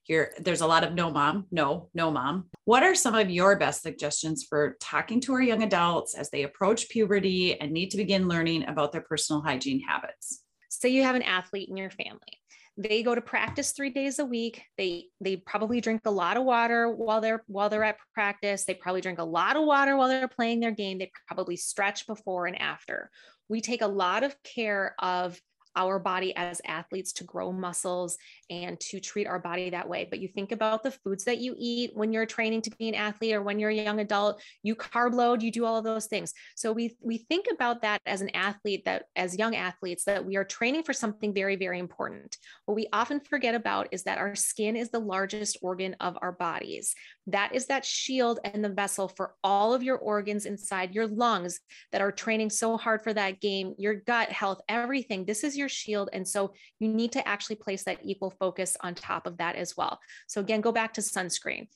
you're 0.06 0.30
there's 0.40 0.60
a 0.60 0.66
lot 0.66 0.82
of 0.82 0.92
no 0.92 1.08
mom 1.08 1.46
no 1.52 1.88
no 1.94 2.10
mom. 2.10 2.46
What 2.64 2.82
are 2.82 2.96
some 2.96 3.14
of 3.14 3.30
your 3.30 3.56
best 3.56 3.82
suggestions 3.82 4.44
for 4.48 4.76
talking 4.80 5.20
to 5.20 5.34
our 5.34 5.40
young 5.40 5.62
adults 5.62 6.14
as 6.14 6.30
they 6.30 6.42
approach 6.42 6.88
puberty 6.88 7.60
and 7.60 7.70
need 7.70 7.92
to 7.92 7.96
begin 7.96 8.26
learning 8.26 8.66
about 8.66 8.90
their 8.90 9.02
personal 9.02 9.40
hygiene 9.40 9.80
habits? 9.80 10.42
So 10.68 10.88
you 10.88 11.04
have 11.04 11.14
an 11.14 11.22
athlete 11.22 11.68
in 11.68 11.76
your 11.76 11.90
family 11.90 12.40
they 12.76 13.02
go 13.02 13.14
to 13.14 13.20
practice 13.20 13.72
three 13.72 13.90
days 13.90 14.18
a 14.18 14.24
week. 14.24 14.62
They 14.76 15.06
they 15.20 15.36
probably 15.36 15.80
drink 15.80 16.02
a 16.06 16.10
lot 16.10 16.36
of 16.36 16.44
water 16.44 16.90
while 16.90 17.20
they're 17.20 17.44
while 17.46 17.68
they're 17.68 17.84
at 17.84 17.98
practice. 18.12 18.64
They 18.64 18.74
probably 18.74 19.00
drink 19.00 19.20
a 19.20 19.24
lot 19.24 19.56
of 19.56 19.64
water 19.64 19.96
while 19.96 20.08
they're 20.08 20.26
playing 20.28 20.60
their 20.60 20.72
game. 20.72 20.98
They 20.98 21.12
probably 21.28 21.56
stretch 21.56 22.06
before 22.06 22.46
and 22.46 22.60
after. 22.60 23.10
We 23.48 23.60
take 23.60 23.82
a 23.82 23.86
lot 23.86 24.24
of 24.24 24.34
care 24.42 24.94
of 24.98 25.40
our 25.76 25.98
body 25.98 26.34
as 26.36 26.60
athletes 26.66 27.12
to 27.14 27.24
grow 27.24 27.52
muscles 27.52 28.18
and 28.50 28.78
to 28.80 29.00
treat 29.00 29.26
our 29.26 29.38
body 29.38 29.70
that 29.70 29.88
way. 29.88 30.06
But 30.08 30.20
you 30.20 30.28
think 30.28 30.52
about 30.52 30.82
the 30.82 30.90
foods 30.90 31.24
that 31.24 31.38
you 31.38 31.54
eat 31.58 31.90
when 31.94 32.12
you're 32.12 32.26
training 32.26 32.62
to 32.62 32.70
be 32.70 32.88
an 32.88 32.94
athlete 32.94 33.34
or 33.34 33.42
when 33.42 33.58
you're 33.58 33.70
a 33.70 33.74
young 33.74 34.00
adult, 34.00 34.40
you 34.62 34.76
carb 34.76 35.14
load, 35.14 35.42
you 35.42 35.50
do 35.50 35.64
all 35.64 35.76
of 35.76 35.84
those 35.84 36.06
things. 36.06 36.32
So 36.54 36.72
we 36.72 36.96
we 37.00 37.18
think 37.18 37.46
about 37.52 37.82
that 37.82 38.00
as 38.06 38.20
an 38.20 38.30
athlete 38.34 38.84
that 38.84 39.04
as 39.16 39.38
young 39.38 39.54
athletes 39.56 40.04
that 40.04 40.24
we 40.24 40.36
are 40.36 40.44
training 40.44 40.82
for 40.82 40.92
something 40.92 41.32
very 41.32 41.56
very 41.56 41.78
important. 41.78 42.38
What 42.66 42.74
we 42.74 42.88
often 42.92 43.20
forget 43.20 43.54
about 43.54 43.88
is 43.92 44.04
that 44.04 44.18
our 44.18 44.34
skin 44.34 44.76
is 44.76 44.90
the 44.90 44.98
largest 44.98 45.58
organ 45.62 45.96
of 46.00 46.16
our 46.20 46.32
bodies. 46.32 46.94
That 47.26 47.54
is 47.54 47.66
that 47.66 47.84
shield 47.84 48.38
and 48.44 48.64
the 48.64 48.68
vessel 48.68 49.08
for 49.08 49.34
all 49.42 49.72
of 49.72 49.82
your 49.82 49.96
organs 49.96 50.44
inside 50.44 50.94
your 50.94 51.06
lungs 51.06 51.60
that 51.90 52.02
are 52.02 52.12
training 52.12 52.50
so 52.50 52.76
hard 52.76 53.02
for 53.02 53.14
that 53.14 53.40
game, 53.40 53.74
your 53.78 53.94
gut 53.94 54.30
health, 54.30 54.60
everything. 54.68 55.24
This 55.24 55.42
is 55.42 55.56
your 55.56 55.68
shield. 55.68 56.10
And 56.12 56.26
so 56.26 56.52
you 56.80 56.88
need 56.88 57.12
to 57.12 57.26
actually 57.26 57.56
place 57.56 57.84
that 57.84 58.00
equal 58.02 58.34
focus 58.38 58.76
on 58.80 58.94
top 58.94 59.26
of 59.26 59.38
that 59.38 59.56
as 59.56 59.76
well. 59.76 59.98
So, 60.26 60.40
again, 60.40 60.60
go 60.60 60.72
back 60.72 60.94
to 60.94 61.00
sunscreen 61.00 61.68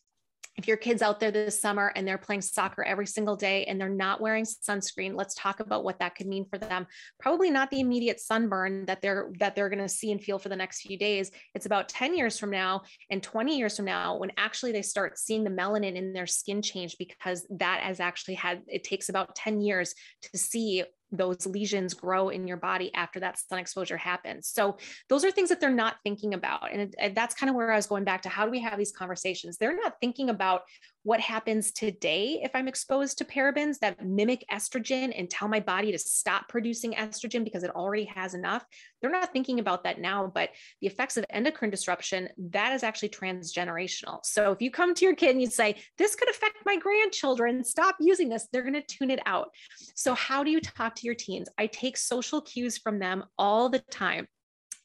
if 0.59 0.67
your 0.67 0.77
kids 0.77 1.03
out 1.03 1.21
there 1.21 1.31
this 1.31 1.61
summer 1.61 1.93
and 1.95 2.07
they're 2.07 2.19
playing 2.19 2.43
soccer 2.43 2.83
every 2.83 3.07
single 3.07 3.37
day 3.37 3.65
and 3.67 3.81
they're 3.81 3.89
not 3.89 4.21
wearing 4.21 4.45
sunscreen 4.45 5.15
let's 5.15 5.35
talk 5.35 5.61
about 5.61 5.85
what 5.85 6.01
that 6.01 6.17
could 6.17 6.27
mean 6.27 6.45
for 6.51 6.59
them. 6.59 6.87
Probably 7.21 7.49
not 7.49 7.71
the 7.71 7.81
immediate 7.81 8.21
sunburn 8.21 8.85
that 8.87 9.01
they're 9.01 9.31
that 9.39 9.55
they're 9.55 9.69
going 9.69 9.79
to 9.79 9.89
see 9.89 10.11
and 10.11 10.23
feel 10.23 10.39
for 10.39 10.49
the 10.49 10.57
next 10.57 10.81
few 10.81 10.99
days. 10.99 11.31
It's 11.55 11.67
about 11.67 11.89
10 11.89 12.17
years 12.17 12.39
from 12.39 12.51
now 12.51 12.83
and 13.09 13.23
20 13.23 13.57
years 13.57 13.77
from 13.77 13.85
now 13.85 14.19
when 14.19 14.33
actually 14.37 14.73
they 14.73 14.83
start 14.83 15.17
seeing 15.17 15.45
the 15.45 15.51
melanin 15.51 15.95
in 15.95 16.13
their 16.13 16.27
skin 16.27 16.61
change 16.61 16.97
because 16.99 17.47
that 17.51 17.81
has 17.81 18.01
actually 18.01 18.35
had 18.35 18.63
it 18.67 18.83
takes 18.83 19.09
about 19.09 19.37
10 19.37 19.61
years 19.61 19.95
to 20.23 20.37
see 20.37 20.85
those 21.11 21.47
lesions 21.47 21.95
grow 21.95 22.29
in 22.29 22.47
your 22.47 22.57
body 22.57 22.93
after 22.95 23.21
that 23.21 23.39
sun 23.39 23.59
exposure 23.59 23.97
happens. 23.97 24.49
So 24.49 24.77
those 25.09 25.25
are 25.25 25.31
things 25.31 25.49
that 25.49 25.61
they're 25.61 25.71
not 25.71 25.97
thinking 26.03 26.35
about. 26.35 26.73
And, 26.73 26.95
it, 26.99 27.15
that's 27.15 27.35
kind 27.35 27.49
of 27.49 27.57
where 27.57 27.73
I 27.73 27.77
was 27.77 27.87
going 27.87 28.05
back 28.05 28.23
to 28.23 28.29
how 28.29 28.45
do 28.45 28.51
we 28.51 28.61
have 28.61 28.79
these 28.79 28.93
conversations? 28.93 29.57
They're 29.57 29.77
not 29.77 29.95
thinking 30.01 30.31
about 30.31 30.63
what 31.03 31.21
happens 31.21 31.71
today 31.73 32.41
if 32.43 32.51
I'm 32.55 32.69
exposed 32.69 33.19
to 33.19 33.25
parabens 33.25 33.79
that 33.79 34.05
mimic 34.05 34.45
estrogen 34.53 35.13
and 35.17 35.31
tell 35.31 35.49
my 35.49 35.61
body 35.61 35.93
to 35.93 35.99
stop 35.99 36.49
producing 36.49 36.93
estrogen 36.95 37.45
because 37.45 37.63
it 37.63 37.71
already 37.71 38.05
has 38.05 38.35
enough. 38.35 38.65
They're 39.01 39.11
not 39.11 39.33
thinking 39.33 39.61
about 39.61 39.85
that 39.85 40.01
now, 40.01 40.31
but 40.33 40.51
the 40.81 40.87
effects 40.87 41.17
of 41.17 41.25
endocrine 41.31 41.71
disruption, 41.71 42.29
that 42.51 42.73
is 42.73 42.83
actually 42.83 43.11
transgenerational. 43.11 44.25
So 44.25 44.53
if 44.53 44.61
you 44.61 44.71
come 44.71 44.95
to 44.95 45.05
your 45.05 45.15
kid 45.15 45.31
and 45.31 45.41
you 45.41 45.49
say, 45.49 45.77
This 45.97 46.15
could 46.15 46.31
affect 46.31 46.59
my 46.67 46.77
grandchildren, 46.77 47.65
stop 47.65 47.97
using 48.01 48.29
this, 48.29 48.49
they're 48.53 48.63
going 48.63 48.75
to 48.75 48.83
tune 48.83 49.11
it 49.11 49.21
out. 49.27 49.51
So, 49.95 50.15
how 50.15 50.43
do 50.45 50.51
you 50.51 50.61
talk 50.61 50.95
to 50.97 51.07
your 51.07 51.15
teens? 51.15 51.49
I 51.59 51.67
take 51.67 51.97
social 51.97 52.41
cues 52.41 52.79
from 52.79 52.99
them 52.99 53.25
all 53.39 53.69
the 53.69 53.79
time 53.79 54.27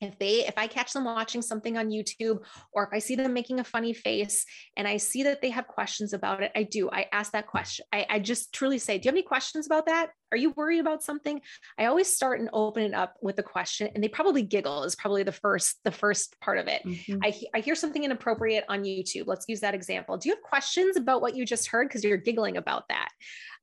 if 0.03 0.17
they 0.19 0.45
if 0.45 0.53
i 0.57 0.67
catch 0.67 0.93
them 0.93 1.05
watching 1.05 1.41
something 1.41 1.77
on 1.77 1.89
youtube 1.89 2.39
or 2.71 2.83
if 2.83 2.89
i 2.93 2.99
see 2.99 3.15
them 3.15 3.33
making 3.33 3.59
a 3.59 3.63
funny 3.63 3.93
face 3.93 4.45
and 4.77 4.87
i 4.87 4.97
see 4.97 5.23
that 5.23 5.41
they 5.41 5.49
have 5.49 5.67
questions 5.67 6.13
about 6.13 6.41
it 6.41 6.51
i 6.55 6.63
do 6.63 6.89
i 6.91 7.05
ask 7.11 7.31
that 7.31 7.47
question 7.47 7.85
i, 7.93 8.05
I 8.09 8.19
just 8.19 8.53
truly 8.53 8.77
say 8.77 8.97
do 8.97 9.07
you 9.07 9.09
have 9.09 9.15
any 9.15 9.23
questions 9.23 9.65
about 9.65 9.87
that? 9.87 10.11
Are 10.31 10.37
you 10.37 10.51
worried 10.51 10.79
about 10.79 11.03
something? 11.03 11.41
I 11.77 11.85
always 11.85 12.13
start 12.13 12.39
and 12.39 12.49
open 12.53 12.83
it 12.83 12.93
up 12.93 13.15
with 13.21 13.37
a 13.37 13.43
question 13.43 13.89
and 13.93 14.03
they 14.03 14.07
probably 14.07 14.41
giggle 14.41 14.83
is 14.83 14.95
probably 14.95 15.23
the 15.23 15.31
first 15.31 15.77
the 15.83 15.91
first 15.91 16.39
part 16.39 16.57
of 16.57 16.67
it. 16.67 16.81
Mm-hmm. 16.85 17.19
I, 17.23 17.33
I 17.53 17.59
hear 17.59 17.75
something 17.75 18.03
inappropriate 18.03 18.65
on 18.69 18.83
youtube. 18.83 19.27
Let's 19.27 19.45
use 19.47 19.59
that 19.59 19.75
example. 19.75 20.17
Do 20.17 20.29
you 20.29 20.35
have 20.35 20.43
questions 20.43 20.97
about 20.97 21.21
what 21.21 21.35
you 21.35 21.45
just 21.45 21.67
heard? 21.67 21.87
Because 21.87 22.03
you're 22.03 22.17
giggling 22.17 22.57
about 22.57 22.87
that 22.89 23.09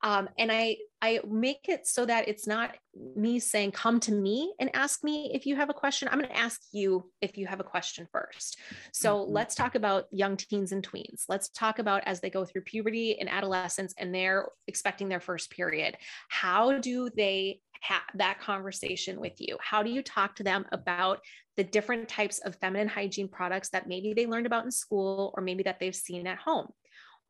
um, 0.03 0.29
and 0.37 0.51
I 0.51 0.77
I 1.01 1.19
make 1.27 1.67
it 1.67 1.87
so 1.87 2.05
that 2.05 2.27
it's 2.27 2.45
not 2.47 2.75
me 3.15 3.39
saying 3.39 3.71
come 3.71 3.99
to 4.01 4.11
me 4.11 4.53
and 4.59 4.69
ask 4.75 5.03
me 5.03 5.31
if 5.33 5.45
you 5.45 5.55
have 5.55 5.69
a 5.69 5.73
question. 5.73 6.07
I'm 6.07 6.19
going 6.19 6.29
to 6.29 6.37
ask 6.37 6.61
you 6.71 7.09
if 7.21 7.37
you 7.37 7.47
have 7.47 7.59
a 7.59 7.63
question 7.63 8.07
first. 8.11 8.59
So 8.93 9.15
mm-hmm. 9.15 9.33
let's 9.33 9.55
talk 9.55 9.73
about 9.73 10.05
young 10.11 10.37
teens 10.37 10.71
and 10.71 10.87
tweens. 10.87 11.23
Let's 11.27 11.49
talk 11.49 11.79
about 11.79 12.03
as 12.05 12.19
they 12.19 12.29
go 12.29 12.45
through 12.45 12.61
puberty 12.61 13.19
and 13.19 13.29
adolescence 13.29 13.95
and 13.97 14.13
they're 14.13 14.47
expecting 14.67 15.09
their 15.09 15.19
first 15.19 15.49
period. 15.49 15.97
How 16.29 16.77
do 16.79 17.09
they 17.15 17.61
have 17.81 18.03
that 18.15 18.39
conversation 18.39 19.19
with 19.19 19.33
you? 19.39 19.57
How 19.59 19.81
do 19.81 19.89
you 19.89 20.03
talk 20.03 20.35
to 20.35 20.43
them 20.43 20.65
about 20.71 21.19
the 21.57 21.63
different 21.63 22.07
types 22.07 22.39
of 22.39 22.55
feminine 22.57 22.87
hygiene 22.87 23.27
products 23.27 23.69
that 23.69 23.87
maybe 23.87 24.13
they 24.13 24.27
learned 24.27 24.45
about 24.45 24.65
in 24.65 24.71
school 24.71 25.33
or 25.35 25.41
maybe 25.41 25.63
that 25.63 25.79
they've 25.79 25.95
seen 25.95 26.27
at 26.27 26.37
home? 26.37 26.67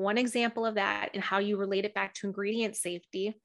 One 0.01 0.17
example 0.17 0.65
of 0.65 0.75
that 0.75 1.09
and 1.13 1.23
how 1.23 1.37
you 1.37 1.57
relate 1.57 1.85
it 1.85 1.93
back 1.93 2.15
to 2.15 2.27
ingredient 2.27 2.75
safety 2.75 3.35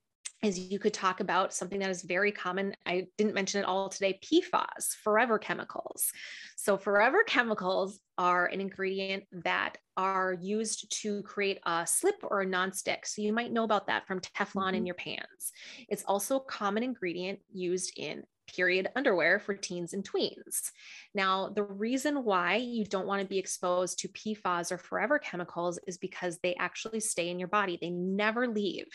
is 0.43 0.59
you 0.59 0.79
could 0.79 0.95
talk 0.95 1.21
about 1.21 1.53
something 1.53 1.79
that 1.81 1.91
is 1.91 2.03
very 2.03 2.33
common. 2.33 2.75
I 2.87 3.09
didn't 3.19 3.35
mention 3.35 3.61
it 3.61 3.67
all 3.67 3.89
today 3.89 4.19
PFAS, 4.23 4.95
forever 5.03 5.39
chemicals. 5.39 6.11
So, 6.57 6.77
forever 6.77 7.25
chemicals 7.25 8.01
are 8.17 8.47
an 8.47 8.61
ingredient 8.61 9.25
that 9.33 9.79
are 9.97 10.37
used 10.41 10.91
to 11.03 11.23
create 11.23 11.59
a 11.67 11.87
slip 11.87 12.17
or 12.23 12.43
a 12.43 12.47
nonstick. 12.47 13.05
So, 13.05 13.23
you 13.23 13.33
might 13.33 13.53
know 13.53 13.65
about 13.65 13.87
that 13.89 14.07
from 14.07 14.21
Teflon 14.21 14.69
mm-hmm. 14.69 14.75
in 14.77 14.87
your 14.87 14.95
pans. 14.95 15.53
It's 15.89 16.05
also 16.05 16.37
a 16.37 16.45
common 16.45 16.83
ingredient 16.83 17.41
used 17.53 17.93
in 17.99 18.23
period 18.47 18.89
underwear 18.97 19.39
for 19.39 19.55
teens 19.55 19.93
and 19.93 20.09
tweens. 20.09 20.71
Now, 21.15 21.49
the 21.49 21.63
reason 21.63 22.25
why 22.25 22.57
you 22.57 22.85
don't 22.85 23.07
want 23.07 23.23
to 23.23 23.29
be 23.29 23.39
exposed 23.39 23.99
to 24.01 24.09
PFAS 24.09 24.73
or 24.73 24.79
forever 24.79 25.19
chemicals 25.19 25.79
is 25.87 25.99
because 25.99 26.39
they 26.39 26.55
actually 26.57 27.01
stay 27.01 27.31
in 27.31 27.39
your 27.39 27.49
body. 27.49 27.79
They 27.81 27.91
never 27.91 28.47
leave. 28.47 28.87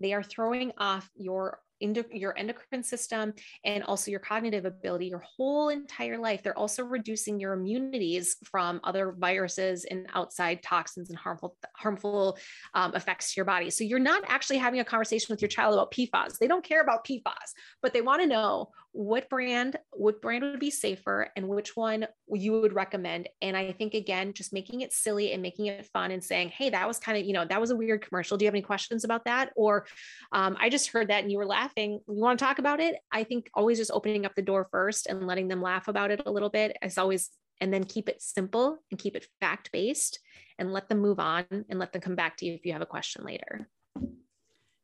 They 0.00 0.12
are 0.12 0.22
throwing 0.22 0.72
off 0.78 1.08
your 1.16 1.60
your 1.80 2.36
endocrine 2.36 2.82
system 2.82 3.32
and 3.64 3.82
also 3.84 4.10
your 4.10 4.20
cognitive 4.20 4.64
ability 4.66 5.06
your 5.06 5.22
whole 5.36 5.70
entire 5.70 6.18
life 6.18 6.42
they're 6.42 6.58
also 6.58 6.84
reducing 6.84 7.40
your 7.40 7.54
immunities 7.54 8.36
from 8.44 8.80
other 8.84 9.14
viruses 9.18 9.86
and 9.86 10.06
outside 10.14 10.62
toxins 10.62 11.08
and 11.08 11.18
harmful 11.18 11.56
harmful 11.76 12.36
um, 12.74 12.94
effects 12.94 13.32
to 13.32 13.38
your 13.38 13.46
body 13.46 13.70
so 13.70 13.82
you're 13.82 13.98
not 13.98 14.22
actually 14.26 14.58
having 14.58 14.80
a 14.80 14.84
conversation 14.84 15.28
with 15.30 15.40
your 15.40 15.48
child 15.48 15.72
about 15.72 15.90
pfas 15.92 16.38
they 16.38 16.46
don't 16.46 16.64
care 16.64 16.82
about 16.82 17.04
pfas 17.06 17.54
but 17.82 17.92
they 17.92 18.02
want 18.02 18.20
to 18.20 18.28
know 18.28 18.68
what 18.92 19.28
brand 19.28 19.76
what 19.92 20.20
brand 20.20 20.42
would 20.42 20.58
be 20.58 20.70
safer 20.70 21.30
and 21.36 21.48
which 21.48 21.76
one 21.76 22.06
you 22.32 22.60
would 22.60 22.72
recommend? 22.72 23.28
And 23.40 23.56
i 23.56 23.72
think 23.72 23.94
again 23.94 24.32
just 24.32 24.52
making 24.52 24.80
it 24.80 24.92
silly 24.92 25.32
and 25.32 25.42
making 25.42 25.66
it 25.66 25.86
fun 25.86 26.10
and 26.10 26.22
saying 26.22 26.48
hey 26.50 26.70
that 26.70 26.88
was 26.88 26.98
kind 26.98 27.16
of 27.18 27.24
you 27.24 27.32
know 27.32 27.44
that 27.44 27.60
was 27.60 27.70
a 27.70 27.76
weird 27.76 28.04
commercial. 28.06 28.36
Do 28.36 28.44
you 28.44 28.48
have 28.48 28.54
any 28.54 28.62
questions 28.62 29.04
about 29.04 29.24
that? 29.24 29.52
Or 29.56 29.86
um, 30.32 30.56
i 30.60 30.68
just 30.68 30.88
heard 30.88 31.08
that 31.08 31.22
and 31.22 31.30
you 31.30 31.38
were 31.38 31.46
laughing. 31.46 32.00
You 32.08 32.20
want 32.20 32.38
to 32.38 32.44
talk 32.44 32.58
about 32.58 32.80
it? 32.80 32.96
I 33.12 33.24
think 33.24 33.50
always 33.54 33.78
just 33.78 33.90
opening 33.92 34.26
up 34.26 34.34
the 34.34 34.42
door 34.42 34.68
first 34.70 35.06
and 35.06 35.26
letting 35.26 35.48
them 35.48 35.62
laugh 35.62 35.88
about 35.88 36.10
it 36.10 36.22
a 36.26 36.30
little 36.30 36.50
bit 36.50 36.76
is 36.82 36.98
always 36.98 37.30
and 37.60 37.72
then 37.72 37.84
keep 37.84 38.08
it 38.08 38.22
simple 38.22 38.78
and 38.90 38.98
keep 38.98 39.14
it 39.16 39.26
fact 39.40 39.70
based 39.72 40.18
and 40.58 40.72
let 40.72 40.88
them 40.88 40.98
move 40.98 41.20
on 41.20 41.44
and 41.50 41.78
let 41.78 41.92
them 41.92 42.00
come 42.00 42.16
back 42.16 42.36
to 42.38 42.46
you 42.46 42.54
if 42.54 42.64
you 42.64 42.72
have 42.72 42.82
a 42.82 42.86
question 42.86 43.24
later. 43.24 43.68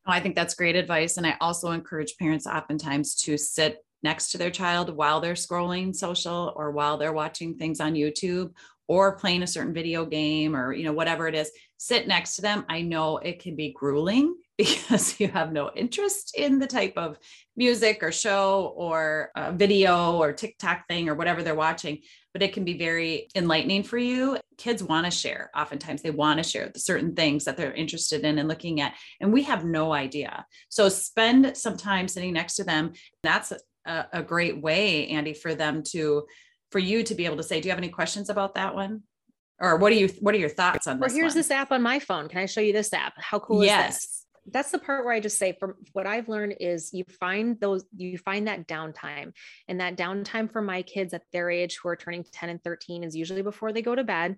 I 0.06 0.20
think 0.20 0.36
that's 0.36 0.54
great 0.54 0.76
advice. 0.76 1.16
And 1.16 1.26
I 1.26 1.36
also 1.40 1.72
encourage 1.72 2.16
parents 2.16 2.46
oftentimes 2.46 3.14
to 3.22 3.36
sit 3.36 3.78
next 4.06 4.30
to 4.30 4.38
their 4.38 4.50
child 4.50 4.96
while 4.96 5.20
they're 5.20 5.34
scrolling 5.34 5.94
social 5.94 6.52
or 6.54 6.70
while 6.70 6.96
they're 6.96 7.12
watching 7.12 7.56
things 7.56 7.80
on 7.80 7.94
YouTube 7.94 8.52
or 8.86 9.16
playing 9.16 9.42
a 9.42 9.46
certain 9.46 9.74
video 9.74 10.06
game 10.06 10.54
or 10.54 10.72
you 10.72 10.84
know 10.84 10.92
whatever 10.92 11.26
it 11.26 11.34
is 11.34 11.50
sit 11.76 12.06
next 12.06 12.36
to 12.36 12.42
them 12.42 12.64
i 12.68 12.80
know 12.80 13.18
it 13.18 13.40
can 13.40 13.56
be 13.56 13.72
grueling 13.72 14.36
because 14.58 15.20
you 15.20 15.28
have 15.28 15.52
no 15.52 15.70
interest 15.76 16.34
in 16.34 16.58
the 16.58 16.66
type 16.66 16.94
of 16.96 17.18
music 17.56 18.02
or 18.02 18.10
show 18.10 18.72
or 18.74 19.30
uh, 19.36 19.52
video 19.52 20.16
or 20.16 20.32
TikTok 20.32 20.88
thing 20.88 21.10
or 21.10 21.14
whatever 21.14 21.42
they're 21.42 21.54
watching, 21.54 21.98
but 22.32 22.42
it 22.42 22.54
can 22.54 22.64
be 22.64 22.78
very 22.78 23.28
enlightening 23.34 23.82
for 23.82 23.98
you. 23.98 24.38
Kids 24.56 24.82
want 24.82 25.04
to 25.04 25.10
share. 25.10 25.50
Oftentimes, 25.54 26.00
they 26.00 26.10
want 26.10 26.38
to 26.38 26.42
share 26.42 26.70
the 26.70 26.80
certain 26.80 27.14
things 27.14 27.44
that 27.44 27.58
they're 27.58 27.74
interested 27.74 28.24
in 28.24 28.38
and 28.38 28.48
looking 28.48 28.80
at, 28.80 28.94
and 29.20 29.30
we 29.30 29.42
have 29.42 29.66
no 29.66 29.92
idea. 29.92 30.46
So, 30.70 30.88
spend 30.88 31.54
some 31.54 31.76
time 31.76 32.08
sitting 32.08 32.32
next 32.32 32.56
to 32.56 32.64
them. 32.64 32.94
That's 33.22 33.52
a, 33.86 34.08
a 34.14 34.22
great 34.22 34.60
way, 34.60 35.08
Andee, 35.10 35.36
for 35.36 35.54
them 35.54 35.82
to, 35.90 36.26
for 36.70 36.78
you 36.78 37.02
to 37.04 37.14
be 37.14 37.24
able 37.24 37.36
to 37.36 37.42
say, 37.42 37.60
"Do 37.60 37.68
you 37.68 37.72
have 37.72 37.78
any 37.78 37.88
questions 37.88 38.28
about 38.28 38.54
that 38.54 38.74
one?" 38.74 39.02
Or 39.58 39.76
what 39.76 39.92
are 39.92 39.96
you? 39.96 40.08
What 40.20 40.34
are 40.34 40.38
your 40.38 40.48
thoughts 40.48 40.86
on 40.86 41.00
this? 41.00 41.08
Well, 41.08 41.16
here's 41.16 41.32
one? 41.32 41.38
this 41.38 41.50
app 41.50 41.72
on 41.72 41.82
my 41.82 41.98
phone. 41.98 42.28
Can 42.28 42.40
I 42.40 42.46
show 42.46 42.60
you 42.60 42.72
this 42.72 42.92
app? 42.92 43.14
How 43.16 43.38
cool 43.38 43.64
yes. 43.64 43.96
is 43.96 44.00
this? 44.02 44.26
that's 44.52 44.70
the 44.70 44.78
part 44.78 45.04
where 45.04 45.14
I 45.14 45.20
just 45.20 45.38
say 45.38 45.56
from 45.58 45.74
what 45.92 46.06
I've 46.06 46.28
learned 46.28 46.56
is 46.60 46.92
you 46.92 47.04
find 47.18 47.58
those 47.60 47.84
you 47.96 48.18
find 48.18 48.46
that 48.46 48.66
downtime 48.68 49.32
and 49.68 49.80
that 49.80 49.96
downtime 49.96 50.50
for 50.50 50.62
my 50.62 50.82
kids 50.82 51.14
at 51.14 51.22
their 51.32 51.50
age 51.50 51.78
who 51.82 51.88
are 51.88 51.96
turning 51.96 52.24
10 52.32 52.48
and 52.48 52.62
13 52.62 53.02
is 53.04 53.16
usually 53.16 53.42
before 53.42 53.72
they 53.72 53.82
go 53.82 53.94
to 53.94 54.04
bed 54.04 54.36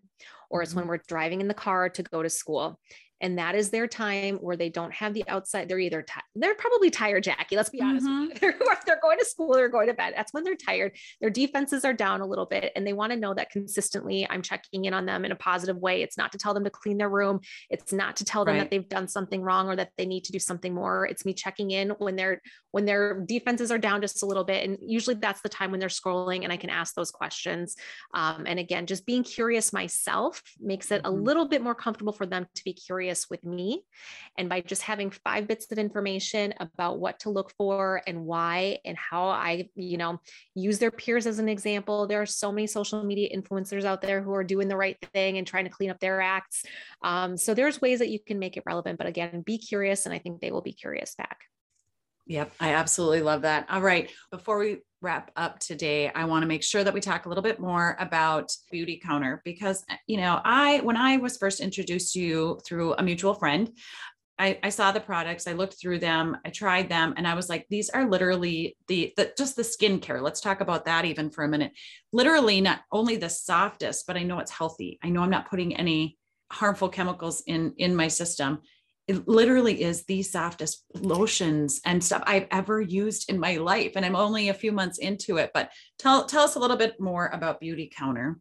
or 0.51 0.63
it's 0.63 0.75
when 0.75 0.85
mm-hmm. 0.85 0.91
we're 0.91 1.03
driving 1.09 1.41
in 1.41 1.49
the 1.49 1.55
car 1.55 1.89
to 1.91 2.03
go 2.03 2.23
to 2.23 2.31
school 2.31 2.81
and 3.21 3.39
that 3.39 3.55
is 3.55 3.71
their 3.71 3.87
time 3.87 4.37
where 4.37 4.57
they 4.57 4.69
don't 4.69 4.93
have 4.93 5.15
the 5.15 5.25
outside 5.29 5.69
they're 5.69 5.79
either 5.79 6.03
t- 6.03 6.21
they're 6.35 6.55
probably 6.55 6.91
tired 6.91 7.23
jackie 7.23 7.57
let's 7.57 7.71
be 7.71 7.81
honest 7.83 8.07
mm-hmm. 8.07 8.27
they're, 8.41 8.55
they're 8.87 9.01
going 9.01 9.19
to 9.19 9.25
school 9.25 9.53
they're 9.53 9.69
going 9.69 9.89
to 9.89 9.95
bed. 9.99 10.15
That's 10.17 10.33
when 10.33 10.45
they're 10.45 10.57
tired. 10.57 10.93
Their 11.21 11.29
defenses 11.29 11.85
are 11.85 11.93
down 11.93 12.23
a 12.23 12.27
little 12.27 12.47
bit 12.47 12.73
and 12.75 12.87
they 12.87 12.95
want 12.95 13.13
to 13.13 13.19
know 13.19 13.35
that 13.35 13.51
consistently 13.51 14.27
i'm 14.31 14.41
checking 14.41 14.87
in 14.87 14.95
on 14.95 15.05
them 15.05 15.27
in 15.27 15.33
a 15.33 15.37
positive 15.37 15.77
way. 15.77 16.01
It's 16.03 16.17
not 16.17 16.33
to 16.33 16.39
tell 16.39 16.55
them 16.55 16.65
to 16.65 16.71
clean 16.71 16.97
their 16.97 17.11
room. 17.11 17.41
It's 17.69 17.93
not 17.93 18.17
to 18.17 18.25
tell 18.25 18.45
them 18.45 18.55
right. 18.55 18.61
that 18.61 18.71
they've 18.71 18.89
done 18.89 19.09
something 19.09 19.43
wrong 19.43 19.69
or 19.69 19.77
that 19.77 19.91
they 19.99 20.07
need 20.07 20.25
to 20.25 20.33
do 20.33 20.39
something 20.39 20.73
more. 20.73 21.07
It's 21.07 21.27
me 21.27 21.35
checking 21.35 21.73
in 21.73 21.91
when 21.99 22.17
they're 22.17 22.41
when 22.71 22.85
their 22.85 23.21
defenses 23.21 23.71
are 23.71 23.79
down 23.79 24.01
just 24.01 24.23
a 24.23 24.27
little 24.27 24.45
bit 24.45 24.65
and 24.65 24.79
usually 24.81 25.17
that's 25.17 25.41
the 25.43 25.49
time 25.49 25.71
when 25.71 25.81
they're 25.81 25.89
scrolling 25.89 26.45
and 26.45 26.53
i 26.53 26.57
can 26.57 26.71
ask 26.71 26.95
those 26.95 27.11
questions. 27.11 27.77
Um, 28.15 28.45
and 28.47 28.59
again 28.59 28.87
just 28.87 29.05
being 29.05 29.25
curious 29.25 29.73
myself 29.73 30.43
makes 30.61 30.91
it 30.93 31.01
a 31.05 31.11
mm-hmm. 31.11 31.25
little 31.25 31.49
bit 31.49 31.63
more 31.63 31.75
comfortable 31.75 32.13
for 32.13 32.27
them 32.27 32.47
to 32.55 32.65
be 32.65 32.73
curious 32.73 33.08
curious 33.09 33.31
with 33.31 33.45
me. 33.45 33.83
And 34.37 34.49
by 34.49 34.61
just 34.61 34.83
having 34.83 35.11
five 35.11 35.49
bits 35.49 35.67
of 35.73 35.79
information 35.79 36.55
about 36.61 36.99
what 36.99 37.21
to 37.21 37.31
look 37.31 37.53
for 37.57 38.03
and 38.07 38.25
why 38.27 38.79
and 38.85 38.97
how 38.97 39.29
I, 39.29 39.69
you 39.75 39.97
know, 39.97 40.21
use 40.55 40.79
their 40.79 40.91
peers 40.91 41.27
as 41.27 41.39
an 41.39 41.49
example. 41.49 42.07
There 42.07 42.21
are 42.21 42.27
so 42.27 42.53
many 42.53 42.67
social 42.67 43.03
media 43.03 43.31
influencers 43.35 43.85
out 43.85 44.03
there 44.03 44.23
who 44.23 44.33
are 44.33 44.45
doing 44.45 44.69
the 44.69 44.77
right 44.77 44.97
thing 45.15 45.39
and 45.39 45.47
trying 45.47 45.65
to 45.65 45.71
clean 45.71 45.91
up 45.91 46.01
their 46.01 46.21
acts. 46.21 46.65
Um, 47.03 47.37
so 47.37 47.55
there's 47.55 47.81
ways 47.81 47.99
that 48.01 48.11
you 48.11 48.19
can 48.21 48.39
make 48.39 48.57
it 48.57 48.65
relevant. 48.67 48.99
But 48.99 49.07
again, 49.07 49.43
be 49.43 49.59
curious, 49.59 50.07
and 50.07 50.15
I 50.15 50.19
think 50.19 50.41
they 50.41 50.53
will 50.53 50.63
be 50.63 50.73
curious 50.73 51.15
back. 51.15 51.39
Yep, 52.29 52.53
I 52.61 52.75
absolutely 52.75 53.23
love 53.23 53.43
that. 53.43 53.67
All 53.71 53.81
right. 53.81 54.11
Before 54.31 54.59
we 54.59 54.83
wrap 55.01 55.31
up 55.35 55.59
today, 55.61 56.11
I 56.11 56.27
want 56.27 56.43
to 56.43 56.47
make 56.47 56.63
sure 56.63 56.85
that 56.85 56.93
we 56.93 57.01
talk 57.01 57.25
a 57.25 57.29
little 57.29 57.43
bit 57.43 57.59
more 57.59 57.97
about 57.99 58.53
Beautycounter 58.73 59.39
because, 59.45 59.83
eh, 59.89 59.97
you 60.07 60.19
know, 60.19 60.39
I, 60.45 60.81
when 60.81 60.97
I 60.97 61.17
was 61.17 61.39
first 61.39 61.61
introduced 61.61 62.13
to 62.13 62.21
you 62.21 62.61
through 62.67 62.93
a 62.95 63.03
mutual 63.03 63.33
friend, 63.33 63.73
I, 64.39 64.59
I, 64.63 64.69
saw 64.69 64.93
the 64.93 65.01
products, 65.01 65.49
I 65.49 65.55
looked 65.55 65.81
through 65.81 66.01
them, 66.01 66.37
I 66.45 66.51
tried 66.51 66.89
them, 66.91 67.15
and 67.17 67.27
I 67.27 67.35
was 67.35 67.49
like, 67.49 67.67
these 67.71 67.89
are 67.91 68.09
literally 68.09 68.77
the, 68.89 69.13
the 69.17 69.33
just 69.37 69.57
the 69.57 69.63
skincare. 69.63 70.23
Let's 70.23 70.41
talk 70.41 70.61
about 70.61 70.85
that 70.85 71.07
even 71.07 71.31
for 71.31 71.45
a 71.45 71.49
minute. 71.49 71.73
Literally, 72.13 72.61
not 72.61 72.83
only 72.93 73.17
the 73.17 73.31
softest, 73.31 74.07
but 74.07 74.17
I 74.17 74.23
know 74.23 74.39
it's 74.39 74.53
healthy. 74.53 74.99
I 75.03 75.09
know 75.09 75.23
I'm 75.23 75.31
not 75.31 75.51
putting 75.51 75.75
any 75.77 76.19
harmful 76.53 76.89
chemicals 76.89 77.43
in 77.47 77.75
in 77.79 77.97
my 77.97 78.09
system 78.09 78.61
it 79.09 79.27
literally 79.27 79.83
is 79.83 80.05
the 80.05 80.23
softest 80.23 80.85
lotions 80.95 81.81
and 81.85 82.05
stuff 82.05 82.23
I've 82.27 82.47
ever 82.51 82.81
used 82.81 83.31
in 83.31 83.41
my 83.41 83.57
life. 83.57 83.93
And 83.97 84.05
I'm 84.05 84.15
only 84.15 84.51
a 84.51 84.55
few 84.55 84.71
months 84.71 84.99
into 84.99 85.39
it, 85.39 85.51
but 85.55 85.71
tell, 85.99 86.27
tell 86.27 86.45
us 86.45 86.55
a 86.55 86.59
little 86.59 86.77
bit 86.77 87.01
more 87.01 87.29
about 87.33 87.61
Beautycounter. 87.61 88.37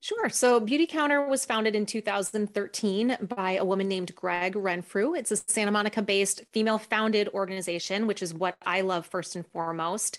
Sure. 0.00 0.28
So 0.28 0.60
Beautycounter 0.60 1.28
was 1.28 1.44
founded 1.44 1.76
in 1.76 1.86
2013 1.86 3.18
by 3.36 3.52
a 3.52 3.64
woman 3.64 3.86
named 3.86 4.12
Gregg 4.16 4.56
Renfrew. 4.56 5.14
It's 5.14 5.30
a 5.30 5.36
Santa 5.36 5.70
Monica 5.70 6.02
based 6.02 6.42
female 6.52 6.78
founded 6.78 7.28
organization, 7.28 8.08
which 8.08 8.20
is 8.20 8.34
what 8.34 8.56
I 8.66 8.80
love 8.80 9.06
first 9.06 9.36
and 9.36 9.46
foremost. 9.46 10.18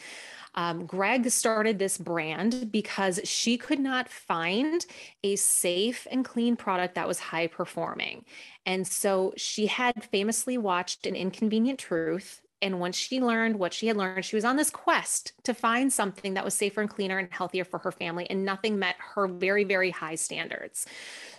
Um, 0.56 0.86
Gregg 0.86 1.30
started 1.30 1.80
this 1.80 1.98
brand 1.98 2.72
because 2.72 3.20
she 3.24 3.58
could 3.58 3.80
not 3.80 4.10
find 4.10 4.86
a 5.24 5.36
safe 5.36 6.08
and 6.12 6.24
clean 6.24 6.56
product 6.56 6.96
that 6.96 7.08
was 7.08 7.20
high 7.20 7.48
performing. 7.48 8.26
And 8.66 8.88
so 8.88 9.34
she 9.36 9.68
had 9.68 10.04
famously 10.04 10.58
watched 10.58 11.06
An 11.06 11.16
Inconvenient 11.16 11.80
Truth 11.80 12.42
and 12.64 12.80
once 12.80 12.96
she 12.96 13.22
learned 13.22 13.60
what 13.60 13.74
she 13.74 13.88
had 13.88 13.98
learned, 13.98 14.24
she 14.24 14.38
was 14.38 14.46
on 14.46 14.56
this 14.56 14.70
quest 14.70 15.34
to 15.44 15.54
find 15.54 15.92
something 15.92 16.34
that 16.34 16.46
was 16.46 16.54
safer 16.54 16.80
and 16.80 16.90
cleaner 16.90 17.18
and 17.18 17.28
healthier 17.30 17.66
for 17.66 17.78
her 17.80 17.92
family, 17.92 18.26
and 18.30 18.46
nothing 18.46 18.80
met 18.80 18.96
her 18.98 19.28
very, 19.28 19.66
very 19.66 19.92
high 19.92 20.16
standards. 20.16 20.86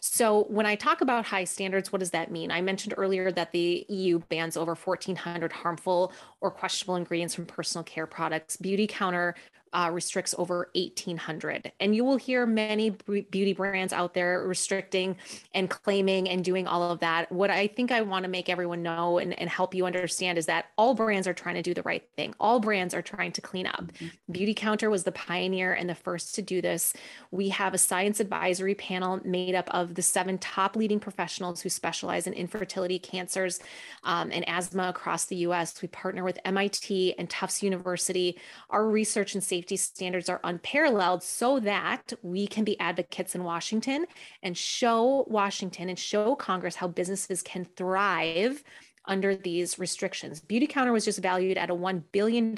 So, 0.00 0.44
when 0.44 0.66
I 0.66 0.74
talk 0.74 1.00
about 1.00 1.24
high 1.24 1.44
standards, 1.44 1.90
what 1.90 2.00
does 2.00 2.10
that 2.10 2.30
mean? 2.30 2.50
I 2.50 2.60
mentioned 2.60 2.92
earlier 2.98 3.32
that 3.32 3.52
the 3.52 3.86
EU 3.88 4.18
bans 4.28 4.58
over 4.58 4.74
1,400 4.74 5.50
harmful 5.50 6.12
or 6.42 6.50
questionable 6.50 6.96
ingredients 6.96 7.34
from 7.34 7.46
personal 7.46 7.84
care 7.84 8.06
products. 8.06 8.58
Beautycounter 8.58 9.32
uh, 9.74 9.90
restricts 9.92 10.34
over 10.38 10.70
1800 10.74 11.72
and 11.80 11.94
you 11.94 12.04
will 12.04 12.16
hear 12.16 12.46
many 12.46 12.90
beauty 12.90 13.52
brands 13.52 13.92
out 13.92 14.14
there 14.14 14.46
restricting 14.46 15.16
and 15.52 15.68
claiming 15.68 16.28
and 16.28 16.44
doing 16.44 16.66
all 16.66 16.90
of 16.90 17.00
that. 17.00 17.30
What 17.30 17.50
i 17.50 17.66
think 17.66 17.90
i 17.90 18.00
want 18.00 18.22
to 18.24 18.28
make 18.28 18.48
everyone 18.48 18.82
know 18.82 19.18
and, 19.18 19.38
and 19.38 19.50
help 19.50 19.74
you 19.74 19.84
understand 19.84 20.38
is 20.38 20.46
that 20.46 20.66
all 20.78 20.94
brands 20.94 21.26
are 21.26 21.34
trying 21.34 21.56
to 21.56 21.62
do 21.62 21.74
the 21.74 21.82
right 21.82 22.08
thing. 22.16 22.34
All 22.40 22.60
brands 22.60 22.94
are 22.94 23.02
trying 23.02 23.32
to 23.32 23.40
clean 23.40 23.66
up. 23.66 23.92
Mm-hmm. 23.92 24.32
Beautycounter 24.32 24.90
was 24.90 25.04
the 25.04 25.12
pioneer 25.12 25.72
and 25.72 25.90
the 25.90 25.94
first 25.94 26.34
to 26.36 26.42
do 26.42 26.62
this. 26.62 26.94
We 27.30 27.48
have 27.50 27.74
a 27.74 27.78
science 27.78 28.20
advisory 28.20 28.74
panel 28.74 29.20
made 29.24 29.54
up 29.54 29.68
of 29.70 29.94
the 29.94 30.02
seven 30.02 30.38
top 30.38 30.76
leading 30.76 31.00
professionals 31.00 31.60
who 31.60 31.68
specialize 31.68 32.26
in 32.26 32.32
infertility 32.32 32.98
cancers 32.98 33.60
um, 34.04 34.30
and 34.32 34.48
asthma 34.48 34.88
across 34.88 35.24
the 35.26 35.36
us 35.36 35.80
we 35.82 35.88
partner 35.88 36.24
with 36.24 36.38
mit 36.44 37.14
and 37.18 37.28
tufts 37.28 37.62
university. 37.62 38.38
Our 38.70 38.86
research 38.86 39.34
and 39.34 39.42
safety 39.42 39.63
safety 39.64 39.76
standards 39.78 40.28
are 40.28 40.42
unparalleled 40.44 41.22
so 41.22 41.58
that 41.58 42.12
we 42.22 42.46
can 42.46 42.64
be 42.64 42.78
advocates 42.80 43.34
in 43.34 43.44
Washington 43.44 44.04
and 44.42 44.58
show 44.58 45.24
Washington 45.26 45.88
and 45.88 45.98
show 45.98 46.36
Congress 46.36 46.76
how 46.76 46.86
businesses 46.86 47.40
can 47.40 47.64
thrive 47.64 48.62
under 49.06 49.34
these 49.34 49.78
restrictions. 49.78 50.42
Beautycounter 50.42 50.92
was 50.92 51.06
just 51.06 51.20
valued 51.20 51.56
at 51.56 51.70
a 51.70 51.74
$1 51.74 52.02
billion 52.12 52.54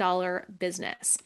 business. 0.59 1.17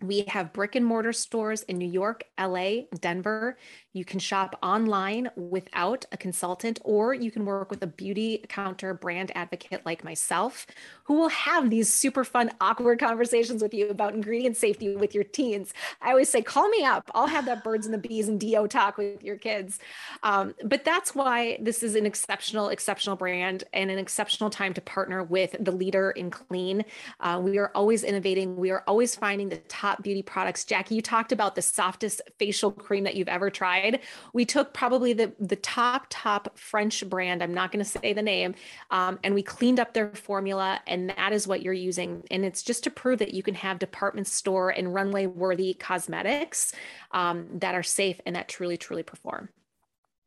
We 0.00 0.24
have 0.28 0.52
brick 0.52 0.76
and 0.76 0.86
mortar 0.86 1.12
stores 1.12 1.62
in 1.62 1.76
New 1.76 1.88
York, 1.88 2.22
LA, 2.38 2.82
Denver. 3.00 3.58
You 3.92 4.04
can 4.04 4.20
shop 4.20 4.56
online 4.62 5.28
without 5.34 6.04
a 6.12 6.16
consultant, 6.16 6.78
or 6.84 7.14
you 7.14 7.32
can 7.32 7.44
work 7.44 7.68
with 7.68 7.82
a 7.82 7.88
Beautycounter 7.88 8.98
brand 9.00 9.32
advocate 9.34 9.84
like 9.84 10.04
myself, 10.04 10.68
who 11.02 11.14
will 11.14 11.30
have 11.30 11.68
these 11.68 11.92
super 11.92 12.22
fun, 12.22 12.52
awkward 12.60 13.00
conversations 13.00 13.60
with 13.60 13.74
you 13.74 13.88
about 13.88 14.14
ingredient 14.14 14.56
safety 14.56 14.94
with 14.94 15.16
your 15.16 15.24
teens. 15.24 15.74
I 16.00 16.10
always 16.10 16.28
say, 16.28 16.42
call 16.42 16.68
me 16.68 16.84
up. 16.84 17.10
I'll 17.12 17.26
have 17.26 17.46
that 17.46 17.64
birds 17.64 17.84
and 17.84 17.92
the 17.92 17.98
bees 17.98 18.28
and 18.28 18.38
DO 18.38 18.68
talk 18.68 18.98
with 18.98 19.24
your 19.24 19.36
kids. 19.36 19.80
Um, 20.22 20.54
but 20.62 20.84
that's 20.84 21.16
why 21.16 21.58
this 21.60 21.82
is 21.82 21.96
an 21.96 22.06
exceptional, 22.06 22.68
exceptional 22.68 23.16
brand 23.16 23.64
and 23.72 23.90
an 23.90 23.98
exceptional 23.98 24.48
time 24.48 24.74
to 24.74 24.80
partner 24.80 25.24
with 25.24 25.56
the 25.58 25.72
leader 25.72 26.12
in 26.12 26.30
clean. 26.30 26.84
Uh, 27.18 27.40
we 27.42 27.58
are 27.58 27.72
always 27.74 28.04
innovating. 28.04 28.54
We 28.54 28.70
are 28.70 28.84
always 28.86 29.16
finding 29.16 29.48
the 29.48 29.56
top 29.56 29.87
top 29.88 30.02
beauty 30.02 30.22
products. 30.22 30.64
Jackie, 30.64 30.94
you 30.94 31.02
talked 31.02 31.32
about 31.32 31.54
the 31.54 31.62
softest 31.62 32.20
facial 32.38 32.70
cream 32.70 33.04
that 33.04 33.14
you've 33.14 33.28
ever 33.28 33.48
tried. 33.50 34.00
We 34.32 34.44
took 34.44 34.74
probably 34.74 35.12
the, 35.12 35.32
the 35.40 35.56
top, 35.56 36.06
top 36.10 36.58
French 36.58 37.08
brand, 37.08 37.42
I'm 37.42 37.54
not 37.54 37.72
going 37.72 37.84
to 37.84 37.90
say 37.90 38.12
the 38.12 38.22
name, 38.22 38.54
um, 38.90 39.18
and 39.24 39.34
we 39.34 39.42
cleaned 39.42 39.80
up 39.80 39.94
their 39.94 40.10
formula, 40.10 40.80
and 40.86 41.10
that 41.10 41.32
is 41.32 41.46
what 41.46 41.62
you're 41.62 41.72
using. 41.72 42.22
And 42.30 42.44
it's 42.44 42.62
just 42.62 42.84
to 42.84 42.90
prove 42.90 43.18
that 43.20 43.32
you 43.32 43.42
can 43.42 43.54
have 43.54 43.78
department 43.78 44.26
store 44.26 44.70
and 44.70 44.94
runway 44.94 45.26
worthy 45.26 45.74
cosmetics 45.74 46.74
um, 47.12 47.46
that 47.54 47.74
are 47.74 47.82
safe 47.82 48.20
and 48.26 48.36
that 48.36 48.48
truly, 48.48 48.76
truly 48.76 49.02
perform. 49.02 49.48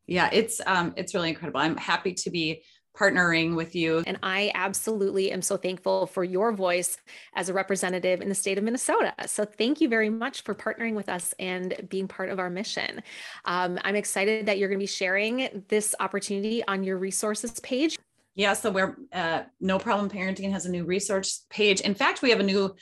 Yeah, 0.06 0.28
it's 0.32 0.60
um, 0.66 0.94
it's 0.96 1.14
really 1.14 1.28
incredible. 1.28 1.60
I'm 1.60 1.76
happy 1.76 2.12
to 2.14 2.30
be 2.30 2.64
partnering 2.96 3.56
with 3.56 3.74
you. 3.74 4.02
And 4.06 4.18
I 4.22 4.50
absolutely 4.54 5.32
am 5.32 5.42
so 5.42 5.56
thankful 5.56 6.06
for 6.06 6.24
your 6.24 6.52
voice 6.52 6.98
as 7.34 7.48
a 7.48 7.52
representative 7.52 8.20
in 8.20 8.28
the 8.28 8.34
state 8.34 8.58
of 8.58 8.64
Minnesota. 8.64 9.14
So 9.26 9.44
thank 9.44 9.80
you 9.80 9.88
very 9.88 10.10
much 10.10 10.42
for 10.42 10.54
partnering 10.54 10.94
with 10.94 11.08
us 11.08 11.34
and 11.38 11.74
being 11.88 12.08
part 12.08 12.28
of 12.28 12.38
our 12.38 12.50
mission. 12.50 13.02
Um, 13.44 13.78
I'm 13.82 13.96
excited 13.96 14.46
that 14.46 14.58
you're 14.58 14.68
going 14.68 14.78
to 14.78 14.82
be 14.82 14.86
sharing 14.86 15.64
this 15.68 15.94
opportunity 16.00 16.62
on 16.66 16.84
your 16.84 16.98
resources 16.98 17.58
page. 17.60 17.98
Yeah, 18.34 18.54
so 18.54 18.70
we're 18.70 18.96
uh, 19.12 19.42
No 19.60 19.78
Problem 19.78 20.08
Parenting 20.08 20.50
has 20.52 20.64
a 20.64 20.70
new 20.70 20.84
resource 20.84 21.44
page. 21.50 21.82
In 21.82 21.94
fact, 21.94 22.22
we 22.22 22.30
have 22.30 22.40
a 22.40 22.44
new 22.44 22.74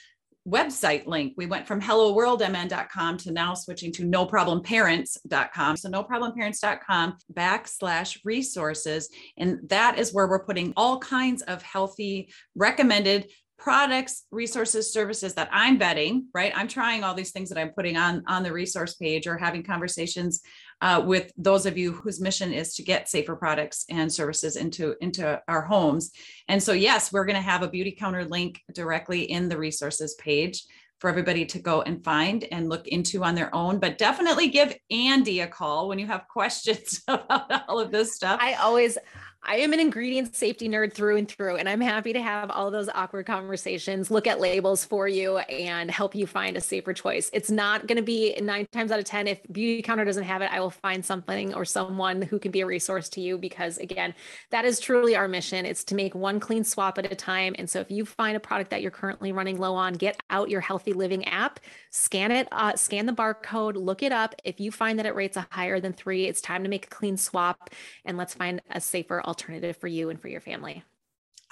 website 0.49 1.07
link. 1.07 1.35
We 1.37 1.47
went 1.47 1.67
from 1.67 1.81
helloworldmn.com 1.81 3.19
to 3.19 3.31
now 3.31 3.55
switching 3.55 3.93
to 3.93 4.05
noproblemparents.com. 4.05 5.77
So 5.77 5.91
noproblemparents.com 5.91 7.17
backslash 7.33 8.19
resources. 8.25 9.09
And 9.37 9.61
that 9.69 9.99
is 9.99 10.13
where 10.13 10.29
we're 10.29 10.45
putting 10.45 10.73
all 10.77 10.99
kinds 10.99 11.43
of 11.43 11.63
healthy 11.63 12.33
recommended 12.55 13.31
products 13.59 14.25
resources 14.31 14.91
services 14.91 15.35
that 15.35 15.51
i'm 15.53 15.79
vetting 15.79 16.23
right 16.33 16.51
i'm 16.57 16.67
trying 16.67 17.05
all 17.05 17.13
these 17.13 17.31
things 17.31 17.51
that 17.51 17.59
i'm 17.59 17.69
putting 17.75 17.95
on 17.95 18.23
on 18.27 18.43
the 18.43 18.51
resource 18.51 18.95
page 18.95 19.27
or 19.27 19.37
having 19.37 19.63
conversations 19.63 20.41
uh, 20.81 21.03
with 21.05 21.33
those 21.37 21.67
of 21.67 21.77
you 21.77 21.93
whose 21.93 22.21
mission 22.21 22.53
is 22.53 22.75
to 22.75 22.83
get 22.83 23.09
safer 23.09 23.37
products 23.37 23.85
and 23.91 24.13
services 24.13 24.57
into 24.57 24.95
into 25.01 25.41
our 25.49 25.63
homes. 25.63 26.11
And 26.49 26.63
so 26.63 26.73
yes 26.73 27.13
we're 27.13 27.27
going 27.27 27.37
to 27.37 27.43
have 27.43 27.63
a 27.63 27.69
Beautycounter 27.69 28.29
link 28.29 28.61
directly 28.75 29.23
in 29.23 29.49
the 29.49 29.59
resources 29.59 30.15
page 30.15 30.65
for 31.01 31.09
everybody 31.09 31.47
to 31.47 31.59
go 31.59 31.81
and 31.83 32.05
find 32.05 32.45
and 32.53 32.69
look 32.69 32.87
into 32.87 33.25
on 33.25 33.35
their 33.35 33.53
own. 33.55 33.79
But 33.79 33.97
definitely 33.97 34.49
give 34.49 34.77
Andee 34.93 35.43
a 35.43 35.47
call 35.47 35.89
when 35.89 35.99
you 35.99 36.07
have 36.07 36.29
questions 36.33 37.03
about 37.09 37.69
all 37.69 37.81
of 37.81 37.91
this 37.91 38.15
stuff. 38.15 38.39
I 38.41 38.55
always 38.55 38.99
I 39.43 39.57
am 39.57 39.73
an 39.73 39.81
ingredient 39.81 40.37
safety 40.37 40.69
nerd 40.69 40.93
through 40.93 41.17
and 41.17 41.27
through, 41.27 41.57
and 41.57 41.67
I'm 41.67 41.81
happy 41.81 42.13
to 42.13 42.21
have 42.21 42.51
all 42.51 42.71
those 42.71 42.91
awkward 42.91 43.25
conversations, 43.25 44.11
look 44.11 44.27
at 44.27 44.39
labels 44.39 44.85
for 44.85 45.09
you, 45.09 45.39
and 45.39 45.91
help 45.91 46.15
you 46.15 46.27
find 46.27 46.59
a 46.59 46.61
safer 46.61 46.93
choice. 46.93 47.31
It's 47.33 47.51
not 47.51 47.87
going 47.87 47.97
to 47.97 48.03
be 48.03 48.39
nine 48.43 48.67
times 48.71 48.93
out 48.93 48.99
of 48.99 49.07
10. 49.07 49.27
If 49.27 49.43
Beautycounter 49.45 50.05
doesn't 50.05 50.25
have 50.25 50.43
it, 50.43 50.51
I 50.53 50.61
will 50.61 50.71
find 50.71 51.03
something 51.03 51.55
or 51.55 51.65
someone 51.65 52.21
who 52.21 52.39
can 52.39 52.51
be 52.51 52.61
a 52.61 52.67
resource 52.67 53.09
to 53.11 53.23
you 53.23 53.39
because, 53.39 53.79
again, 53.79 54.15
that 54.51 54.67
is 54.67 54.79
truly 54.79 55.17
our 55.17 55.27
mission. 55.27 55.65
It's 55.65 55.85
to 55.85 55.95
make 55.95 56.15
one 56.15 56.39
clean 56.39 56.63
swap 56.63 56.99
at 56.99 57.11
a 57.11 57.17
time. 57.17 57.55
And 57.59 57.69
so 57.69 57.81
if 57.81 57.91
you 57.91 58.05
find 58.05 58.37
a 58.37 58.41
product 58.41 58.71
that 58.71 58.83
you're 58.83 58.91
currently 58.91 59.33
running 59.33 59.59
low 59.59 59.75
on, 59.75 59.95
get 59.95 60.23
out 60.29 60.51
your 60.51 60.61
Healthy 60.61 60.93
Living 60.93 61.25
app, 61.25 61.61
scan 61.89 62.31
it, 62.31 62.47
uh, 62.53 62.77
scan 62.77 63.07
the 63.07 63.13
barcode, 63.13 63.75
look 63.75 64.03
it 64.03 64.13
up. 64.13 64.35
If 64.45 64.61
you 64.61 64.71
find 64.71 64.99
that 64.99 65.07
it 65.07 65.15
rates 65.15 65.39
a 65.39 65.47
higher 65.51 65.81
than 65.81 65.95
three, 65.95 66.27
it's 66.27 66.43
time 66.43 66.63
to 66.63 66.69
make 66.69 66.87
a 66.87 66.91
clean 66.91 67.17
swap 67.17 67.71
and 68.05 68.19
let's 68.19 68.35
find 68.35 68.61
a 68.71 68.81
safer 68.81 69.23
alternative 69.31 69.77
for 69.77 69.87
you 69.87 70.11
and 70.11 70.21
for 70.21 70.27
your 70.27 70.41
family. 70.41 70.83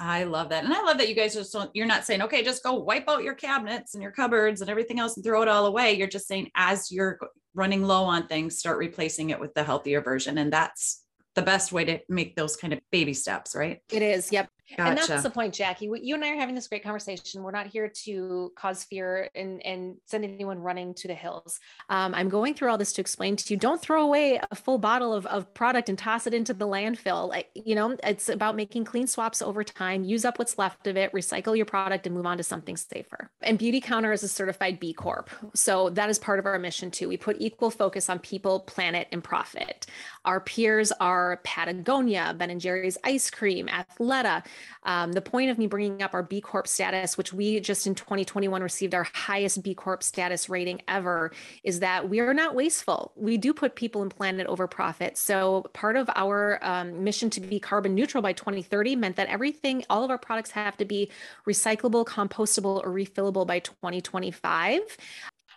I 0.01 0.25
love 0.25 0.49
that. 0.51 0.65
And 0.65 0.73
I 0.73 0.83
love 0.83 0.99
that 0.99 1.09
you 1.09 1.15
guys 1.15 1.35
just 1.35 1.53
don't, 1.53 1.71
you're 1.75 1.87
not 1.87 2.05
saying, 2.05 2.23
okay, 2.23 2.43
just 2.43 2.65
go 2.65 2.75
wipe 2.75 3.09
out 3.09 3.23
your 3.23 3.35
cabinets 3.35 3.95
and 3.95 4.03
your 4.03 4.13
cupboards 4.13 4.61
and 4.61 4.69
everything 4.69 4.99
else 4.99 5.17
and 5.17 5.25
throw 5.25 5.43
it 5.43 5.49
all 5.49 5.67
away. 5.67 5.95
You're 5.95 6.09
just 6.09 6.27
saying, 6.27 6.51
as 6.57 6.91
you're 6.91 7.19
running 7.55 7.85
low 7.85 8.03
on 8.03 8.27
things, 8.27 8.59
start 8.59 8.79
replacing 8.79 9.31
it 9.31 9.39
with 9.39 9.55
the 9.55 9.63
healthier 9.63 10.01
version. 10.01 10.39
And 10.39 10.53
that's 10.53 11.05
the 11.39 11.45
best 11.45 11.73
way 11.73 11.85
to 11.85 12.01
make 12.09 12.35
those 12.35 12.57
kind 12.57 12.73
of 12.73 12.81
baby 12.91 13.15
steps, 13.15 13.55
right? 13.55 13.81
It 13.93 14.03
is. 14.03 14.33
Yep. 14.33 14.49
Gotcha. 14.77 14.91
And 14.91 14.99
that's 14.99 15.23
the 15.23 15.31
point, 15.31 15.55
Jackie. 15.55 15.89
You 16.03 16.15
and 16.15 16.23
I 16.23 16.33
are 16.33 16.37
having 16.37 16.55
this 16.55 16.69
great 16.69 16.85
conversation. 16.85 17.43
We're 17.43 17.53
not 17.53 17.69
here 17.69 17.91
to 18.05 18.53
cause 18.55 18.85
fear 18.85 19.31
and, 19.35 19.65
and 19.65 19.97
send 20.05 20.25
anyone 20.25 20.59
running 20.59 20.93
to 20.95 21.09
the 21.09 21.15
hills. 21.15 21.59
Um, 21.89 22.15
I'm 22.15 22.29
going 22.29 22.53
through 22.53 22.71
all 22.71 22.77
this 22.77 22.93
to 22.95 23.01
explain 23.01 23.37
to 23.37 23.55
you 23.55 23.59
don't 23.59 23.81
throw 23.81 24.05
away 24.05 24.39
a 24.51 24.55
full 24.55 24.77
bottle 24.77 25.15
of, 25.15 25.25
of 25.25 25.55
product 25.55 25.89
and 25.89 25.97
toss 25.97 26.27
it 26.27 26.35
into 26.35 26.53
the 26.53 26.67
landfill. 26.67 27.31
Like, 27.31 27.49
you 27.55 27.75
know, 27.75 27.97
it's 28.03 28.29
about 28.29 28.57
making 28.57 28.85
clean 28.85 29.07
swaps 29.07 29.41
over 29.41 29.65
time, 29.65 30.05
use 30.05 30.27
up 30.27 30.39
what's 30.39 30.59
left 30.59 30.87
of 30.87 30.99
it, 30.99 31.13
recycle 31.13 31.57
your 31.57 31.65
product, 31.65 32.07
and 32.07 32.15
move 32.15 32.27
on 32.27 32.37
to 32.37 32.43
something 32.43 32.77
safer. 32.77 33.31
And 33.41 33.59
Beautycounter 33.59 34.13
is 34.13 34.23
a 34.23 34.29
certified 34.29 34.79
B 34.79 34.93
Corp. 34.93 35.31
So 35.55 35.89
that 35.91 36.11
is 36.11 36.19
part 36.19 36.39
of 36.39 36.45
our 36.45 36.59
mission 36.59 36.91
too. 36.91 37.09
We 37.09 37.17
put 37.17 37.37
equal 37.41 37.71
focus 37.71 38.11
on 38.11 38.19
people, 38.19 38.61
planet, 38.61 39.09
and 39.13 39.25
profit. 39.25 39.87
Our 40.29 40.41
peers 40.41 40.93
are 41.01 41.41
Patagonia, 41.43 42.35
Ben 42.37 42.51
and 42.51 42.61
Jerry's 42.61 42.99
ice 43.03 43.31
cream, 43.31 43.67
Athleta. 43.67 44.45
Um, 44.83 45.13
the 45.13 45.23
point 45.23 45.51
of 45.51 45.57
me 45.57 45.67
bringing 45.67 46.03
up 46.03 46.13
our 46.13 46.23
B 46.23 46.43
Corp 46.43 46.69
status, 46.69 47.17
which 47.17 47.33
we 47.33 47.61
just 47.61 47.87
in 47.87 47.95
2021 47.95 48.63
received 48.63 48.95
our 48.95 49.05
highest 49.15 49.63
B 49.63 49.75
Corp 49.75 50.03
status 50.03 50.51
rating 50.51 50.83
ever, 50.87 51.33
is 51.65 51.81
that 51.81 52.11
we 52.11 52.21
are 52.21 52.35
not 52.35 52.55
wasteful. 52.55 53.13
We 53.17 53.39
do 53.39 53.55
put 53.55 53.75
people 53.75 54.03
and 54.03 54.15
planet 54.15 54.47
over 54.49 54.67
profit. 54.67 55.17
So 55.17 55.63
part 55.73 55.97
of 55.97 56.11
our 56.15 56.59
um, 56.61 57.03
mission 57.03 57.31
to 57.31 57.41
be 57.41 57.59
carbon 57.59 57.95
neutral 57.95 58.21
by 58.21 58.35
2030 58.35 58.97
meant 58.97 59.17
that 59.17 59.29
everything, 59.29 59.83
all 59.89 60.05
of 60.05 60.11
our 60.11 60.19
products 60.19 60.51
have 60.51 60.77
to 60.77 60.85
be 60.85 61.11
recyclable, 61.47 62.05
compostable, 62.05 62.85
or 62.85 62.91
refillable 62.91 63.47
by 63.47 63.61
2025. 63.61 64.83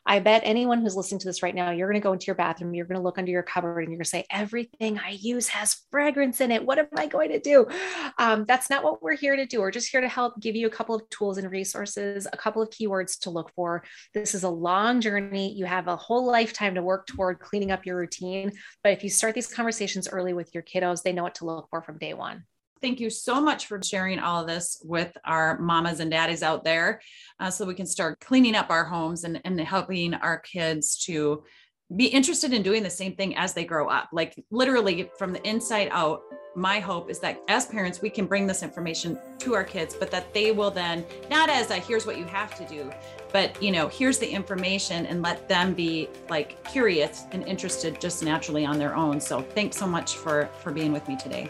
I 0.05 0.19
bet 0.19 0.41
anyone 0.43 0.81
who's 0.81 0.95
listening 0.95 1.19
to 1.19 1.27
this 1.27 1.43
right 1.43 1.53
now, 1.53 1.71
you're 1.71 1.87
going 1.87 2.01
to 2.01 2.03
go 2.03 2.13
into 2.13 2.25
your 2.25 2.35
bathroom, 2.35 2.73
you're 2.73 2.85
going 2.85 2.99
to 2.99 3.03
look 3.03 3.17
under 3.17 3.31
your 3.31 3.43
cupboard, 3.43 3.79
and 3.79 3.89
you're 3.89 3.97
going 3.97 4.03
to 4.03 4.09
say, 4.09 4.25
Everything 4.31 4.99
I 4.99 5.11
use 5.11 5.47
has 5.49 5.85
fragrance 5.91 6.41
in 6.41 6.51
it. 6.51 6.65
What 6.65 6.79
am 6.79 6.87
I 6.97 7.07
going 7.07 7.29
to 7.29 7.39
do? 7.39 7.67
Um, 8.17 8.45
that's 8.47 8.69
not 8.69 8.83
what 8.83 9.03
we're 9.03 9.15
here 9.15 9.35
to 9.35 9.45
do. 9.45 9.59
We're 9.59 9.71
just 9.71 9.89
here 9.89 10.01
to 10.01 10.07
help 10.07 10.39
give 10.39 10.55
you 10.55 10.67
a 10.67 10.71
couple 10.71 10.95
of 10.95 11.07
tools 11.09 11.37
and 11.37 11.49
resources, 11.51 12.27
a 12.31 12.37
couple 12.37 12.61
of 12.61 12.69
keywords 12.69 13.19
to 13.19 13.29
look 13.29 13.51
for. 13.55 13.83
This 14.13 14.33
is 14.33 14.43
a 14.43 14.49
long 14.49 15.01
journey. 15.01 15.53
You 15.53 15.65
have 15.65 15.87
a 15.87 15.95
whole 15.95 16.25
lifetime 16.25 16.75
to 16.75 16.81
work 16.81 17.07
toward 17.07 17.39
cleaning 17.39 17.71
up 17.71 17.85
your 17.85 17.97
routine. 17.97 18.51
But 18.83 18.93
if 18.93 19.03
you 19.03 19.09
start 19.09 19.35
these 19.35 19.53
conversations 19.53 20.07
early 20.09 20.33
with 20.33 20.53
your 20.53 20.63
kiddos, 20.63 21.03
they 21.03 21.13
know 21.13 21.23
what 21.23 21.35
to 21.35 21.45
look 21.45 21.67
for 21.69 21.81
from 21.81 21.97
day 21.97 22.13
one 22.13 22.43
thank 22.81 22.99
you 22.99 23.09
so 23.09 23.39
much 23.39 23.67
for 23.67 23.81
sharing 23.81 24.19
all 24.19 24.41
of 24.41 24.47
this 24.47 24.81
with 24.83 25.15
our 25.25 25.59
mamas 25.59 25.99
and 25.99 26.11
daddies 26.11 26.43
out 26.43 26.63
there 26.63 27.01
uh, 27.39 27.49
so 27.49 27.65
we 27.65 27.73
can 27.73 27.85
start 27.85 28.19
cleaning 28.19 28.55
up 28.55 28.69
our 28.69 28.83
homes 28.83 29.23
and, 29.23 29.39
and 29.45 29.59
helping 29.59 30.13
our 30.13 30.39
kids 30.39 30.97
to 31.05 31.43
be 31.95 32.05
interested 32.05 32.53
in 32.53 32.63
doing 32.63 32.83
the 32.83 32.89
same 32.89 33.15
thing 33.15 33.35
as 33.35 33.53
they 33.53 33.65
grow 33.65 33.89
up. 33.89 34.09
Like 34.13 34.43
literally 34.49 35.11
from 35.17 35.33
the 35.33 35.45
inside 35.47 35.89
out 35.91 36.21
my 36.55 36.79
hope 36.79 37.09
is 37.09 37.19
that 37.19 37.41
as 37.47 37.65
parents 37.65 38.01
we 38.01 38.09
can 38.09 38.25
bring 38.25 38.45
this 38.45 38.61
information 38.61 39.17
to 39.39 39.55
our 39.55 39.63
kids 39.63 39.95
but 39.95 40.11
that 40.11 40.33
they 40.33 40.51
will 40.51 40.69
then 40.69 41.05
not 41.29 41.49
as 41.49 41.71
a 41.71 41.75
here's 41.75 42.05
what 42.05 42.17
you 42.17 42.25
have 42.25 42.53
to 42.55 42.65
do 42.65 42.91
but 43.31 43.61
you 43.63 43.71
know 43.71 43.87
here's 43.87 44.19
the 44.19 44.27
information 44.27 45.05
and 45.05 45.21
let 45.21 45.47
them 45.47 45.73
be 45.73 46.09
like 46.29 46.61
curious 46.69 47.23
and 47.31 47.47
interested 47.47 48.01
just 48.01 48.21
naturally 48.21 48.65
on 48.65 48.77
their 48.77 48.97
own. 48.97 49.19
So 49.21 49.41
thanks 49.41 49.77
so 49.77 49.87
much 49.87 50.17
for 50.17 50.49
for 50.61 50.73
being 50.73 50.91
with 50.91 51.07
me 51.07 51.15
today 51.15 51.49